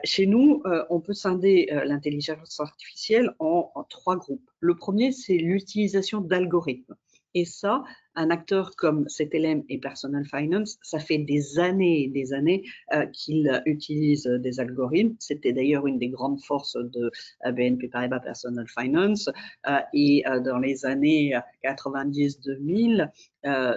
chez 0.04 0.26
nous, 0.26 0.62
on 0.90 1.00
peut 1.00 1.14
scinder 1.14 1.68
l'intelligence 1.86 2.60
artificielle 2.60 3.30
en 3.38 3.70
trois 3.88 4.16
groupes. 4.16 4.48
Le 4.60 4.74
premier, 4.74 5.12
c'est 5.12 5.38
l'utilisation 5.38 6.20
d'algorithmes. 6.20 6.94
Et 7.34 7.44
ça, 7.44 7.84
un 8.16 8.30
acteur 8.30 8.74
comme 8.76 9.06
CTLM 9.06 9.62
et 9.68 9.78
Personal 9.78 10.24
Finance, 10.24 10.78
ça 10.82 10.98
fait 10.98 11.18
des 11.18 11.58
années 11.58 12.04
et 12.04 12.08
des 12.08 12.32
années 12.32 12.64
euh, 12.92 13.06
qu'il 13.06 13.62
utilise 13.66 14.24
des 14.24 14.58
algorithmes. 14.58 15.14
C'était 15.20 15.52
d'ailleurs 15.52 15.86
une 15.86 15.98
des 15.98 16.08
grandes 16.08 16.42
forces 16.42 16.76
de 16.76 17.10
euh, 17.46 17.52
BNP 17.52 17.88
Paribas 17.88 18.20
Personal 18.20 18.66
Finance. 18.68 19.28
Euh, 19.68 19.78
et 19.94 20.24
dans 20.44 20.58
les 20.58 20.84
années 20.84 21.34
90-2000, 21.64 23.10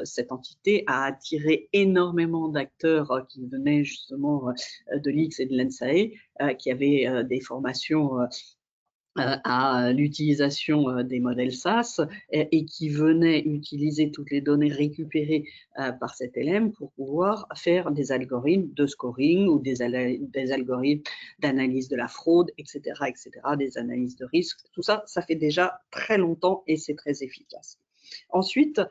cette 0.04 0.32
entité 0.32 0.84
a 0.88 1.06
attiré 1.06 1.70
énormément 1.74 2.50
d'acteurs 2.50 3.26
qui 3.30 3.46
venaient 3.46 3.84
justement 3.84 4.54
de 4.94 5.12
l'X 5.12 5.40
et 5.40 5.46
de 5.46 5.56
l'NSAE, 5.56 6.56
qui 6.58 6.72
avaient 6.72 7.24
des 7.24 7.40
formations 7.40 8.20
euh, 8.20 8.26
à 9.16 9.92
l'utilisation 9.92 10.90
euh, 10.90 11.04
des 11.04 11.20
modèles 11.20 11.54
SAS 11.54 12.02
et, 12.32 12.66
qui 12.66 12.90
venaient 12.90 13.40
utiliser 13.40 14.12
toutes 14.12 14.32
les 14.32 14.42
données 14.42 14.72
récupérées 14.72 15.46
euh, 15.80 15.92
par 15.92 16.16
cet 16.16 16.36
LM 16.36 16.72
pour 16.72 16.92
pouvoir 16.94 17.48
faire 17.56 17.92
des 17.92 18.12
algorithmes 18.12 18.74
de 18.74 18.88
scoring 18.88 19.48
ou 19.48 19.60
des, 19.60 19.76
des 20.20 20.52
algorithmes 20.52 21.04
d'analyse 21.40 21.90
de 21.90 21.96
la 21.96 22.08
fraude, 22.08 22.52
etc., 22.58 22.82
etc., 23.08 23.32
des 23.58 23.78
analyses 23.78 24.16
de 24.16 24.26
risque. 24.26 24.60
Tout 24.72 24.82
ça, 24.82 25.04
ça 25.06 25.22
fait 25.22 25.36
déjà 25.36 25.82
très 25.92 26.18
longtemps 26.18 26.64
et 26.68 26.78
c'est 26.78 26.96
très 26.96 27.24
efficace. 27.24 27.78
Ensuite, 28.30 28.82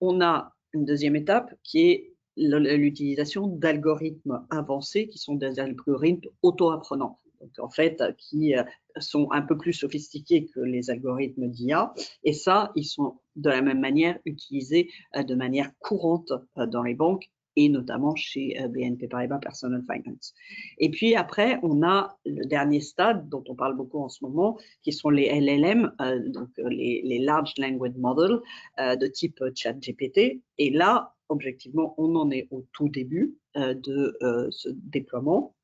on 0.00 0.20
a 0.22 0.54
une 0.72 0.84
deuxième 0.84 1.16
étape 1.16 1.54
qui 1.62 1.90
est 1.90 2.12
l'utilisation 2.36 3.46
d'algorithmes 3.46 4.46
avancés 4.50 5.08
qui 5.08 5.18
sont 5.18 5.34
des 5.34 5.58
algorithmes 5.58 6.28
auto-apprenants 6.42 7.18
donc 7.40 7.50
en 7.58 7.68
fait, 7.68 8.02
qui 8.18 8.56
euh, 8.56 8.62
sont 8.98 9.28
un 9.32 9.42
peu 9.42 9.56
plus 9.56 9.72
sophistiqués 9.72 10.46
que 10.46 10.60
les 10.60 10.90
algorithmes 10.90 11.48
d'IA. 11.48 11.92
Et 12.24 12.32
ça, 12.32 12.72
ils 12.74 12.84
sont 12.84 13.18
de 13.36 13.50
la 13.50 13.62
même 13.62 13.80
manière 13.80 14.18
utilisés 14.24 14.90
euh, 15.16 15.22
de 15.22 15.34
manière 15.34 15.70
courante 15.78 16.32
euh, 16.58 16.66
dans 16.66 16.82
les 16.82 16.94
banques 16.94 17.30
et 17.58 17.70
notamment 17.70 18.14
chez 18.14 18.54
BNP 18.68 19.08
Paribas 19.08 19.38
Personal 19.38 19.82
Finance. 19.90 20.34
Et 20.76 20.90
puis 20.90 21.14
après, 21.14 21.58
on 21.62 21.82
a 21.82 22.18
le 22.26 22.44
dernier 22.44 22.80
stade 22.80 23.30
dont 23.30 23.42
on 23.48 23.54
parle 23.54 23.74
beaucoup 23.74 23.98
en 23.98 24.10
ce 24.10 24.22
moment, 24.22 24.58
qui 24.82 24.92
sont 24.92 25.08
les 25.08 25.30
LLM, 25.40 25.90
donc 26.26 26.50
les, 26.58 27.18
Large 27.18 27.54
Language 27.56 27.96
Models 27.96 28.40
de 28.78 29.06
type 29.06 29.42
ChatGPT. 29.54 30.42
Et 30.58 30.68
là, 30.68 31.14
objectivement, 31.30 31.94
on 31.96 32.14
en 32.16 32.30
est 32.30 32.46
au 32.50 32.66
tout 32.74 32.90
début 32.90 33.38
de 33.54 34.18
ce 34.50 34.68
déploiement. 34.68 35.55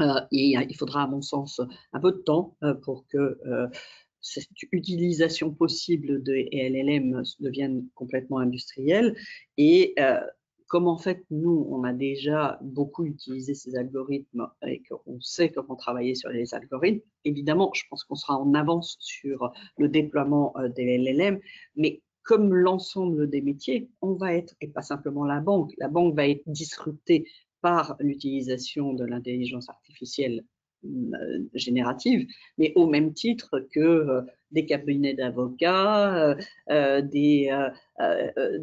Euh, 0.00 0.20
et 0.32 0.54
il 0.68 0.76
faudra, 0.76 1.04
à 1.04 1.06
mon 1.06 1.22
sens, 1.22 1.60
un 1.92 2.00
peu 2.00 2.12
de 2.12 2.18
temps 2.18 2.56
euh, 2.62 2.74
pour 2.74 3.06
que 3.08 3.38
euh, 3.46 3.68
cette 4.20 4.48
utilisation 4.70 5.52
possible 5.52 6.22
de 6.22 6.32
LLM 6.52 7.22
devienne 7.40 7.86
complètement 7.94 8.38
industrielle. 8.38 9.16
Et 9.58 9.96
comme 10.68 10.86
en 10.86 10.96
fait, 10.96 11.24
nous, 11.30 11.66
on 11.70 11.82
a 11.82 11.92
déjà 11.92 12.58
beaucoup 12.62 13.04
utilisé 13.04 13.54
ces 13.54 13.76
algorithmes 13.76 14.48
et 14.64 14.80
qu'on 14.84 15.20
sait 15.20 15.50
comment 15.50 15.74
travailler 15.74 16.14
sur 16.14 16.30
les 16.30 16.54
algorithmes, 16.54 17.02
évidemment, 17.24 17.72
je 17.74 17.82
pense 17.90 18.04
qu'on 18.04 18.14
sera 18.14 18.38
en 18.38 18.54
avance 18.54 18.96
sur 19.00 19.52
le 19.76 19.88
déploiement 19.88 20.54
des 20.76 20.98
LLM, 20.98 21.40
mais 21.74 22.00
comme 22.22 22.54
l'ensemble 22.54 23.28
des 23.28 23.40
métiers, 23.40 23.90
on 24.00 24.14
va 24.14 24.34
être, 24.34 24.54
et 24.60 24.68
pas 24.68 24.82
simplement 24.82 25.24
la 25.24 25.40
banque, 25.40 25.72
la 25.78 25.88
banque 25.88 26.14
va 26.14 26.28
être 26.28 26.44
disruptée 26.46 27.26
par 27.62 27.96
l'utilisation 28.00 28.92
de 28.92 29.04
l'intelligence 29.04 29.68
artificielle 29.70 30.44
euh, 30.84 31.38
générative, 31.54 32.26
mais 32.58 32.72
au 32.74 32.88
même 32.88 33.14
titre 33.14 33.60
que 33.72 33.78
euh, 33.78 34.22
des 34.50 34.66
cabinets 34.66 35.14
d'avocats, 35.14 36.36
euh, 36.70 37.02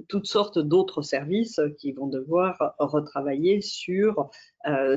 toutes 0.09 0.25
sortes 0.25 0.59
d'autres 0.59 1.01
services 1.01 1.61
qui 1.77 1.93
vont 1.93 2.07
devoir 2.07 2.75
retravailler 2.77 3.61
sur 3.61 4.29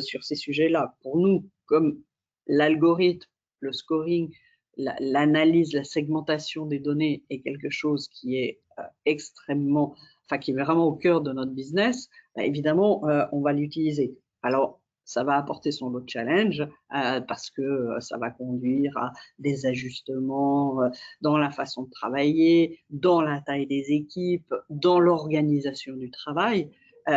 sur 0.00 0.24
ces 0.24 0.34
sujets-là. 0.34 0.96
Pour 1.02 1.16
nous, 1.16 1.48
comme 1.66 2.02
l'algorithme, 2.48 3.28
le 3.60 3.72
scoring, 3.72 4.34
l'analyse, 4.76 5.72
la, 5.74 5.84
segmentation 5.84 6.66
des 6.66 6.80
données 6.80 7.22
est 7.30 7.40
quelque 7.40 7.70
chose 7.70 8.08
qui 8.08 8.36
est 8.36 8.60
extrêmement, 9.06 9.94
enfin 10.26 10.38
qui 10.38 10.52
est 10.52 10.54
vraiment 10.54 10.86
au 10.86 10.94
cœur 10.94 11.20
de 11.20 11.32
notre 11.32 11.52
business. 11.52 12.08
Bah, 12.36 12.44
évidemment, 12.44 13.06
euh, 13.08 13.24
on 13.32 13.40
va 13.40 13.52
l'utiliser. 13.52 14.16
Alors, 14.42 14.80
ça 15.04 15.24
va 15.24 15.36
apporter 15.36 15.72
son 15.72 15.90
lot 15.90 16.00
de 16.00 16.08
challenge 16.08 16.60
euh, 16.60 17.20
parce 17.20 17.50
que 17.50 17.62
euh, 17.62 18.00
ça 18.00 18.18
va 18.18 18.30
conduire 18.30 18.96
à 18.96 19.12
des 19.38 19.66
ajustements 19.66 20.78
dans 21.20 21.36
la 21.36 21.50
façon 21.50 21.82
de 21.84 21.90
travailler, 21.90 22.80
dans 22.90 23.20
la 23.20 23.40
taille 23.40 23.66
des 23.66 23.92
équipes, 23.92 24.54
dans 24.70 25.00
l'organisation 25.00 25.96
du 25.96 26.10
travail. 26.10 26.70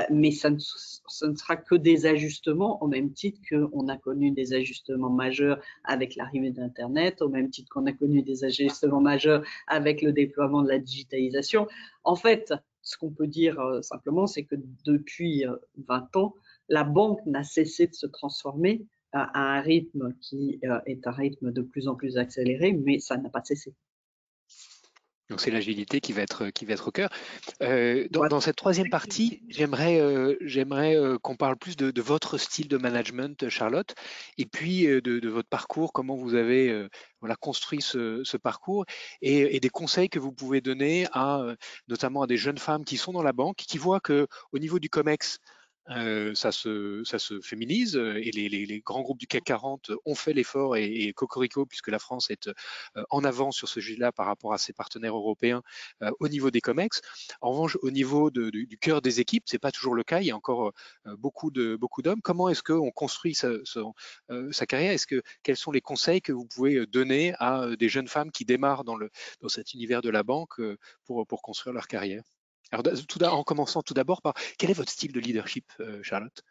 mais 0.09 0.31
ça 0.31 0.49
ne, 0.49 0.57
sera 0.57 1.57
que 1.57 1.75
des 1.75 2.07
ajustements 2.07 2.81
au 2.81 2.87
même 2.87 3.13
titre 3.13 3.39
qu'on 3.47 3.87
a 3.87 3.97
connu 3.97 4.31
des 4.31 4.53
ajustements 4.53 5.11
majeurs 5.11 5.59
avec 5.83 6.15
l'arrivée 6.15 6.49
d'Internet, 6.49 7.21
au 7.21 7.29
même 7.29 7.51
titre 7.51 7.69
qu'on 7.71 7.85
a 7.85 7.93
connu 7.93 8.23
des 8.23 8.43
ajustements 8.43 8.99
majeurs 8.99 9.43
avec 9.67 10.01
le 10.01 10.11
déploiement 10.11 10.63
de 10.63 10.69
la 10.69 10.79
digitalisation. 10.79 11.67
En 12.03 12.15
fait, 12.15 12.51
ce 12.85 12.97
qu'on 12.97 13.11
peut 13.11 13.27
dire 13.27 13.59
euh, 13.59 13.81
simplement, 13.81 14.27
c'est 14.27 14.43
que 14.43 14.55
depuis 14.85 15.43
20 15.87 16.15
euh, 16.15 16.19
ans, 16.19 16.35
la 16.69 16.83
banque 16.83 17.19
n'a 17.25 17.43
cessé 17.43 17.87
de 17.87 17.93
se 17.93 18.05
transformer 18.05 18.85
à 19.11 19.57
un 19.57 19.61
rythme 19.61 20.13
qui 20.21 20.59
euh, 20.63 20.79
est 20.85 21.05
un 21.07 21.11
rythme 21.11 21.51
de 21.51 21.61
plus 21.61 21.87
en 21.87 21.95
plus 21.95 22.17
accéléré, 22.17 22.73
mais 22.73 22.99
ça 22.99 23.17
n'a 23.17 23.29
pas 23.29 23.43
cessé. 23.43 23.73
Donc 25.29 25.41
c'est 25.41 25.49
l'agilité 25.49 26.01
qui 26.01 26.13
va 26.13 26.21
être 26.21 26.49
qui 26.49 26.65
va 26.65 26.73
être 26.73 26.87
au 26.87 26.91
cœur. 26.91 27.09
Euh, 27.63 28.07
dans, 28.11 28.39
cette 28.39 28.55
troisième 28.55 28.89
partie, 28.89 29.41
j'aimerais 29.49 29.99
euh, 29.99 30.35
j'aimerais 30.41 30.95
euh, 30.95 31.17
qu'on 31.17 31.35
parle 31.35 31.57
plus 31.57 31.75
de, 31.75 32.01
votre 32.01 32.37
style 32.37 32.67
de 32.67 32.77
management, 32.77 33.49
Charlotte, 33.49 33.95
et 34.37 34.45
puis 34.45 34.85
de, 34.85 35.29
votre 35.29 35.49
parcours, 35.49 35.93
comment 35.93 36.15
vous 36.15 36.35
avez 36.35 36.87
voilà 37.21 37.35
construit 37.35 37.81
ce, 37.81 38.37
parcours, 38.37 38.85
et, 39.21 39.55
et, 39.55 39.59
des 39.59 39.69
conseils 39.69 40.09
que 40.09 40.19
vous 40.19 40.31
pouvez 40.31 40.61
donner 40.61 41.07
à 41.11 41.43
notamment 41.87 42.21
à 42.21 42.27
des 42.27 42.37
jeunes 42.37 42.59
femmes 42.59 42.85
qui 42.85 42.97
sont 42.97 43.11
dans 43.11 43.23
la 43.23 43.33
banque, 43.33 43.57
qui 43.57 43.79
voient 43.79 43.99
que 43.99 44.27
au 44.51 44.59
niveau 44.59 44.77
du 44.77 44.89
Comex, 44.89 45.39
euh, 45.91 46.33
ça, 46.33 46.51
se, 46.51 47.03
ça 47.03 47.19
se 47.19 47.39
féminise 47.41 47.95
euh, 47.95 48.15
et 48.15 48.31
les, 48.31 48.49
les, 48.49 48.65
les, 48.65 48.79
grands 48.79 49.03
groupes 49.03 49.19
du 49.19 49.27
CAC 49.27 49.43
40 49.43 49.91
ont 50.05 50.15
fait 50.15 50.33
l'effort 50.33 50.75
et, 50.75 50.85
et, 50.85 51.13
Cocorico, 51.13 51.67
puisque 51.67 51.89
la 51.89 51.99
France 51.99 52.31
est 52.31 52.47
euh, 52.47 53.03
en 53.11 53.23
avant 53.23 53.51
sur 53.51 53.67
ce 53.67 53.79
sujet-là 53.79 54.11
par 54.11 54.25
rapport 54.25 54.53
à 54.53 54.57
ses 54.57 54.73
partenaires 54.73 55.15
européens 55.15 55.61
au 56.19 56.27
niveau 56.27 56.49
des 56.51 56.61
COMEX. 56.61 57.01
En 57.41 57.51
revanche, 57.51 57.77
au 57.81 57.91
niveau 57.91 58.31
de, 58.31 58.49
du, 58.49 58.65
du, 58.65 58.77
cœur 58.77 59.01
des 59.01 59.19
équipes, 59.19 59.43
c'est 59.45 59.59
pas 59.59 59.71
toujours 59.71 59.93
le 59.93 60.03
cas. 60.03 60.21
Il 60.21 60.25
y 60.25 60.31
a 60.31 60.35
encore 60.35 60.73
beaucoup 61.17 61.51
de 61.51 61.75
beaucoup 61.75 62.01
d'hommes. 62.01 62.21
Comment 62.21 62.49
est-ce 62.49 62.63
qu'on 62.63 62.91
construit 62.91 63.35
sa, 63.35 63.49
sa, 63.63 64.65
carrière? 64.65 64.91
Est-ce 64.91 65.07
que 65.07 65.21
quels 65.43 65.57
sont 65.57 65.71
les 65.71 65.81
conseils 65.81 66.21
que 66.21 66.31
vous 66.31 66.45
pouvez 66.45 66.85
donner 66.87 67.33
à 67.39 67.75
des 67.77 67.89
jeunes 67.89 68.07
femmes 68.07 68.31
qui 68.31 68.45
démarrent 68.45 68.83
dans, 68.83 68.95
le, 68.95 69.09
dans 69.41 69.49
cet 69.49 69.73
univers 69.73 70.01
de 70.01 70.09
la 70.09 70.23
banque 70.23 70.61
pour, 71.05 71.25
pour 71.27 71.41
construire 71.41 71.73
leur 71.73 71.87
carrière? 71.87 72.23
Alors, 72.71 72.83
tout 73.07 73.23
en 73.23 73.43
commençant 73.43 73.81
tout 73.81 73.93
d'abord 73.93 74.21
par 74.21 74.33
quel 74.57 74.69
est 74.69 74.73
votre 74.73 74.91
style 74.91 75.11
de 75.11 75.19
leadership, 75.19 75.65
euh, 75.79 76.01
Charlotte? 76.03 76.41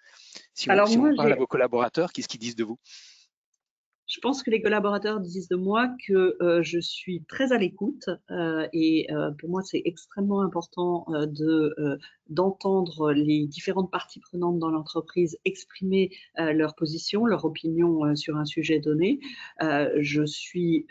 Si 0.55 0.71
on, 0.71 0.87
si 0.87 0.99
on 0.99 1.15
parle 1.15 1.33
à 1.33 1.37
vos 1.37 1.47
collaborateurs, 1.47 2.13
qu'est-ce 2.13 2.29
qu'ils 2.29 2.41
disent 2.41 2.57
de 2.57 2.65
vous? 2.65 2.79
Je 4.07 4.21
pense 4.21 4.43
que 4.43 4.51
les 4.51 4.61
collaborateurs 4.61 5.19
disent 5.21 5.49
de 5.49 5.57
moi 5.57 5.89
que 6.07 6.37
euh, 6.43 6.63
je 6.63 6.79
suis 6.79 7.25
très 7.25 7.53
à 7.53 7.59
l'écoute 7.59 8.11
euh, 8.31 8.67
et 8.73 9.07
euh, 9.11 9.31
pour 9.33 9.49
moi 9.49 9.63
c'est 9.63 9.81
extrêmement 9.85 10.43
important 10.43 11.07
de 11.09 11.75
d'entendre 12.29 13.13
les 13.13 13.47
différentes 13.47 13.91
parties 13.91 14.21
prenantes 14.21 14.59
dans 14.59 14.71
l'entreprise 14.71 15.39
exprimer 15.45 16.11
leur 16.39 16.75
position, 16.75 17.27
leur 17.27 17.45
opinion 17.45 18.15
sur 18.17 18.37
un 18.37 18.45
sujet 18.45 18.81
donné. 18.81 19.21
je 19.61 20.25
suis 20.25 20.87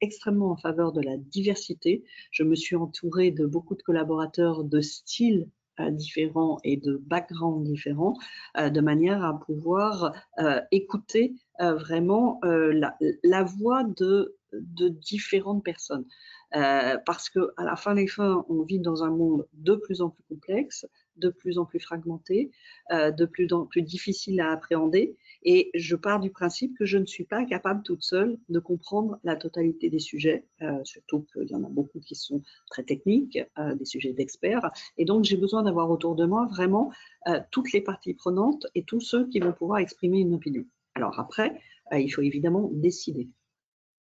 extrêmement 0.00 0.50
en 0.50 0.56
faveur 0.56 0.92
de 0.92 1.00
la 1.00 1.16
diversité. 1.16 2.04
Je 2.30 2.42
me 2.42 2.54
suis 2.54 2.76
entourée 2.76 3.30
de 3.30 3.46
beaucoup 3.46 3.76
de 3.76 3.82
collaborateurs 3.82 4.64
de 4.64 4.80
styles 4.80 5.48
différents 5.78 6.58
et 6.64 6.76
de 6.76 6.96
backgrounds 6.96 7.64
différents, 7.68 8.14
de 8.56 8.80
manière 8.80 9.24
à 9.24 9.40
pouvoir 9.40 10.12
écouter 10.70 11.34
euh, 11.62 11.74
vraiment 11.74 12.40
euh, 12.44 12.72
la, 13.22 13.42
voix 13.44 13.84
de, 13.84 14.36
de 14.52 14.88
différentes 14.88 15.62
personnes. 15.62 16.06
Euh, 16.56 16.98
parce 17.06 17.30
que 17.30 17.52
à 17.56 17.64
la 17.64 17.76
fin 17.76 17.94
des 17.94 18.08
fins, 18.08 18.44
on 18.48 18.62
vit 18.62 18.80
dans 18.80 19.04
un 19.04 19.10
monde 19.10 19.46
de 19.52 19.74
plus 19.74 20.00
en 20.00 20.08
plus 20.08 20.24
complexe, 20.28 20.86
de 21.16 21.28
plus 21.28 21.58
en 21.58 21.64
plus 21.64 21.80
fragmenté, 21.80 22.50
de 22.90 23.24
plus 23.24 23.52
en 23.52 23.66
plus 23.66 23.82
difficile 23.82 24.40
à 24.40 24.52
appréhender. 24.52 25.16
Et 25.42 25.70
je 25.74 25.96
pars 25.96 26.20
du 26.20 26.30
principe 26.30 26.76
que 26.78 26.84
je 26.84 26.98
ne 26.98 27.06
suis 27.06 27.24
pas 27.24 27.44
capable 27.44 27.82
toute 27.82 28.02
seule 28.02 28.38
de 28.48 28.58
comprendre 28.58 29.18
la 29.24 29.36
totalité 29.36 29.90
des 29.90 29.98
sujets, 29.98 30.46
surtout 30.84 31.26
qu'il 31.32 31.48
y 31.48 31.54
en 31.54 31.64
a 31.64 31.68
beaucoup 31.68 32.00
qui 32.00 32.14
sont 32.14 32.42
très 32.70 32.84
techniques, 32.84 33.38
des 33.76 33.84
sujets 33.84 34.12
d'experts. 34.12 34.70
Et 34.96 35.04
donc, 35.04 35.24
j'ai 35.24 35.36
besoin 35.36 35.62
d'avoir 35.62 35.90
autour 35.90 36.14
de 36.14 36.24
moi 36.24 36.46
vraiment 36.46 36.92
toutes 37.50 37.72
les 37.72 37.80
parties 37.80 38.14
prenantes 38.14 38.66
et 38.74 38.84
tous 38.84 39.00
ceux 39.00 39.28
qui 39.28 39.40
vont 39.40 39.52
pouvoir 39.52 39.78
exprimer 39.78 40.20
une 40.20 40.34
opinion. 40.34 40.64
Alors 40.94 41.18
après, 41.18 41.60
il 41.92 42.08
faut 42.08 42.22
évidemment 42.22 42.70
décider. 42.72 43.28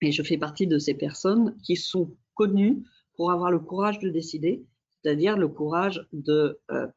Et 0.01 0.11
je 0.11 0.23
fais 0.23 0.37
partie 0.37 0.67
de 0.67 0.77
ces 0.77 0.93
personnes 0.93 1.57
qui 1.63 1.75
sont 1.75 2.15
connues 2.33 2.83
pour 3.15 3.31
avoir 3.31 3.51
le 3.51 3.59
courage 3.59 3.99
de 3.99 4.09
décider, 4.09 4.65
c'est-à-dire 5.01 5.37
le 5.37 5.47
courage 5.47 6.07
de, 6.13 6.59
euh, 6.71 6.87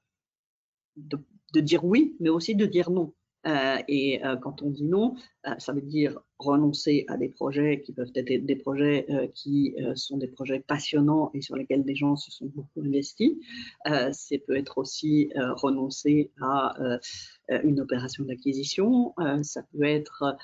de, 0.97 1.61
dire 1.61 1.85
oui, 1.85 2.17
mais 2.21 2.29
aussi 2.29 2.55
de 2.55 2.67
dire 2.67 2.91
non. 2.91 3.15
Euh, 3.47 3.79
et 3.89 4.25
euh, 4.25 4.37
quand 4.37 4.63
on 4.63 4.71
dit 4.71 4.85
non, 4.85 5.17
ça 5.59 5.73
veut 5.73 5.83
dire 5.83 6.21
renoncer 6.43 7.05
à 7.09 7.17
des 7.17 7.29
projets 7.29 7.81
qui 7.81 7.93
peuvent 7.93 8.13
être 8.15 8.45
des 8.45 8.57
projets 8.57 9.07
euh, 9.11 9.27
qui 9.29 9.75
euh, 9.81 9.95
sont 9.95 10.19
des 10.19 10.27
projets 10.27 10.61
passionnants 10.61 11.31
et 11.35 11.41
sur 11.41 11.57
lesquels 11.57 11.85
des 11.85 11.95
gens 11.95 12.17
se 12.17 12.31
sont 12.31 12.47
beaucoup 12.47 12.81
investis. 12.81 13.33
Euh, 13.87 14.13
ça 14.13 14.37
peut 14.47 14.57
être 14.57 14.79
aussi 14.79 15.31
renoncer 15.37 16.31
à 16.41 16.75
une 17.65 17.81
opération 17.81 18.25
d'acquisition. 18.25 19.15
ça 19.43 19.63
peut 19.63 19.85
être 19.85 20.37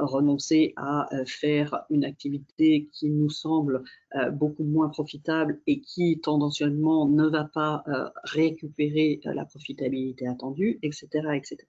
renoncer 0.00 0.72
à 0.76 1.08
faire 1.26 1.84
une 1.90 2.04
activité 2.04 2.88
qui 2.92 3.10
nous 3.10 3.30
semble 3.30 3.84
beaucoup 4.32 4.64
moins 4.64 4.88
profitable 4.88 5.60
et 5.66 5.80
qui 5.80 6.20
tendanciellement 6.20 7.06
ne 7.06 7.26
va 7.26 7.44
pas 7.44 7.84
récupérer 8.24 9.20
la 9.24 9.44
profitabilité 9.44 10.26
attendue, 10.26 10.78
etc., 10.82 11.08
etc. 11.34 11.66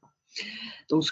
Donc, 0.89 1.03
ce, 1.03 1.11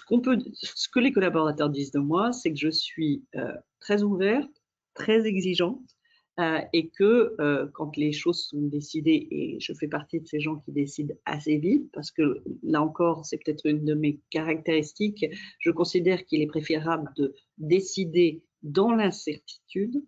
que 0.89 0.99
les 0.99 1.11
collaborateurs 1.11 1.69
disent 1.69 1.91
de 1.91 1.99
moi, 1.99 2.31
c'est 2.31 2.51
que 2.51 2.59
je 2.59 2.69
suis 2.69 3.23
euh, 3.35 3.53
très 3.79 4.03
ouverte, 4.03 4.51
très 4.93 5.25
exigeante, 5.25 5.97
euh, 6.39 6.61
et 6.71 6.89
que 6.89 7.35
euh, 7.39 7.67
quand 7.73 7.97
les 7.97 8.11
choses 8.11 8.45
sont 8.45 8.61
décidées, 8.61 9.27
et 9.31 9.59
je 9.59 9.73
fais 9.73 9.87
partie 9.87 10.19
de 10.19 10.27
ces 10.27 10.39
gens 10.39 10.57
qui 10.57 10.71
décident 10.71 11.15
assez 11.25 11.57
vite, 11.57 11.89
parce 11.91 12.11
que 12.11 12.43
là 12.61 12.83
encore, 12.83 13.25
c'est 13.25 13.37
peut-être 13.43 13.65
une 13.65 13.83
de 13.83 13.95
mes 13.95 14.19
caractéristiques, 14.29 15.25
je 15.59 15.71
considère 15.71 16.23
qu'il 16.25 16.43
est 16.43 16.47
préférable 16.47 17.11
de 17.17 17.33
décider 17.57 18.43
dans 18.61 18.91
l'incertitude 18.91 20.03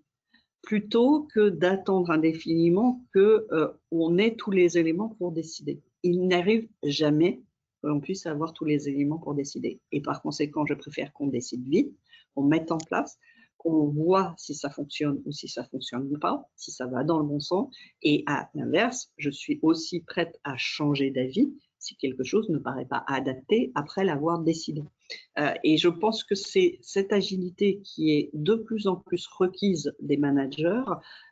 plutôt 0.62 1.28
que 1.34 1.50
d'attendre 1.50 2.12
indéfiniment 2.12 3.04
qu'on 3.14 4.18
ait 4.20 4.36
tous 4.36 4.52
les 4.52 4.78
éléments 4.78 5.10
pour 5.18 5.32
décider. 5.32 5.82
Il 6.04 6.28
n'arrive 6.28 6.68
jamais 6.84 7.42
qu'on 7.82 8.00
puisse 8.00 8.26
avoir 8.26 8.54
tous 8.54 8.66
les 8.66 8.90
éléments 8.90 9.20
pour 9.20 9.34
décider. 9.34 9.80
Et 9.92 10.02
par 10.02 10.22
conséquent, 10.22 10.66
je 10.66 10.74
préfère 10.74 11.14
qu'on 11.14 11.28
décide 11.28 11.68
vite, 11.68 11.94
qu'on 12.36 12.44
mette 12.44 12.72
en 12.72 12.78
place, 12.78 13.18
qu'on 13.58 13.88
voit 13.88 14.34
si 14.38 14.56
ça 14.56 14.70
fonctionne 14.70 15.22
ou 15.26 15.32
si 15.32 15.48
ça 15.48 15.66
fonctionne 15.66 16.18
pas, 16.20 16.50
si 16.56 16.72
ça 16.72 16.88
va 16.88 17.04
dans 17.04 17.20
le 17.20 17.26
bon 17.26 17.40
sens. 17.40 17.76
Et 18.02 18.24
à 18.26 18.50
l'inverse, 18.56 19.12
je 19.18 19.30
suis 19.30 19.60
aussi 19.62 20.00
prête 20.02 20.40
à 20.44 20.56
changer 20.58 21.12
d'avis 21.12 21.54
si 21.78 21.96
quelque 21.96 22.24
chose 22.24 22.50
ne 22.50 22.58
paraît 22.58 22.86
pas 22.86 23.04
adapté 23.08 23.72
après 23.76 24.04
l'avoir 24.04 24.40
décidé. 24.40 24.84
Euh, 25.38 25.54
et 25.64 25.78
je 25.78 25.90
pense 25.90 26.24
que 26.24 26.36
c'est 26.36 26.80
cette 26.82 27.14
agilité 27.14 27.82
qui 27.84 28.12
est 28.12 28.30
de 28.34 28.56
plus 28.56 28.88
en 28.88 28.96
plus 28.96 29.28
requise 29.28 29.94
des 30.00 30.18
managers 30.18 30.84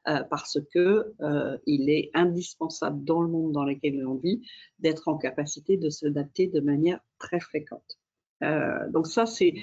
euh, 0.08 0.24
parce 0.30 0.60
que 0.74 1.14
euh, 1.22 1.58
il 1.66 1.90
est 1.90 2.10
indispensable 2.14 3.04
dans 3.04 3.22
le 3.22 3.30
monde 3.30 3.52
dans 3.52 3.66
lequel 3.66 4.06
on 4.06 4.16
vit 4.16 4.42
d'être 4.80 5.08
en 5.08 5.18
capacité 5.18 5.78
de 5.78 5.90
s'adapter 5.90 6.48
de 6.48 6.60
manière 6.60 7.00
très 7.20 7.40
fréquente. 7.40 8.00
donc 8.42 9.08
ça, 9.08 9.26
c'est 9.26 9.56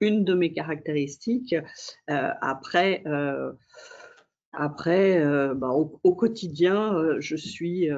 une 0.00 0.24
de 0.24 0.34
mes 0.34 0.52
caractéristiques. 0.52 1.54
après, 2.08 3.04
après 4.52 5.54
bah, 5.54 5.70
au, 5.70 6.14
quotidien, 6.14 7.18
je 7.20 7.36
suis 7.36 7.88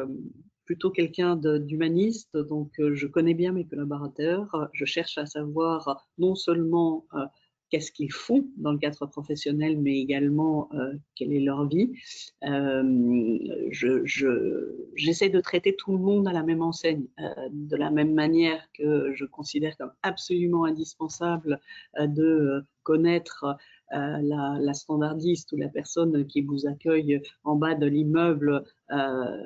plutôt 0.65 0.91
quelqu'un 0.91 1.37
d'humaniste, 1.37 2.37
donc 2.37 2.73
euh, 2.81 2.95
je 2.95 3.07
connais 3.07 3.35
bien 3.35 3.53
mes 3.53 3.67
collaborateurs, 3.67 4.69
je 4.73 4.85
cherche 4.85 5.19
à 5.19 5.27
savoir 5.27 6.07
non 6.19 6.35
seulement 6.35 7.07
euh, 7.15 7.25
qu'est-ce 7.71 7.93
qu'ils 7.93 8.13
font 8.13 8.47
dans 8.57 8.73
le 8.73 8.79
cadre 8.79 9.07
professionnel, 9.07 9.79
mais 9.79 9.99
également 9.99 10.69
euh, 10.75 10.95
quelle 11.15 11.33
est 11.33 11.41
leur 11.41 11.67
vie. 11.67 11.93
J'essaie 14.95 15.29
de 15.29 15.41
traiter 15.41 15.77
tout 15.77 15.93
le 15.93 15.99
monde 15.99 16.29
à 16.29 16.33
la 16.33 16.43
même 16.43 16.63
enseigne, 16.63 17.07
de 17.51 17.77
la 17.77 17.91
même 17.91 18.15
manière 18.15 18.67
que 18.75 19.13
je 19.15 19.25
considère 19.25 19.77
comme 19.77 19.93
absolument 20.03 20.65
indispensable 20.65 21.61
de 21.99 22.65
connaître 22.83 23.57
euh, 23.93 24.19
la, 24.23 24.75
standardiste 24.75 25.53
ou 25.53 25.57
la 25.57 25.69
personne 25.69 26.27
qui 26.27 26.41
vous 26.41 26.67
accueille 26.67 27.23
en 27.45 27.55
bas 27.55 27.75
de 27.75 27.87
l'immeuble, 27.87 28.65
euh, 28.91 28.95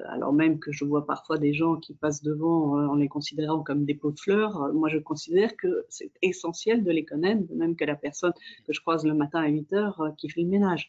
alors 0.08 0.32
même 0.32 0.58
que 0.58 0.72
je 0.72 0.84
vois 0.84 1.04
parfois 1.06 1.38
des 1.38 1.52
gens 1.52 1.76
qui 1.76 1.92
passent 1.94 2.22
devant 2.22 2.78
euh, 2.78 2.86
en 2.86 2.94
les 2.94 3.08
considérant 3.08 3.62
comme 3.62 3.84
des 3.84 3.94
pots 3.94 4.12
de 4.12 4.18
fleurs, 4.18 4.72
moi 4.72 4.88
je 4.88 4.98
considère 4.98 5.56
que 5.56 5.84
c'est 5.88 6.12
essentiel 6.22 6.84
de 6.84 6.90
les 6.90 7.04
connaître, 7.04 7.42
même 7.52 7.76
que 7.76 7.84
la 7.84 7.96
personne 7.96 8.32
que 8.64 8.72
je 8.72 8.80
croise 8.80 9.04
le 9.04 9.12
matin 9.12 9.40
à 9.40 9.48
8 9.48 9.72
heures 9.74 10.14
qui 10.16 10.30
fait 10.30 10.42
le 10.42 10.48
ménage. 10.48 10.88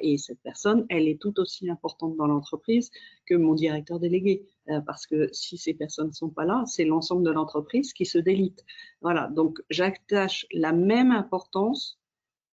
et 0.00 0.18
cette 0.18 0.40
personne, 0.42 0.84
elle 0.90 1.08
est 1.08 1.20
tout 1.20 1.40
aussi 1.40 1.68
importante 1.70 2.16
dans 2.16 2.26
l'entreprise 2.26 2.90
que 3.26 3.34
mon 3.34 3.54
directeur 3.54 3.98
délégué, 3.98 4.46
parce 4.86 5.06
que 5.06 5.28
si 5.32 5.56
ces 5.56 5.74
personnes 5.74 6.08
ne 6.08 6.12
sont 6.12 6.28
pas 6.28 6.44
là, 6.44 6.64
c'est 6.66 6.84
l'ensemble 6.84 7.24
de 7.24 7.30
l'entreprise 7.30 7.92
qui 7.94 8.04
se 8.04 8.18
délite. 8.18 8.62
Voilà, 9.00 9.28
donc 9.28 9.58
j'attache 9.70 10.46
la 10.52 10.72
même 10.72 11.12
importance 11.12 11.97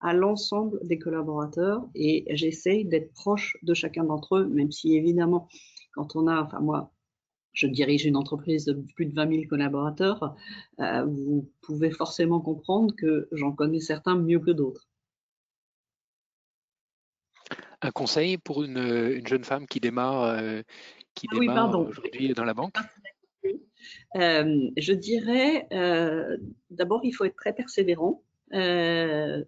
à 0.05 0.13
l'ensemble 0.13 0.77
des 0.83 0.99
collaborateurs 0.99 1.83
et 1.95 2.25
j'essaye 2.29 2.85
d'être 2.85 3.11
proche 3.13 3.57
de 3.63 3.73
chacun 3.73 4.03
d'entre 4.03 4.37
eux, 4.37 4.45
même 4.45 4.71
si 4.71 4.95
évidemment, 4.95 5.49
quand 5.93 6.15
on 6.15 6.27
a, 6.27 6.43
enfin 6.43 6.59
moi, 6.59 6.93
je 7.53 7.65
dirige 7.65 8.05
une 8.05 8.15
entreprise 8.15 8.65
de 8.65 8.73
plus 8.93 9.07
de 9.07 9.15
20 9.15 9.31
000 9.31 9.43
collaborateurs, 9.49 10.35
euh, 10.79 11.05
vous 11.05 11.49
pouvez 11.61 11.89
forcément 11.89 12.39
comprendre 12.39 12.93
que 12.95 13.27
j'en 13.31 13.51
connais 13.51 13.79
certains 13.79 14.15
mieux 14.15 14.39
que 14.39 14.51
d'autres. 14.51 14.87
Un 17.81 17.89
conseil 17.89 18.37
pour 18.37 18.63
une, 18.63 19.25
jeune 19.25 19.43
femme 19.43 19.65
qui 19.65 19.79
démarre, 19.79 20.23
euh, 20.25 20.61
qui 21.15 21.25
ah 21.31 21.39
démarre 21.39 21.79
aujourd'hui 21.79 22.31
dans 22.35 22.45
la 22.45 22.53
banque? 22.53 22.75
Euh, 24.17 24.69
Je 24.77 24.93
dirais, 24.93 25.67
d'abord, 26.69 27.01
il 27.03 27.11
faut 27.11 27.25
être 27.25 27.35
très 27.35 27.53
persévérant. 27.53 28.21
Euh, 28.53 29.43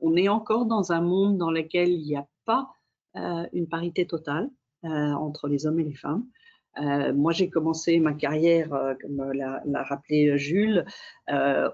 on 0.00 0.16
est 0.16 0.28
encore 0.28 0.66
dans 0.66 0.92
un 0.92 1.00
monde 1.00 1.38
dans 1.38 1.50
lequel 1.50 1.90
il 1.90 2.02
n'y 2.02 2.16
a 2.16 2.26
pas 2.44 2.68
euh, 3.16 3.46
une 3.52 3.68
parité 3.68 4.06
totale 4.06 4.50
euh, 4.84 4.88
entre 4.88 5.48
les 5.48 5.66
hommes 5.66 5.80
et 5.80 5.84
les 5.84 5.94
femmes. 5.94 6.26
moi, 7.14 7.32
j'ai 7.32 7.50
commencé 7.50 8.00
ma 8.00 8.14
carrière, 8.14 8.70
comme 9.00 9.32
l'a 9.32 9.82
rappelé 9.82 10.38
Jules, 10.38 10.86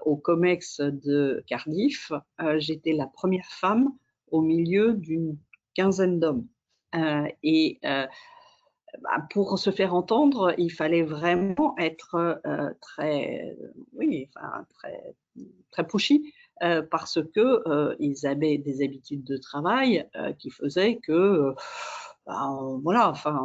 au 0.05 0.17
COMEX 0.17 0.81
de 0.81 1.41
Cardiff. 1.47 2.11
J'étais 2.57 2.91
la 2.91 3.07
première 3.07 3.49
femme 3.49 3.93
au 4.29 4.41
milieu 4.41 4.93
d'une 4.93 5.37
quinzaine 5.73 6.19
d'hommes. 6.19 6.45
et 7.43 7.79
bah, 7.81 9.25
pour 9.29 9.57
se 9.57 9.69
faire 9.69 9.95
entendre, 9.95 10.53
il 10.57 10.71
fallait 10.71 11.03
vraiment 11.03 11.75
être 11.77 12.41
très, 12.81 13.55
oui, 13.93 14.29
enfin, 14.35 14.65
très 14.75 15.15
très 15.71 15.87
pushy 15.87 16.33
euh, 16.61 16.81
parce 16.89 17.19
que 17.33 17.67
euh, 17.69 17.95
ils 17.99 18.25
avaient 18.27 18.57
des 18.57 18.83
habitudes 18.83 19.23
de 19.23 19.37
travail 19.37 20.05
euh, 20.15 20.33
qui 20.33 20.49
faisaient 20.49 20.97
que 20.97 21.53
bah, 22.25 22.49
voilà, 22.83 23.09
enfin, 23.09 23.39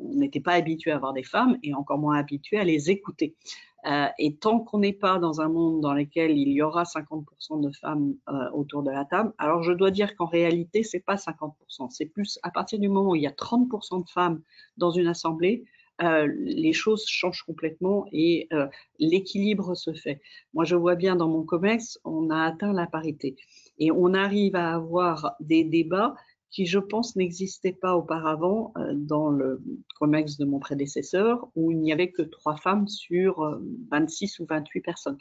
on 0.00 0.14
n'était 0.14 0.40
pas 0.40 0.52
habitué 0.52 0.90
à 0.90 0.96
avoir 0.96 1.12
des 1.12 1.22
femmes 1.22 1.56
et 1.62 1.72
encore 1.72 1.98
moins 1.98 2.18
habitué 2.18 2.58
à 2.58 2.64
les 2.64 2.90
écouter. 2.90 3.36
et 4.18 4.36
tant 4.36 4.60
qu'on 4.60 4.80
n'est 4.80 4.92
pas 4.92 5.18
dans 5.18 5.40
un 5.40 5.48
monde 5.48 5.80
dans 5.80 5.94
lequel 5.94 6.36
il 6.36 6.48
y 6.48 6.60
aura 6.62 6.82
50% 6.82 7.60
de 7.62 7.70
femmes 7.70 8.16
autour 8.52 8.82
de 8.82 8.90
la 8.90 9.06
table, 9.06 9.32
alors 9.38 9.62
je 9.62 9.72
dois 9.72 9.90
dire 9.90 10.14
qu'en 10.14 10.26
réalité, 10.26 10.82
c'est 10.82 11.00
pas 11.00 11.14
50%, 11.14 11.88
c'est 11.88 12.06
plus 12.06 12.38
à 12.42 12.50
partir 12.50 12.78
du 12.78 12.88
moment 12.88 13.12
où 13.12 13.16
il 13.16 13.22
y 13.22 13.26
a 13.26 13.30
30% 13.30 14.04
de 14.04 14.10
femmes 14.10 14.42
dans 14.76 14.90
une 14.90 15.06
assemblée, 15.06 15.64
euh, 16.02 16.26
les 16.40 16.72
choses 16.72 17.06
changent 17.06 17.44
complètement 17.44 18.06
et 18.10 18.48
euh, 18.52 18.66
l'équilibre 18.98 19.76
se 19.76 19.92
fait. 19.92 20.20
Moi, 20.52 20.64
je 20.64 20.74
vois 20.74 20.96
bien 20.96 21.14
dans 21.14 21.28
mon 21.28 21.44
COMEX, 21.44 22.00
on 22.04 22.30
a 22.30 22.42
atteint 22.42 22.72
la 22.72 22.86
parité 22.86 23.36
et 23.78 23.92
on 23.92 24.12
arrive 24.12 24.56
à 24.56 24.74
avoir 24.74 25.36
des 25.38 25.62
débats 25.62 26.14
qui, 26.50 26.66
je 26.66 26.78
pense, 26.78 27.14
n'existaient 27.14 27.72
pas 27.80 27.96
auparavant 27.96 28.72
euh, 28.76 28.92
dans 28.94 29.30
le 29.30 29.62
COMEX 30.00 30.36
de 30.36 30.44
mon 30.44 30.58
prédécesseur, 30.58 31.48
où 31.54 31.70
il 31.70 31.78
n'y 31.78 31.92
avait 31.92 32.10
que 32.10 32.22
trois 32.22 32.56
femmes 32.56 32.88
sur 32.88 33.58
26 33.90 34.40
ou 34.40 34.46
28 34.46 34.80
personnes. 34.80 35.18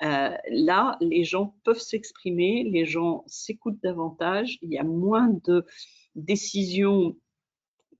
là, 0.00 0.96
les 1.00 1.24
gens 1.24 1.54
peuvent 1.64 1.80
s'exprimer, 1.80 2.64
les 2.70 2.84
gens 2.84 3.24
s'écoutent 3.26 3.82
davantage, 3.82 4.58
il 4.60 4.70
y 4.70 4.78
a 4.78 4.84
moins 4.84 5.28
de 5.44 5.64
décisions 6.14 7.16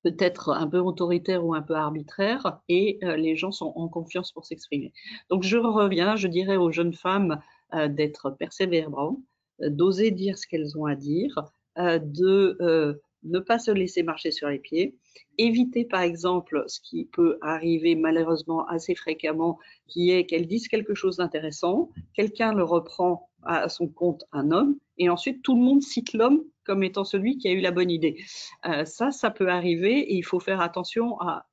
peut-être 0.03 0.51
un 0.51 0.67
peu 0.67 0.79
autoritaire 0.79 1.45
ou 1.45 1.55
un 1.55 1.63
peu 1.63 1.75
arbitraire, 1.75 2.61
et 2.69 2.99
les 3.03 3.37
gens 3.37 3.53
sont 3.53 3.73
en 3.77 3.89
confiance 3.89 4.33
pour 4.33 4.47
s'exprimer. 4.47 4.93
Donc 5.29 5.43
je 5.43 5.59
reviens, 5.59 6.17
je 6.17 6.29
dirais 6.29 6.57
aux 6.57 6.71
jeunes 6.71 6.95
femmes 6.95 7.41
d'être 7.89 8.31
persévérantes, 8.31 9.19
d'oser 9.61 10.11
dire 10.11 10.39
ce 10.39 10.47
qu'elles 10.47 10.79
ont 10.79 10.87
à 10.87 10.97
dire, 10.97 11.35
de 11.77 12.99
ne 13.23 13.39
pas 13.39 13.59
se 13.59 13.71
laisser 13.71 14.03
marcher 14.03 14.31
sur 14.31 14.49
les 14.49 14.59
pieds, 14.59 14.97
éviter 15.37 15.85
par 15.85 16.01
exemple 16.01 16.65
ce 16.67 16.81
qui 16.81 17.05
peut 17.05 17.39
arriver 17.43 17.95
malheureusement 17.95 18.67
assez 18.67 18.95
fréquemment, 18.95 19.59
qui 19.87 20.11
est 20.11 20.25
qu'elles 20.25 20.47
disent 20.47 20.69
quelque 20.69 20.95
chose 20.95 21.19
d'intéressant, 21.19 21.91
quelqu'un 22.15 22.55
le 22.55 22.65
reprend 22.65 23.29
à 23.43 23.69
son 23.69 23.89
compte, 23.89 24.25
un 24.33 24.51
homme, 24.51 24.77
et 24.97 25.11
ensuite 25.11 25.43
tout 25.43 25.55
le 25.55 25.63
monde 25.63 25.83
cite 25.83 26.15
l'homme 26.15 26.43
comme 26.71 26.85
étant 26.85 27.03
celui 27.03 27.37
qui 27.37 27.49
a 27.49 27.51
eu 27.51 27.59
la 27.59 27.73
bonne 27.73 27.91
idée. 27.91 28.23
Euh, 28.65 28.85
ça, 28.85 29.11
ça 29.11 29.29
peut 29.29 29.49
arriver 29.49 29.99
et 29.99 30.15
il 30.15 30.23
faut 30.23 30.39
faire 30.39 30.61
attention 30.61 31.21
à, 31.21 31.49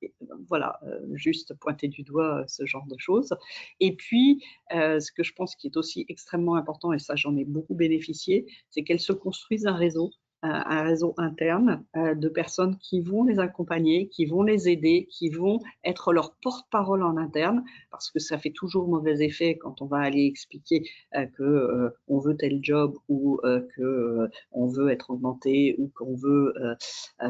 voilà, 0.47 0.79
euh, 0.83 0.99
juste 1.15 1.55
pointer 1.55 1.87
du 1.87 2.03
doigt 2.03 2.43
ce 2.47 2.67
genre 2.67 2.85
de 2.85 2.95
choses. 2.99 3.33
Et 3.79 3.95
puis, 3.95 4.43
euh, 4.75 4.99
ce 4.99 5.11
que 5.11 5.23
je 5.23 5.33
pense 5.33 5.55
qui 5.55 5.65
est 5.65 5.75
aussi 5.75 6.05
extrêmement 6.07 6.53
important, 6.53 6.93
et 6.93 6.99
ça 6.99 7.15
j'en 7.15 7.35
ai 7.35 7.45
beaucoup 7.45 7.73
bénéficié, 7.73 8.45
c'est 8.69 8.83
qu'elles 8.83 8.99
se 8.99 9.11
construisent 9.11 9.65
un 9.65 9.73
réseau 9.75 10.11
un 10.43 10.83
réseau 10.83 11.13
interne 11.17 11.83
euh, 11.95 12.13
de 12.13 12.29
personnes 12.29 12.77
qui 12.77 13.01
vont 13.01 13.23
les 13.23 13.39
accompagner, 13.39 14.07
qui 14.09 14.25
vont 14.25 14.43
les 14.43 14.69
aider, 14.69 15.07
qui 15.09 15.29
vont 15.29 15.59
être 15.83 16.13
leur 16.13 16.35
porte-parole 16.35 17.03
en 17.03 17.17
interne, 17.17 17.63
parce 17.89 18.11
que 18.11 18.19
ça 18.19 18.37
fait 18.37 18.51
toujours 18.51 18.87
mauvais 18.87 19.23
effet 19.25 19.57
quand 19.57 19.81
on 19.81 19.85
va 19.85 19.97
aller 19.97 20.25
expliquer 20.25 20.87
euh, 21.15 21.25
que 21.25 21.43
euh, 21.43 21.89
on 22.07 22.19
veut 22.19 22.37
tel 22.37 22.59
job 22.61 22.95
ou 23.09 23.39
que 23.75 24.29
on 24.51 24.67
veut 24.67 24.89
être 24.89 25.09
augmenté 25.09 25.75
ou 25.77 25.91
qu'on 25.95 26.15
veut 26.15 26.53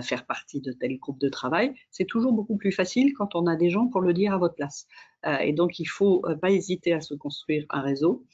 faire 0.01 0.25
partie 0.25 0.61
de 0.61 0.71
tel 0.71 0.97
groupe 0.97 1.19
de 1.19 1.29
travail. 1.29 1.73
C'est 1.91 2.05
toujours 2.05 2.33
beaucoup 2.33 2.57
plus 2.57 2.71
facile 2.71 3.13
quand 3.13 3.35
on 3.35 3.47
a 3.47 3.55
des 3.55 3.69
gens 3.69 3.87
pour 3.87 4.01
le 4.01 4.13
dire 4.13 4.33
à 4.33 4.37
votre 4.37 4.55
place. 4.55 4.87
et 5.41 5.53
donc 5.53 5.79
il 5.79 5.85
faut 5.85 6.23
pas 6.41 6.51
hésiter 6.51 6.93
à 6.93 7.01
se 7.01 7.13
construire 7.13 7.65
un 7.69 7.81
réseau 7.81 8.25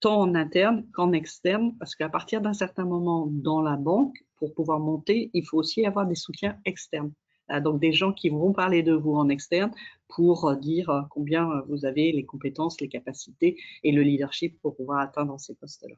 tant 0.00 0.20
en 0.20 0.34
interne 0.34 0.86
qu'en 0.92 1.12
externe, 1.12 1.76
parce 1.78 1.94
qu'à 1.94 2.08
partir 2.08 2.40
d'un 2.40 2.54
certain 2.54 2.84
moment 2.84 3.28
dans 3.30 3.62
la 3.62 3.76
banque, 3.76 4.24
pour 4.36 4.54
pouvoir 4.54 4.80
monter, 4.80 5.30
il 5.34 5.44
faut 5.44 5.58
aussi 5.58 5.86
avoir 5.86 6.06
des 6.06 6.14
soutiens 6.14 6.56
externes. 6.64 7.12
Euh, 7.50 7.60
donc 7.60 7.80
des 7.80 7.92
gens 7.92 8.12
qui 8.12 8.28
vont 8.28 8.52
parler 8.52 8.82
de 8.82 8.92
vous 8.92 9.14
en 9.14 9.28
externe 9.28 9.72
pour 10.08 10.48
euh, 10.48 10.56
dire 10.56 10.90
euh, 10.90 11.02
combien 11.10 11.62
vous 11.68 11.84
avez 11.84 12.12
les 12.12 12.24
compétences, 12.24 12.80
les 12.80 12.88
capacités 12.88 13.56
et 13.82 13.92
le 13.92 14.02
leadership 14.02 14.60
pour 14.60 14.76
pouvoir 14.76 15.00
atteindre 15.00 15.38
ces 15.38 15.54
postes-là. 15.54 15.96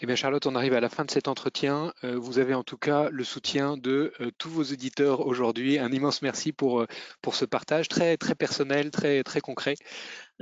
Eh 0.00 0.06
bien 0.06 0.16
Charlotte, 0.16 0.44
on 0.46 0.56
arrive 0.56 0.72
à 0.72 0.80
la 0.80 0.88
fin 0.88 1.04
de 1.04 1.12
cet 1.12 1.28
entretien. 1.28 1.92
vous 2.02 2.40
avez 2.40 2.54
en 2.54 2.64
tout 2.64 2.78
cas 2.78 3.08
le 3.10 3.22
soutien 3.22 3.76
de 3.76 4.12
tous 4.36 4.48
vos 4.48 4.64
éditeurs 4.64 5.24
aujourd'hui. 5.24 5.78
Un 5.78 5.92
immense 5.92 6.22
merci 6.22 6.50
pour, 6.50 6.84
pour 7.20 7.36
ce 7.36 7.44
partage 7.44 7.86
très, 7.86 8.16
très 8.16 8.34
personnel, 8.34 8.90
très, 8.90 9.22
très 9.22 9.40
concret. 9.40 9.76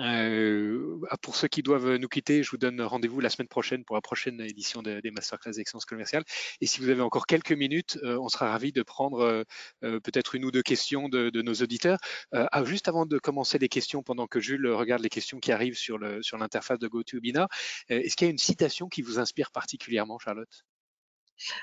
Euh, 0.00 0.98
pour 1.22 1.36
ceux 1.36 1.48
qui 1.48 1.62
doivent 1.62 1.96
nous 1.96 2.08
quitter, 2.08 2.42
je 2.42 2.50
vous 2.50 2.56
donne 2.56 2.80
rendez-vous 2.80 3.20
la 3.20 3.28
semaine 3.28 3.48
prochaine 3.48 3.84
pour 3.84 3.96
la 3.96 4.00
prochaine 4.00 4.40
édition 4.40 4.82
des 4.82 5.10
Masterclass 5.10 5.52
d'excellence 5.52 5.84
commerciale. 5.84 6.24
Et 6.60 6.66
si 6.66 6.80
vous 6.80 6.88
avez 6.88 7.02
encore 7.02 7.26
quelques 7.26 7.52
minutes, 7.52 7.98
euh, 8.02 8.18
on 8.18 8.28
sera 8.28 8.50
ravi 8.50 8.72
de 8.72 8.82
prendre 8.82 9.44
euh, 9.84 10.00
peut-être 10.00 10.34
une 10.34 10.44
ou 10.44 10.50
deux 10.50 10.62
questions 10.62 11.08
de, 11.08 11.30
nos 11.42 11.54
auditeurs. 11.54 11.98
Ah, 12.32 12.64
juste 12.64 12.88
avant 12.88 13.06
de 13.06 13.18
commencer 13.18 13.58
les 13.58 13.68
questions, 13.68 14.02
pendant 14.02 14.26
que 14.26 14.40
Jules 14.40 14.66
regarde 14.68 15.02
les 15.02 15.08
questions 15.08 15.38
qui 15.38 15.52
arrivent 15.52 15.76
sur 15.76 15.98
l'interface 15.98 16.78
de 16.78 16.88
GoToWebinar, 16.88 17.48
est-ce 17.88 18.16
qu'il 18.16 18.26
y 18.26 18.30
a 18.30 18.32
une 18.32 18.38
citation 18.38 18.88
qui 18.88 19.02
vous 19.02 19.18
inspire 19.18 19.50
particulièrement, 19.50 20.18
Charlotte? 20.18 20.64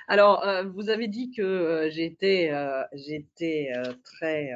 Alors, 0.07 0.45
vous 0.73 0.89
avez 0.89 1.07
dit 1.07 1.31
que 1.31 1.89
j'étais 1.91 2.51
très 4.03 4.51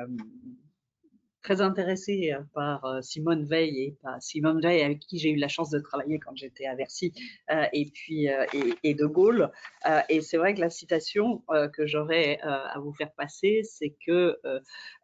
très 1.41 1.61
intéressée 1.61 2.33
euh, 2.33 2.41
par 2.53 2.85
euh, 2.85 3.01
Simone 3.01 3.45
Veil 3.45 3.83
et 3.83 3.97
par 4.01 4.21
Simone 4.21 4.61
Veil 4.61 4.81
avec 4.81 4.99
qui 4.99 5.17
j'ai 5.17 5.31
eu 5.31 5.35
la 5.35 5.47
chance 5.47 5.69
de 5.69 5.79
travailler 5.79 6.19
quand 6.19 6.35
j'étais 6.35 6.65
à 6.65 6.75
Bercy 6.75 7.13
euh, 7.49 7.65
et 7.73 7.85
puis 7.85 8.27
et, 8.83 8.93
De 8.93 9.05
Gaulle. 9.05 9.51
et 10.09 10.21
c'est 10.21 10.37
vrai 10.37 10.53
que 10.53 10.59
la 10.59 10.69
citation 10.69 11.43
que 11.73 11.85
j'aurais 11.85 12.39
à 12.41 12.77
vous 12.79 12.93
faire 12.93 13.11
passer, 13.13 13.61
c'est 13.63 13.95
que 14.05 14.39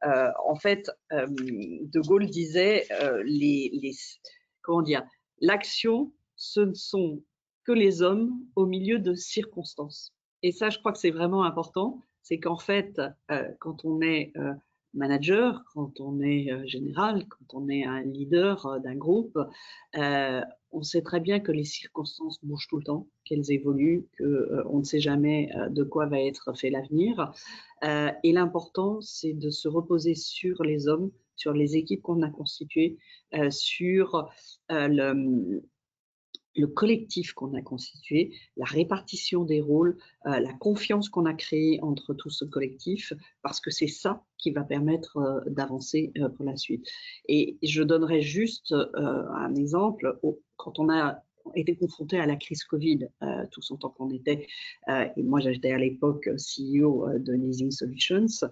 en 0.03 0.55
fait 0.55 0.91
De 1.11 1.99
Gaulle 2.01 2.27
disait 2.27 2.85
les, 3.23 3.71
les 3.73 3.91
comment 4.61 4.81
dire 4.81 5.03
l'action 5.39 6.11
ce 6.35 6.59
ne 6.61 6.73
sont 6.73 7.23
que 7.63 7.71
les 7.71 8.01
hommes 8.01 8.33
au 8.55 8.65
milieu 8.65 8.99
de 8.99 9.15
circonstances. 9.15 10.13
Et 10.43 10.51
ça, 10.51 10.69
je 10.69 10.77
crois 10.79 10.91
que 10.91 10.99
c'est 10.99 11.11
vraiment 11.11 11.43
important. 11.43 12.01
C'est 12.21 12.39
qu'en 12.39 12.57
fait, 12.57 13.01
quand 13.59 13.85
on 13.85 14.01
est 14.01 14.33
manager, 14.97 15.63
quand 15.73 15.99
on 16.01 16.19
est 16.19 16.51
euh, 16.51 16.65
général, 16.65 17.25
quand 17.29 17.53
on 17.53 17.69
est 17.69 17.85
un 17.85 18.01
leader 18.01 18.65
euh, 18.65 18.79
d'un 18.79 18.95
groupe, 18.95 19.37
euh, 19.97 20.41
on 20.71 20.81
sait 20.81 21.01
très 21.01 21.19
bien 21.19 21.39
que 21.39 21.51
les 21.51 21.63
circonstances 21.63 22.43
bougent 22.43 22.67
tout 22.67 22.77
le 22.77 22.83
temps, 22.83 23.07
qu'elles 23.23 23.51
évoluent, 23.51 24.05
qu'on 24.17 24.79
ne 24.79 24.83
sait 24.83 24.99
jamais 24.99 25.49
de 25.69 25.83
quoi 25.83 26.07
va 26.07 26.19
être 26.19 26.53
fait 26.57 26.69
l'avenir. 26.69 27.31
et 27.81 28.31
l'important, 28.33 28.99
c'est 28.99 29.31
de 29.31 29.49
se 29.49 29.69
reposer 29.69 30.13
sur 30.13 30.61
les 30.63 30.89
hommes, 30.89 31.09
sur 31.37 31.53
les 31.53 31.77
équipes 31.77 32.01
qu'on 32.01 32.21
a 32.21 32.29
constituées, 32.29 32.97
sur 33.49 34.29
le, 34.69 35.63
le 36.57 36.67
collectif 36.67 37.33
qu'on 37.33 37.53
a 37.53 37.61
constitué, 37.61 38.33
la 38.57 38.65
répartition 38.65 39.45
des 39.45 39.61
rôles, 39.61 39.97
euh, 40.25 40.39
la 40.39 40.53
confiance 40.53 41.07
qu'on 41.07 41.25
a 41.25 41.33
créée 41.33 41.79
entre 41.81 42.13
tout 42.13 42.29
ce 42.29 42.45
collectif, 42.45 43.13
parce 43.43 43.61
que 43.61 43.69
c'est 43.69 43.87
ça 43.87 44.23
qui 44.37 44.51
va 44.51 44.63
permettre 44.63 45.17
euh, 45.17 45.39
d'avancer 45.47 46.11
euh, 46.17 46.29
pour 46.29 46.45
la 46.45 46.57
suite. 46.57 46.85
Et 47.27 47.57
je 47.61 47.83
donnerai 47.83 48.21
juste 48.21 48.73
un 48.73 49.53
exemple. 49.55 50.19
Quand 50.55 50.79
on 50.79 50.89
a 50.89 51.21
été 51.55 51.75
confronté 51.75 52.19
à 52.19 52.25
la 52.25 52.35
crise 52.35 52.63
Covid, 52.63 53.07
tous 53.51 53.71
en 53.71 53.77
tant 53.77 53.89
qu'on 53.89 54.09
était, 54.09 54.47
et 54.89 55.23
moi 55.23 55.39
j'étais 55.39 55.71
à 55.71 55.77
l'époque 55.77 56.27
CEO 56.35 57.07
de 57.19 57.33
Leasing 57.33 57.71
Solutions, 57.71 58.49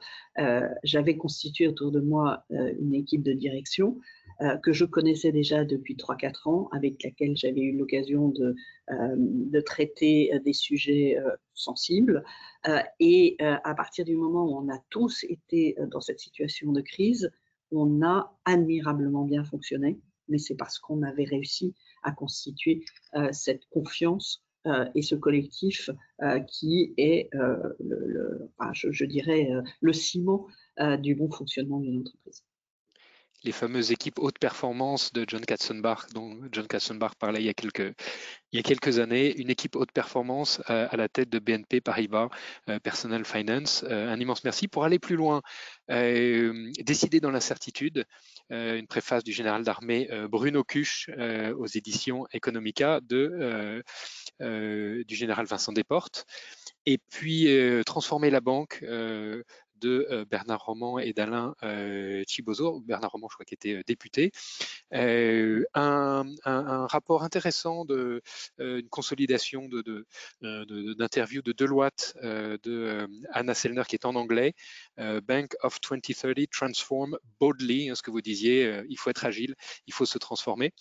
j'avais 0.84 1.18
constitué 1.18 1.68
autour 1.68 1.92
de 1.92 2.00
moi 2.00 2.46
une 2.50 2.94
équipe 2.94 3.24
de 3.24 3.34
direction 3.34 4.00
euh, 4.42 4.58
que 4.58 4.74
je 4.74 4.84
connaissais 4.84 5.32
déjà 5.32 5.64
depuis 5.64 5.96
3-4 5.96 6.50
ans, 6.50 6.70
avec 6.74 7.02
laquelle 7.04 7.38
j'avais 7.38 7.62
eu 7.62 7.78
l'occasion 7.78 8.30
de, 8.30 8.56
euh, 8.92 9.62
traiter 9.62 10.34
euh, 10.34 10.40
des 10.40 10.54
sujets 10.54 11.18
sensibles. 11.54 12.24
et 13.00 13.38
à 13.40 13.74
partir 13.76 14.04
du 14.06 14.16
moment 14.16 14.46
où 14.46 14.58
on 14.58 14.74
a 14.74 14.80
tous 14.90 15.24
été 15.30 15.78
dans 15.92 16.02
cette 16.02 16.20
situation 16.20 16.72
de 16.72 16.82
crise, 16.82 17.32
on 17.72 18.02
a 18.04 18.36
admirablement 18.46 19.24
bien 19.24 19.44
fonctionné, 19.46 20.00
mais 20.28 20.38
c'est 20.38 20.56
parce 20.56 20.80
qu'on 20.80 21.04
avait 21.04 21.26
réussi 21.26 21.76
à 22.04 22.12
constituer 22.12 22.84
cette 23.32 23.66
confiance 23.70 24.44
et 24.96 25.02
ce 25.02 25.16
collectif 25.16 25.90
qui 26.48 26.94
est, 26.98 27.30
le, 27.34 28.50
je, 28.74 28.92
je, 28.92 29.06
dirais, 29.06 29.50
le 29.80 29.94
ciment 29.94 30.48
du 31.00 31.16
bon 31.16 31.30
fonctionnement 31.30 31.80
d'une 31.80 32.00
entreprise 32.00 32.44
les 33.44 33.52
fameuses 33.52 33.92
équipes 33.92 34.20
haute 34.20 34.40
performance 34.40 35.14
de 35.14 35.26
John 35.28 35.46
Katzenbach, 35.46 36.08
dont 36.14 36.40
John 36.52 36.68
Katzenbach 36.68 37.16
parlait 37.20 37.42
il 37.42 37.46
y 37.46 37.50
a 37.50 37.54
quelques, 38.64 39.00
années, 39.00 39.36
une 39.38 39.50
équipe 39.50 39.76
haute 39.76 39.92
performance 39.92 40.62
euh, 40.70 40.88
à 40.90 40.98
la 40.98 41.08
tête 41.10 41.30
de 41.30 41.40
BNP 41.40 41.82
Paribas 41.82 42.30
euh, 42.70 42.80
Personal 42.80 43.24
Finance. 43.26 43.86
Euh, 43.88 44.10
un 44.10 44.20
immense 44.20 44.44
merci. 44.44 44.68
Pour 44.68 44.84
aller 44.84 45.00
plus 45.00 45.16
loin, 45.16 45.42
Décider 45.88 47.20
dans 47.20 47.30
l'incertitude, 47.30 48.06
une 48.50 48.88
préface 48.88 49.24
du 49.24 49.32
général 49.34 49.64
d'armée 49.64 50.10
Bruno 50.30 50.64
Cuche 50.64 51.12
aux 51.58 51.68
éditions 51.68 52.26
Economica 52.34 53.02
de, 53.02 53.84
du 54.40 55.16
général 55.16 55.46
Vincent 55.46 55.74
Desportes. 55.74 56.26
Et 56.88 56.98
puis 56.98 57.48
Transformer 57.86 58.32
la 58.32 58.42
banque 58.42 58.84
de 59.80 60.08
euh, 60.10 60.26
Bernard 60.26 60.66
Roman 60.66 61.00
et 61.00 61.14
d'Alain 61.14 61.56
euh, 61.64 62.24
Chibozo, 62.28 62.82
Bernard 62.82 63.12
Roman, 63.12 63.28
je 63.30 63.36
crois, 63.36 63.46
qui 63.46 63.54
était 63.54 63.74
euh, 63.74 63.84
député. 63.86 64.32
Un, 64.92 66.26
rapport 66.88 67.24
intéressant 67.24 67.86
de 67.86 68.22
une 68.60 68.88
consolidation 68.90 69.68
de, 69.68 70.06
d'interviews 70.42 71.42
de, 71.42 71.52
Deloitte 71.52 72.16
de 72.22 73.08
Anna 73.32 73.54
Sellner 73.54 73.84
qui 73.88 73.96
est 73.96 74.06
en 74.06 74.16
anglais. 74.16 74.54
Bank 74.98 75.56
of 75.62 75.80
2030 75.82 76.50
Transform 76.50 77.18
Boldly, 77.40 77.90
hein, 77.90 77.96
ce 77.96 78.02
que 78.02 78.12
vous 78.12 78.22
disiez, 78.22 78.82
il 78.88 78.98
faut 78.98 79.10
être 79.10 79.26
agile, 79.26 79.56
il 79.88 79.94
faut 79.94 80.06
se 80.06 80.18
transformer. 80.18 80.74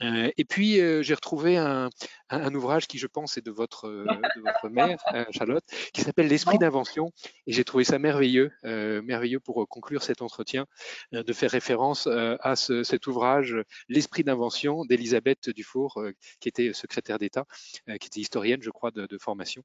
et 0.00 0.44
puis 0.44 0.74
j'ai 1.02 1.14
retrouvé 1.14 1.56
un, 1.56 1.90
un, 2.30 2.54
ouvrage 2.54 2.86
qui, 2.86 2.98
je 2.98 3.06
pense, 3.06 3.36
est 3.36 3.44
de 3.44 3.50
votre, 3.50 3.88
de 3.88 4.40
votre 4.40 4.68
mère, 4.68 4.98
Charlotte, 5.30 5.64
qui 5.92 6.02
s'appelle 6.02 6.28
L'esprit 6.28 6.58
d'invention. 6.58 7.12
Et 7.46 7.52
j'ai 7.52 7.64
trouvé 7.64 7.84
ça 7.84 7.98
merveilleux, 7.98 8.50
merveilleux 8.64 9.40
pour 9.40 9.66
conclure 9.68 10.02
cet 10.02 10.22
entretien, 10.22 10.66
de 11.12 11.32
faire 11.32 11.50
référence 11.50 12.06
à 12.06 12.56
cet 12.56 13.06
ouvrage, 13.06 13.56
L'esprit 13.88 14.24
d'invention 14.24 14.84
d'Elisabeth 14.84 15.50
Dufour, 15.50 16.02
qui 16.40 16.48
était 16.48 16.72
secrétaire 16.72 17.18
d'État, 17.18 17.44
qui 17.86 18.06
était 18.06 18.20
historienne, 18.20 18.62
je 18.62 18.70
crois, 18.70 18.90
de, 18.90 19.18
formation, 19.18 19.62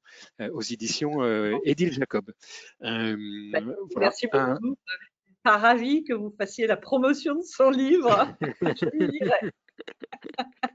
aux 0.52 0.62
éditions 0.62 1.22
Édile 1.64 1.92
Jacob. 1.92 2.32
Ben, 2.80 3.16
merci 3.96 4.26
beaucoup 4.26 4.76
pas 5.44 5.58
ravi 5.58 6.02
que 6.04 6.14
vous 6.14 6.34
fassiez 6.36 6.66
la 6.66 6.76
promotion 6.76 7.36
de 7.36 7.42
son 7.42 7.70
livre. 7.70 8.34
Euh, 10.40 10.68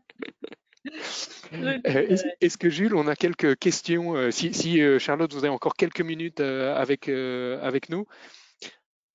est-ce 1.51 2.57
que 2.57 2.69
Jules, 2.69 2.95
on 2.95 3.07
a 3.07 3.15
quelques 3.15 3.57
questions 3.57 4.15
euh, 4.15 4.31
Si, 4.31 4.81
euh, 4.81 4.99
Charlotte, 4.99 5.33
vous 5.33 5.39
avez 5.39 5.49
encore 5.49 5.75
quelques 5.75 6.01
minutes 6.01 6.39
avec, 6.39 7.09
avec 7.09 7.89
nous, 7.89 8.05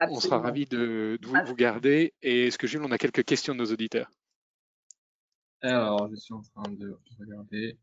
on 0.01 0.21
sera 0.21 0.39
ravi 0.39 0.67
de, 0.67 1.19
vous, 1.23 1.37
vous, 1.47 1.55
garder. 1.55 2.13
Et 2.23 2.49
est-ce 2.49 2.59
que 2.59 2.67
Jules, 2.67 2.83
on 2.83 2.91
a 2.91 2.99
quelques 2.99 3.25
questions 3.25 3.55
de 3.55 3.59
nos 3.61 3.73
auditeurs? 3.73 4.11
Alors, 5.63 6.11
je 6.11 6.17
suis 6.17 6.35
en 6.35 6.43
train 6.43 6.71
de 6.71 6.99
regarder. 7.19 7.79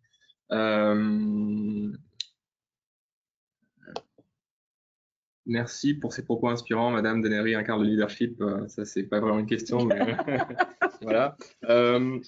Merci 5.46 5.96
pour 5.96 6.14
ces 6.14 6.24
propos 6.24 6.50
inspirants. 6.50 6.92
Madame 6.92 7.22
Denery 7.22 7.56
incarne 7.56 7.82
le 7.82 7.90
leadership. 7.90 8.40
Euh, 8.42 8.68
ça, 8.68 8.86
c'est 8.86 9.04
pas 9.04 9.20
vraiment 9.20 9.40
une 9.40 9.48
question, 9.48 9.84
mais 9.86 10.00
voilà. 11.02 11.36
Euh, 11.66 12.20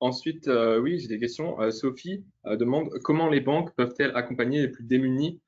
ensuite, 0.00 0.48
euh, 0.48 0.78
oui, 0.78 0.98
j'ai 0.98 1.08
des 1.08 1.18
questions. 1.18 1.56
Sophie 1.70 2.24
demande 2.44 2.90
comment 3.02 3.28
les 3.28 3.40
banques 3.40 3.74
peuvent-elles 3.74 4.12
accompagner 4.14 4.60
les 4.62 4.68
plus 4.68 4.84
démunis 4.84 5.40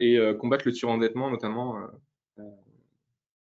et 0.00 0.18
combattre 0.38 0.64
le 0.66 0.72
surendettement, 0.72 1.30
notamment 1.30 1.76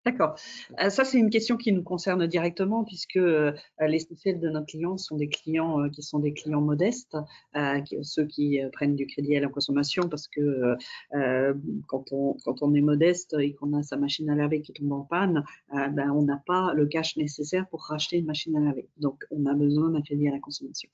D'accord. 0.07 0.35
Euh, 0.81 0.89
ça, 0.89 1.03
c'est 1.03 1.17
une 1.17 1.29
question 1.29 1.57
qui 1.57 1.73
nous 1.73 1.83
concerne 1.83 2.27
directement 2.27 2.85
puisque 2.85 3.17
euh, 3.17 3.51
l'essentiel 3.81 4.39
de 4.39 4.47
nos 4.47 4.63
clients 4.63 4.95
sont 4.95 5.17
des 5.17 5.27
clients 5.27 5.81
euh, 5.81 5.89
qui 5.89 6.01
sont 6.01 6.19
des 6.19 6.31
clients 6.31 6.61
modestes, 6.61 7.17
ceux 8.03 8.25
qui 8.25 8.61
prennent 8.71 8.95
du 8.95 9.05
crédit 9.05 9.35
à 9.35 9.41
la 9.41 9.49
consommation 9.49 10.07
parce 10.07 10.27
que 10.27 10.75
quand, 11.87 12.05
on, 12.11 12.37
quand 12.45 12.61
on 12.61 12.73
est 12.75 12.81
modeste 12.81 13.35
et 13.39 13.53
qu'on 13.53 13.73
a 13.73 13.83
sa 13.83 13.97
machine 13.97 14.29
à 14.29 14.35
laver 14.35 14.61
qui 14.61 14.73
tombe 14.73 14.91
en 14.91 15.01
panne, 15.01 15.43
ben, 15.71 16.11
on 16.11 16.21
n'a 16.21 16.41
pas 16.45 16.73
le 16.73 16.85
cash 16.85 17.17
nécessaire 17.17 17.67
pour 17.67 17.83
racheter 17.85 18.17
une 18.17 18.25
machine 18.25 18.55
à 18.55 18.59
laver. 18.59 18.87
Donc, 18.97 19.25
on 19.31 19.45
a 19.47 19.53
besoin 19.53 19.89
d'un 19.89 20.01
crédit 20.01 20.27
à 20.27 20.31
la 20.31 20.39
consommation. 20.39 20.89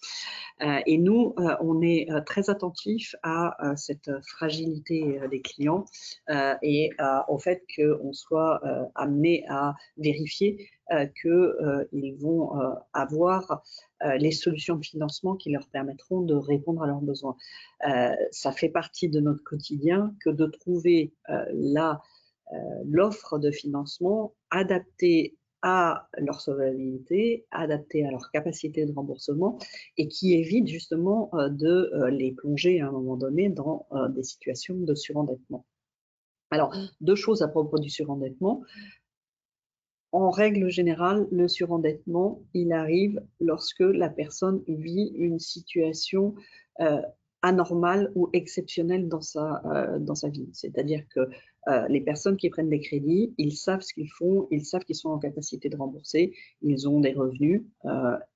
et 0.62 0.98
nous, 0.98 1.36
on 1.60 1.82
est 1.82 2.08
très 2.26 2.50
attentif 2.50 3.16
à 3.24 3.74
cette 3.76 4.10
fragilité 4.26 5.20
des 5.30 5.42
clients 5.42 5.86
et 6.62 6.92
au 7.28 7.38
fait 7.40 7.64
qu'on 7.76 8.14
soit 8.14 8.62
amenés 9.04 9.46
à 9.48 9.76
vérifier 9.98 10.70
euh, 10.92 11.06
qu'ils 11.22 11.32
euh, 11.32 12.18
vont 12.20 12.60
euh, 12.60 12.74
avoir 12.94 13.64
les 14.18 14.32
solutions 14.32 14.76
de 14.76 14.84
financement 14.84 15.38
qui 15.38 15.50
leur 15.50 15.66
permettront 15.70 16.20
de 16.20 16.36
répondre 16.36 16.84
à 16.84 16.88
leurs 16.88 17.00
besoins. 17.00 17.38
ça 18.32 18.52
fait 18.52 18.68
partie 18.68 19.08
de 19.08 19.22
notre 19.22 19.42
quotidien 19.46 20.14
que 20.20 20.30
de 20.30 20.46
trouver 20.46 21.14
l'offre 22.84 23.40
de 23.40 23.50
financement 23.50 24.34
adaptée 24.52 25.38
à 25.62 26.10
leur 26.18 26.42
solvabilité, 26.42 27.46
adaptée 27.52 28.06
à 28.06 28.12
leur 28.12 28.30
capacité 28.32 28.86
de 28.86 28.92
remboursement 28.92 29.58
et 29.96 30.10
qui 30.10 30.34
évite 30.34 30.68
justement 30.68 31.32
de 31.34 31.90
les 32.10 32.34
plonger 32.34 32.82
à 32.82 32.90
un 32.90 32.92
moment 32.92 33.16
donné 33.16 33.48
dans 33.48 33.88
des 34.10 34.24
situations 34.24 34.76
de 34.76 34.96
surendettement. 34.96 35.66
Alors, 36.54 36.72
deux 37.02 37.16
choses 37.16 37.42
à 37.42 37.48
propos 37.48 37.80
du 37.80 37.90
surendettement 37.90 38.62
en 40.12 40.30
règle 40.30 40.70
générale, 40.70 41.28
le 41.32 41.48
surendettement, 41.48 42.44
il 42.54 42.72
arrive 42.72 43.20
lorsque 43.40 43.80
la 43.80 44.10
personne 44.10 44.62
vit 44.68 45.12
une 45.16 45.40
situation 45.40 46.36
euh, 46.82 47.02
anormale 47.42 48.12
ou 48.14 48.30
exceptionnelle 48.32 49.10
dans 49.10 49.22
sa, 49.22 49.64
euh, 49.66 49.98
dans 49.98 50.14
sa 50.14 50.30
vie. 50.30 50.48
C'est-à-dire 50.54 51.04
que 51.10 51.22
euh, 51.68 51.88
les 51.88 52.00
personnes 52.00 52.38
qui 52.38 52.52
prennent 52.52 52.70
des 52.70 52.80
crédits, 52.80 53.34
ils 53.40 53.58
savent 53.58 53.82
ce 53.82 53.92
qu'ils 53.92 54.12
font, 54.12 54.48
ils 54.52 54.64
savent 54.64 54.84
qu'ils 54.84 54.96
sont 54.96 55.10
en 55.10 55.18
capacité 55.18 55.68
de 55.68 55.78
rembourser, 55.78 56.36
ils 56.62 56.88
ont 56.88 57.00
des 57.00 57.14
revenus 57.14 57.64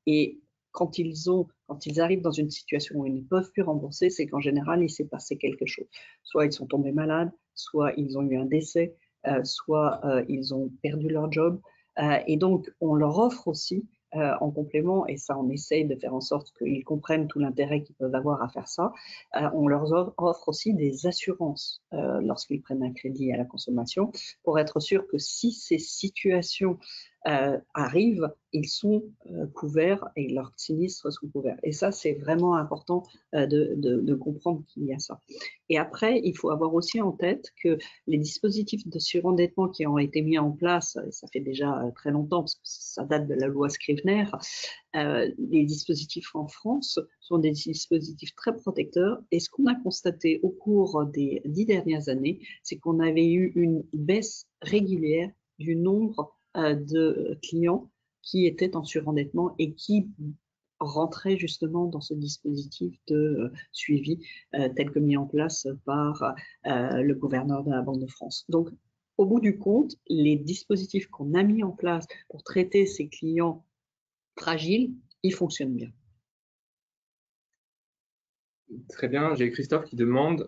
et 0.08 0.42
quand 0.72 0.98
ils, 0.98 1.30
ont, 1.30 1.48
quand 1.68 1.86
ils 1.86 2.02
arrivent 2.02 2.22
dans 2.22 2.32
une 2.32 2.50
situation 2.50 3.00
où 3.00 3.06
ils 3.06 3.16
ne 3.16 3.22
peuvent 3.22 3.52
plus 3.52 3.64
rembourser, 3.64 4.10
c'est 4.10 4.26
qu'en 4.26 4.40
général, 4.40 4.84
il 4.84 4.90
s'est 4.90 5.08
passé 5.08 5.38
quelque 5.38 5.66
chose. 5.66 5.88
Soit 6.24 6.46
ils 6.46 6.54
sont 6.54 6.68
tombés 6.68 6.92
malades, 6.92 7.32
soit 7.58 7.92
ils 7.98 8.18
ont 8.18 8.22
eu 8.22 8.38
un 8.38 8.46
décès, 8.46 8.96
euh, 9.28 9.44
soit 9.44 10.00
euh, 10.06 10.24
ils 10.30 10.54
ont 10.54 10.72
perdu 10.82 11.10
leur 11.10 11.32
job. 11.32 11.60
Euh, 12.00 12.20
et 12.28 12.38
donc, 12.38 12.72
on 12.80 12.96
leur 12.96 13.20
offre 13.20 13.48
aussi 13.48 13.86
en 14.14 14.50
complément, 14.52 15.06
et 15.06 15.18
ça 15.18 15.38
on 15.38 15.50
essaye 15.50 15.86
de 15.86 15.94
faire 15.94 16.14
en 16.14 16.22
sorte 16.22 16.52
qu'ils 16.58 16.84
comprennent 16.86 17.28
tout 17.28 17.40
l'intérêt 17.40 17.84
qu'ils 17.84 17.96
peuvent 17.98 18.16
avoir 18.16 18.42
à 18.42 18.48
faire 18.48 18.68
ça, 18.68 18.94
on 19.54 19.68
leur 19.68 19.92
offre 20.18 20.48
aussi 20.48 20.74
des 20.74 21.06
assurances 21.06 21.84
lorsqu'ils 21.92 22.62
prennent 22.62 22.82
un 22.82 22.94
crédit 22.94 23.32
à 23.34 23.38
la 23.38 23.44
consommation 23.44 24.12
pour 24.44 24.58
être 24.60 24.80
sûr 24.80 25.06
que 25.08 25.18
si 25.18 25.52
ces 25.52 25.78
situations 25.78 26.80
euh, 27.28 27.58
arrivent, 27.74 28.30
ils 28.54 28.70
sont 28.70 29.04
euh, 29.32 29.48
couverts 29.48 30.08
et 30.16 30.30
leurs 30.30 30.54
sinistres 30.56 31.12
sont 31.12 31.28
couverts. 31.28 31.58
Et 31.62 31.74
ça, 31.74 31.92
c'est 31.92 32.14
vraiment 32.14 32.56
important 32.56 33.04
euh, 33.36 33.46
de, 33.46 34.16
comprendre 34.16 34.64
qu'il 34.68 34.86
y 34.86 34.94
a 34.94 35.00
ça. 35.00 35.22
Et 35.68 35.78
après, 35.78 36.22
il 36.24 36.38
faut 36.38 36.52
avoir 36.52 36.74
aussi 36.74 37.02
en 37.02 37.12
tête 37.12 37.52
que 37.62 37.78
les 38.08 38.18
dispositifs 38.18 38.88
de 38.88 38.98
surendettement 38.98 39.68
qui 39.68 39.86
ont 39.86 39.98
été 39.98 40.22
mis 40.22 40.38
en 40.38 40.52
place, 40.52 40.98
ça 41.12 41.28
fait 41.28 41.42
déjà 41.42 41.92
très 41.96 42.12
longtemps, 42.12 42.44
parce 42.44 42.56
que 42.56 42.62
ça 42.64 43.04
date 43.04 43.28
de 43.28 43.34
la 43.34 43.48
loi 43.48 43.68
Scrivener, 43.68 44.26
les 44.94 45.66
dispositifs 45.66 46.34
en 46.34 46.48
France 46.48 47.00
sont 47.20 47.40
des 47.40 47.52
dispositifs 47.52 48.34
très 48.36 48.56
protecteurs. 48.56 49.20
Et 49.32 49.42
ce 49.42 49.50
qu'on 49.50 49.68
a 49.68 49.76
constaté 49.76 50.40
au 50.44 50.50
cours 50.50 51.06
des 51.06 51.42
dix 51.46 51.66
dernières 51.66 52.08
années, 52.08 52.40
c'est 52.64 52.78
qu'on 52.78 53.02
avait 53.02 53.30
eu 53.30 53.52
une 53.56 53.84
baisse 53.92 54.48
régulière 54.62 55.30
du 55.60 55.76
nombre 55.76 56.37
de 56.58 57.38
clients 57.44 57.90
qui 58.22 58.46
étaient 58.46 58.76
en 58.76 58.84
surendettement 58.84 59.56
et 59.58 59.74
qui 59.74 60.08
rentraient 60.80 61.38
justement 61.38 61.86
dans 61.86 62.02
ce 62.02 62.14
dispositif 62.14 63.00
de 63.08 63.16
euh, 63.16 63.52
suivi 63.72 64.20
euh, 64.56 64.70
tel 64.76 64.92
que 64.92 65.00
mis 65.00 65.18
en 65.18 65.26
place 65.26 65.68
par 65.86 66.36
le 66.66 67.14
gouverneur 67.14 67.64
de 67.64 67.72
la 67.72 67.82
Banque 67.82 68.02
de 68.02 68.08
France. 68.08 68.46
Donc, 68.50 68.70
au 69.18 69.26
bout 69.26 69.40
du 69.40 69.58
compte, 69.58 69.96
les 70.08 70.36
dispositifs 70.36 71.08
qu'on 71.08 71.34
a 71.34 71.44
mis 71.44 71.64
en 71.64 71.72
place 71.72 72.06
pour 72.30 72.44
traiter 72.44 72.86
ces 72.86 73.08
clients 73.08 73.66
fragiles, 74.38 74.94
ils 75.24 75.34
fonctionnent 75.34 75.76
bien. 75.76 75.92
Très 78.90 79.08
bien, 79.08 79.34
j'ai 79.34 79.50
Christophe 79.50 79.86
qui 79.86 79.96
demande, 79.96 80.46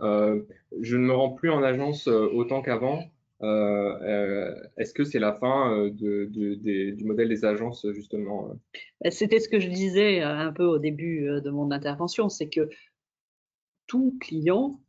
je 0.79 0.97
ne 0.97 1.03
me 1.03 1.13
rends 1.13 1.31
plus 1.31 1.49
en 1.49 1.63
agence 1.63 2.05
autant 2.07 2.61
qu'avant, 2.61 2.99
euh, 2.99 3.01
euh, 3.01 3.18
est-ce 3.41 4.93
que 4.93 5.03
c'est 5.03 5.19
la 5.19 5.33
fin 5.33 5.73
euh, 5.73 5.89
du 5.91 7.03
modèle 7.05 7.29
des 7.29 7.45
agences, 7.45 7.85
justement 7.91 8.51
bah, 9.01 9.11
C'était 9.11 9.39
ce 9.39 9.49
que 9.49 9.59
je 9.59 9.69
disais 9.69 10.21
un 10.21 10.51
peu 10.51 10.65
au 10.65 10.79
début 10.79 11.27
de 11.43 11.49
mon 11.49 11.71
intervention, 11.71 12.29
c'est 12.29 12.49
que 12.49 12.69
tout 13.87 14.17
client, 14.19 14.79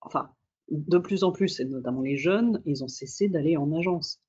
enfin, 0.00 0.30
de 0.70 0.98
plus 0.98 1.22
en 1.22 1.32
plus, 1.32 1.60
et 1.60 1.64
notamment 1.64 2.02
les 2.02 2.16
jeunes, 2.16 2.62
ils 2.66 2.82
ont 2.82 2.88
cessé 2.88 3.28
d'aller 3.28 3.56
en 3.56 3.72
agence. 3.72 4.20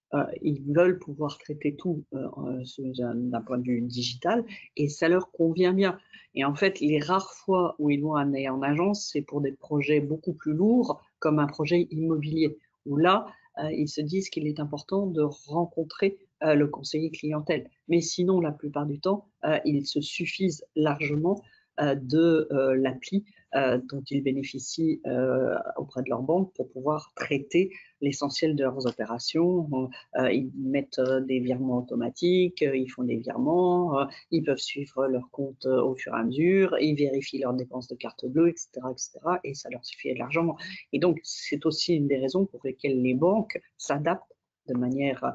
ils 0.42 0.64
veulent 0.74 1.00
pouvoir 1.00 1.38
traiter 1.40 1.76
tout 1.76 2.06
d'un 2.12 3.42
point 3.42 3.58
de 3.58 3.64
vue 3.64 3.82
digital 3.82 4.46
et 4.76 4.90
ça 4.90 5.10
leur 5.10 5.32
convient 5.32 5.74
bien. 5.74 5.98
Et 6.36 6.46
en 6.46 6.54
fait, 6.54 6.80
les 6.80 7.00
rares 7.00 7.34
fois 7.34 7.76
où 7.80 7.90
ils 7.90 8.00
vont 8.00 8.14
aller 8.14 8.48
en 8.48 8.62
agence, 8.62 9.10
c'est 9.12 9.24
pour 9.24 9.42
des 9.42 9.54
projets 9.54 10.02
beaucoup 10.02 10.34
plus 10.34 10.54
lourds 10.54 11.02
comme 11.20 11.40
un 11.40 11.48
projet 11.48 11.88
immobilier, 11.92 12.58
où 12.86 12.98
là, 12.98 13.26
euh, 13.60 13.72
ils 13.72 13.90
se 13.90 14.02
disent 14.02 14.30
qu'il 14.30 14.48
est 14.48 14.60
important 14.60 15.08
de 15.08 15.22
rencontrer 15.48 16.18
euh, 16.44 16.54
le 16.54 16.68
conseiller 16.68 17.10
clientèle. 17.10 17.70
Mais 17.88 18.02
sinon, 18.02 18.40
la 18.40 18.52
plupart 18.52 18.86
du 18.86 19.00
temps, 19.00 19.26
euh, 19.46 19.60
ils 19.66 19.86
se 19.86 20.02
suffisent 20.02 20.66
largement 20.76 21.42
de 21.80 22.48
l'appli 22.76 23.26
euh, 23.56 23.80
dont 23.90 24.04
ils 24.10 24.22
bénéficient 24.22 25.02
euh, 25.08 25.56
auprès 25.78 26.04
de 26.04 26.10
leur 26.10 26.22
banque 26.22 26.54
pour 26.54 26.70
pouvoir 26.70 27.14
traiter 27.16 27.72
l'essentiel 28.02 28.58
de 28.58 28.64
leurs 28.64 28.86
opérations. 28.88 29.90
Euh, 30.18 30.30
ils 30.34 30.52
mettent 30.58 31.00
des 31.26 31.40
virements 31.40 31.78
automatiques, 31.78 32.62
ils 32.62 32.90
font 32.90 33.04
des 33.04 33.16
virements, 33.16 34.06
ils 34.32 34.44
peuvent 34.44 34.58
suivre 34.58 35.08
leur 35.08 35.30
compte 35.32 35.66
au 35.66 35.96
fur 35.96 36.14
et 36.14 36.20
à 36.20 36.24
mesure, 36.26 36.78
ils 36.80 36.96
vérifient 36.96 37.40
leurs 37.40 37.54
dépenses 37.54 37.88
de 37.88 37.96
carte 37.96 38.26
bleue, 38.26 38.50
etc., 38.50 38.70
etc., 38.92 39.20
et 39.46 39.54
ça 39.54 39.70
leur 39.70 39.86
suffit 39.86 40.14
largement. 40.14 40.58
Et 40.92 41.00
donc, 41.00 41.20
c'est 41.24 41.66
aussi 41.66 41.96
une 41.96 42.08
des 42.08 42.18
raisons 42.18 42.46
pour 42.46 42.60
lesquelles 42.66 43.02
les 43.02 43.14
banques 43.14 43.60
s'adaptent 43.78 44.36
de 44.68 44.74
manière, 44.74 45.34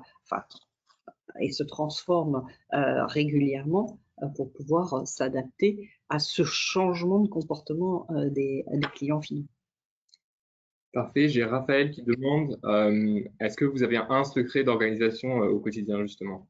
et 1.41 1.51
se 1.51 1.63
transforment 1.63 2.45
régulièrement 2.71 3.99
pour 4.37 4.53
pouvoir 4.53 5.07
s'adapter 5.07 5.91
à 6.09 6.19
ce 6.19 6.45
changement 6.45 7.21
de 7.21 7.29
comportement 7.29 8.07
des, 8.11 8.65
des 8.73 8.89
clients 8.95 9.21
finaux. 9.21 9.47
Parfait. 10.93 11.29
J'ai 11.29 11.45
Raphaël 11.45 11.91
qui 11.91 12.03
demande 12.03 12.59
est-ce 13.41 13.57
que 13.57 13.65
vous 13.65 13.83
avez 13.83 13.97
un 13.97 14.25
secret 14.25 14.63
d'organisation 14.65 15.39
au 15.39 15.59
quotidien, 15.59 16.03
justement? 16.03 16.47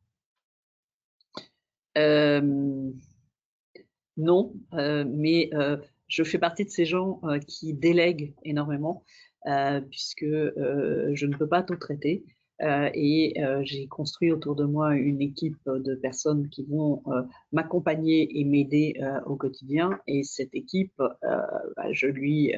Non, 4.16 4.54
mais 4.72 5.50
je 6.08 6.24
fais 6.24 6.38
partie 6.38 6.64
de 6.64 6.70
ces 6.70 6.84
gens 6.84 7.20
qui 7.46 7.72
délèguent 7.72 8.34
énormément, 8.42 9.04
puisque 9.90 10.24
je 10.24 11.26
ne 11.26 11.36
peux 11.36 11.48
pas 11.48 11.62
tout 11.62 11.76
traiter. 11.76 12.24
Euh, 12.62 12.90
et 12.94 13.42
euh, 13.42 13.62
j'ai 13.64 13.86
construit 13.88 14.30
autour 14.30 14.54
de 14.54 14.64
moi 14.64 14.94
une 14.94 15.20
équipe 15.20 15.58
de 15.66 15.94
personnes 15.94 16.48
qui 16.48 16.64
vont 16.64 17.02
euh, 17.08 17.22
m'accompagner 17.50 18.38
et 18.38 18.44
m'aider 18.44 18.94
au 19.26 19.36
quotidien. 19.36 19.98
Et 20.06 20.22
cette 20.22 20.54
équipe, 20.54 20.92
bah, 20.98 21.92
je 21.92 22.06
lui 22.06 22.54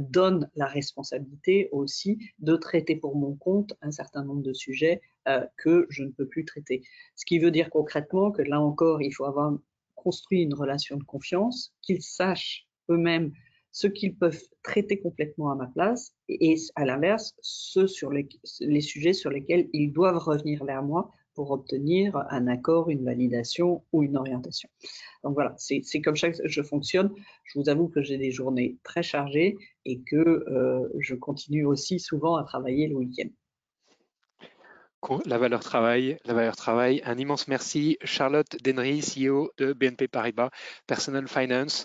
donne 0.00 0.48
la 0.54 0.66
responsabilité 0.66 1.68
aussi 1.72 2.18
de 2.38 2.56
traiter 2.56 2.96
pour 2.96 3.16
mon 3.16 3.34
compte 3.34 3.74
un 3.82 3.90
certain 3.90 4.24
nombre 4.24 4.42
de 4.42 4.52
sujets 4.52 5.00
que 5.56 5.86
je 5.88 6.04
ne 6.04 6.10
peux 6.10 6.26
plus 6.26 6.44
traiter. 6.44 6.82
Ce 7.14 7.24
qui 7.24 7.38
veut 7.38 7.50
dire 7.50 7.70
concrètement 7.70 8.30
que 8.30 8.42
là 8.42 8.60
encore, 8.60 9.02
il 9.02 9.12
faut 9.12 9.24
avoir 9.24 9.56
construit 9.94 10.42
une 10.42 10.54
relation 10.54 10.96
de 10.96 11.04
confiance, 11.04 11.74
qu'ils 11.82 12.02
sachent 12.02 12.66
eux-mêmes 12.90 13.32
ce 13.76 13.88
qu'ils 13.88 14.16
peuvent 14.16 14.42
traiter 14.62 14.98
complètement 14.98 15.50
à 15.50 15.54
ma 15.54 15.66
place 15.66 16.14
et, 16.30 16.56
à 16.76 16.86
l'inverse, 16.86 17.34
ceux 17.42 17.86
sur 17.86 18.10
les, 18.10 18.26
les, 18.60 18.80
sujets 18.80 19.12
sur 19.12 19.28
lesquels 19.28 19.68
ils 19.74 19.92
doivent 19.92 20.16
revenir 20.16 20.64
vers 20.64 20.82
moi 20.82 21.10
pour 21.34 21.50
obtenir 21.50 22.16
un 22.30 22.46
accord, 22.46 22.88
une 22.88 23.04
validation 23.04 23.84
ou 23.92 24.02
une 24.02 24.16
orientation. 24.16 24.70
Donc 25.24 25.34
voilà, 25.34 25.54
c'est 25.58 26.00
comme 26.00 26.16
ça 26.16 26.30
que 26.30 26.48
je 26.48 26.62
fonctionne. 26.62 27.12
Je 27.44 27.58
vous 27.58 27.68
avoue 27.68 27.88
que 27.88 28.00
j'ai 28.00 28.16
des 28.16 28.30
journées 28.30 28.78
très 28.82 29.02
chargées 29.02 29.58
et 29.84 30.00
que 30.00 30.16
euh, 30.16 30.88
je 30.98 31.14
continue 31.14 31.66
aussi 31.66 32.00
souvent 32.00 32.36
à 32.36 32.44
travailler 32.44 32.88
le 32.88 32.94
week-end. 32.94 33.28
La 35.24 35.38
valeur 35.38 35.60
travail, 35.60 36.18
la 36.24 36.34
valeur 36.34 36.56
travail. 36.56 37.00
Un 37.04 37.16
immense 37.16 37.46
merci, 37.46 37.96
Charlotte 38.02 38.56
Denry, 38.64 39.00
CEO 39.00 39.52
de 39.56 39.72
BNP 39.72 40.08
Paribas 40.08 40.50
Personal 40.86 41.28
Finance. 41.28 41.84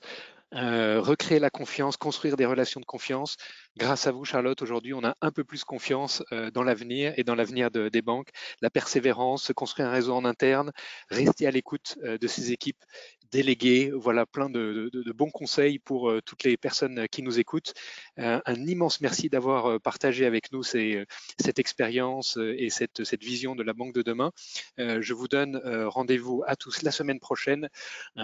Euh, 0.53 0.99
recréer 0.99 1.39
la 1.39 1.49
confiance, 1.49 1.95
construire 1.95 2.35
des 2.35 2.45
relations 2.45 2.81
de 2.81 2.85
confiance. 2.85 3.37
Grâce 3.77 4.05
à 4.07 4.11
vous, 4.11 4.25
Charlotte, 4.25 4.61
aujourd'hui, 4.61 4.93
on 4.93 5.03
a 5.03 5.15
un 5.21 5.31
peu 5.31 5.45
plus 5.45 5.63
confiance 5.63 6.23
euh, 6.33 6.51
dans 6.51 6.63
l'avenir 6.63 7.13
et 7.15 7.23
dans 7.23 7.35
l'avenir 7.35 7.71
des 7.71 8.01
banques. 8.01 8.29
La 8.61 8.69
persévérance, 8.69 9.43
se 9.43 9.53
construire 9.53 9.87
un 9.87 9.91
réseau 9.91 10.13
en 10.13 10.25
interne, 10.25 10.71
rester 11.09 11.47
à 11.47 11.51
l'écoute 11.51 11.97
euh, 12.03 12.17
de 12.17 12.27
ces 12.27 12.51
équipes 12.51 12.83
déléguées. 13.31 13.91
Voilà, 13.93 14.25
plein 14.25 14.49
de, 14.49 14.89
bons 15.15 15.31
conseils 15.31 15.79
pour 15.79 16.11
toutes 16.25 16.43
les 16.43 16.57
personnes 16.57 17.07
qui 17.09 17.21
nous 17.21 17.39
écoutent. 17.39 17.73
un 18.17 18.67
immense 18.67 19.01
merci 19.01 19.29
d'avoir 19.29 19.79
partagé 19.81 20.25
avec 20.25 20.51
nous 20.51 20.63
cette 20.63 21.59
expérience 21.59 22.37
et 22.37 22.69
cette, 22.69 23.03
cette, 23.03 23.23
vision 23.23 23.55
de 23.55 23.63
la 23.63 23.73
banque 23.73 23.93
de 23.93 24.01
demain. 24.01 24.31
je 24.77 25.13
vous 25.13 25.27
donne 25.27 25.61
rendez-vous 25.87 26.43
à 26.47 26.55
tous 26.55 26.81
la 26.81 26.91
semaine 26.91 27.19
prochaine 27.19 27.69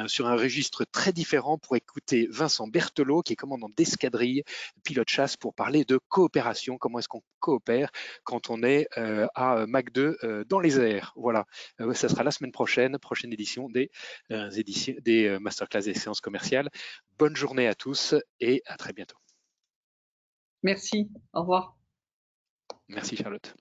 sur 0.07 0.27
un 0.27 0.35
registre 0.35 0.85
très 0.85 1.13
différent 1.13 1.57
pour 1.57 1.75
écouter 1.75 2.27
Vincent 2.31 2.67
Berthelot, 2.67 3.21
qui 3.21 3.33
est 3.33 3.37
commandant 3.37 3.69
d'escadrille, 3.75 4.43
pilote 4.83 5.09
chasse, 5.09 5.37
pour 5.37 5.53
parler 5.53 5.85
de 5.85 5.99
coopération. 6.09 6.77
Comment 6.77 6.99
est-ce 6.99 7.07
qu'on 7.07 7.23
coopère 7.39 7.91
quand 8.23 8.49
on 8.49 8.63
est 8.63 8.87
euh, 8.97 9.27
à 9.35 9.65
Mac 9.67 9.91
2 9.91 10.17
euh, 10.23 10.43
dans 10.45 10.59
les 10.59 10.79
airs? 10.79 11.13
Voilà, 11.15 11.45
euh, 11.81 11.93
ça 11.93 12.09
sera 12.09 12.23
la 12.23 12.31
semaine 12.31 12.51
prochaine, 12.51 12.97
prochaine 12.97 13.33
édition 13.33 13.69
des, 13.69 13.89
éditions, 14.55 14.95
des 15.01 15.37
masterclass 15.39 15.83
des 15.83 15.93
séances 15.93 16.21
commerciales. 16.21 16.69
Bonne 17.17 17.35
journée 17.35 17.67
à 17.67 17.75
tous 17.75 18.15
et 18.39 18.61
à 18.65 18.77
très 18.77 18.93
bientôt. 18.93 19.17
Merci, 20.63 21.09
au 21.33 21.41
revoir. 21.41 21.77
Merci 22.87 23.15
Charlotte. 23.15 23.55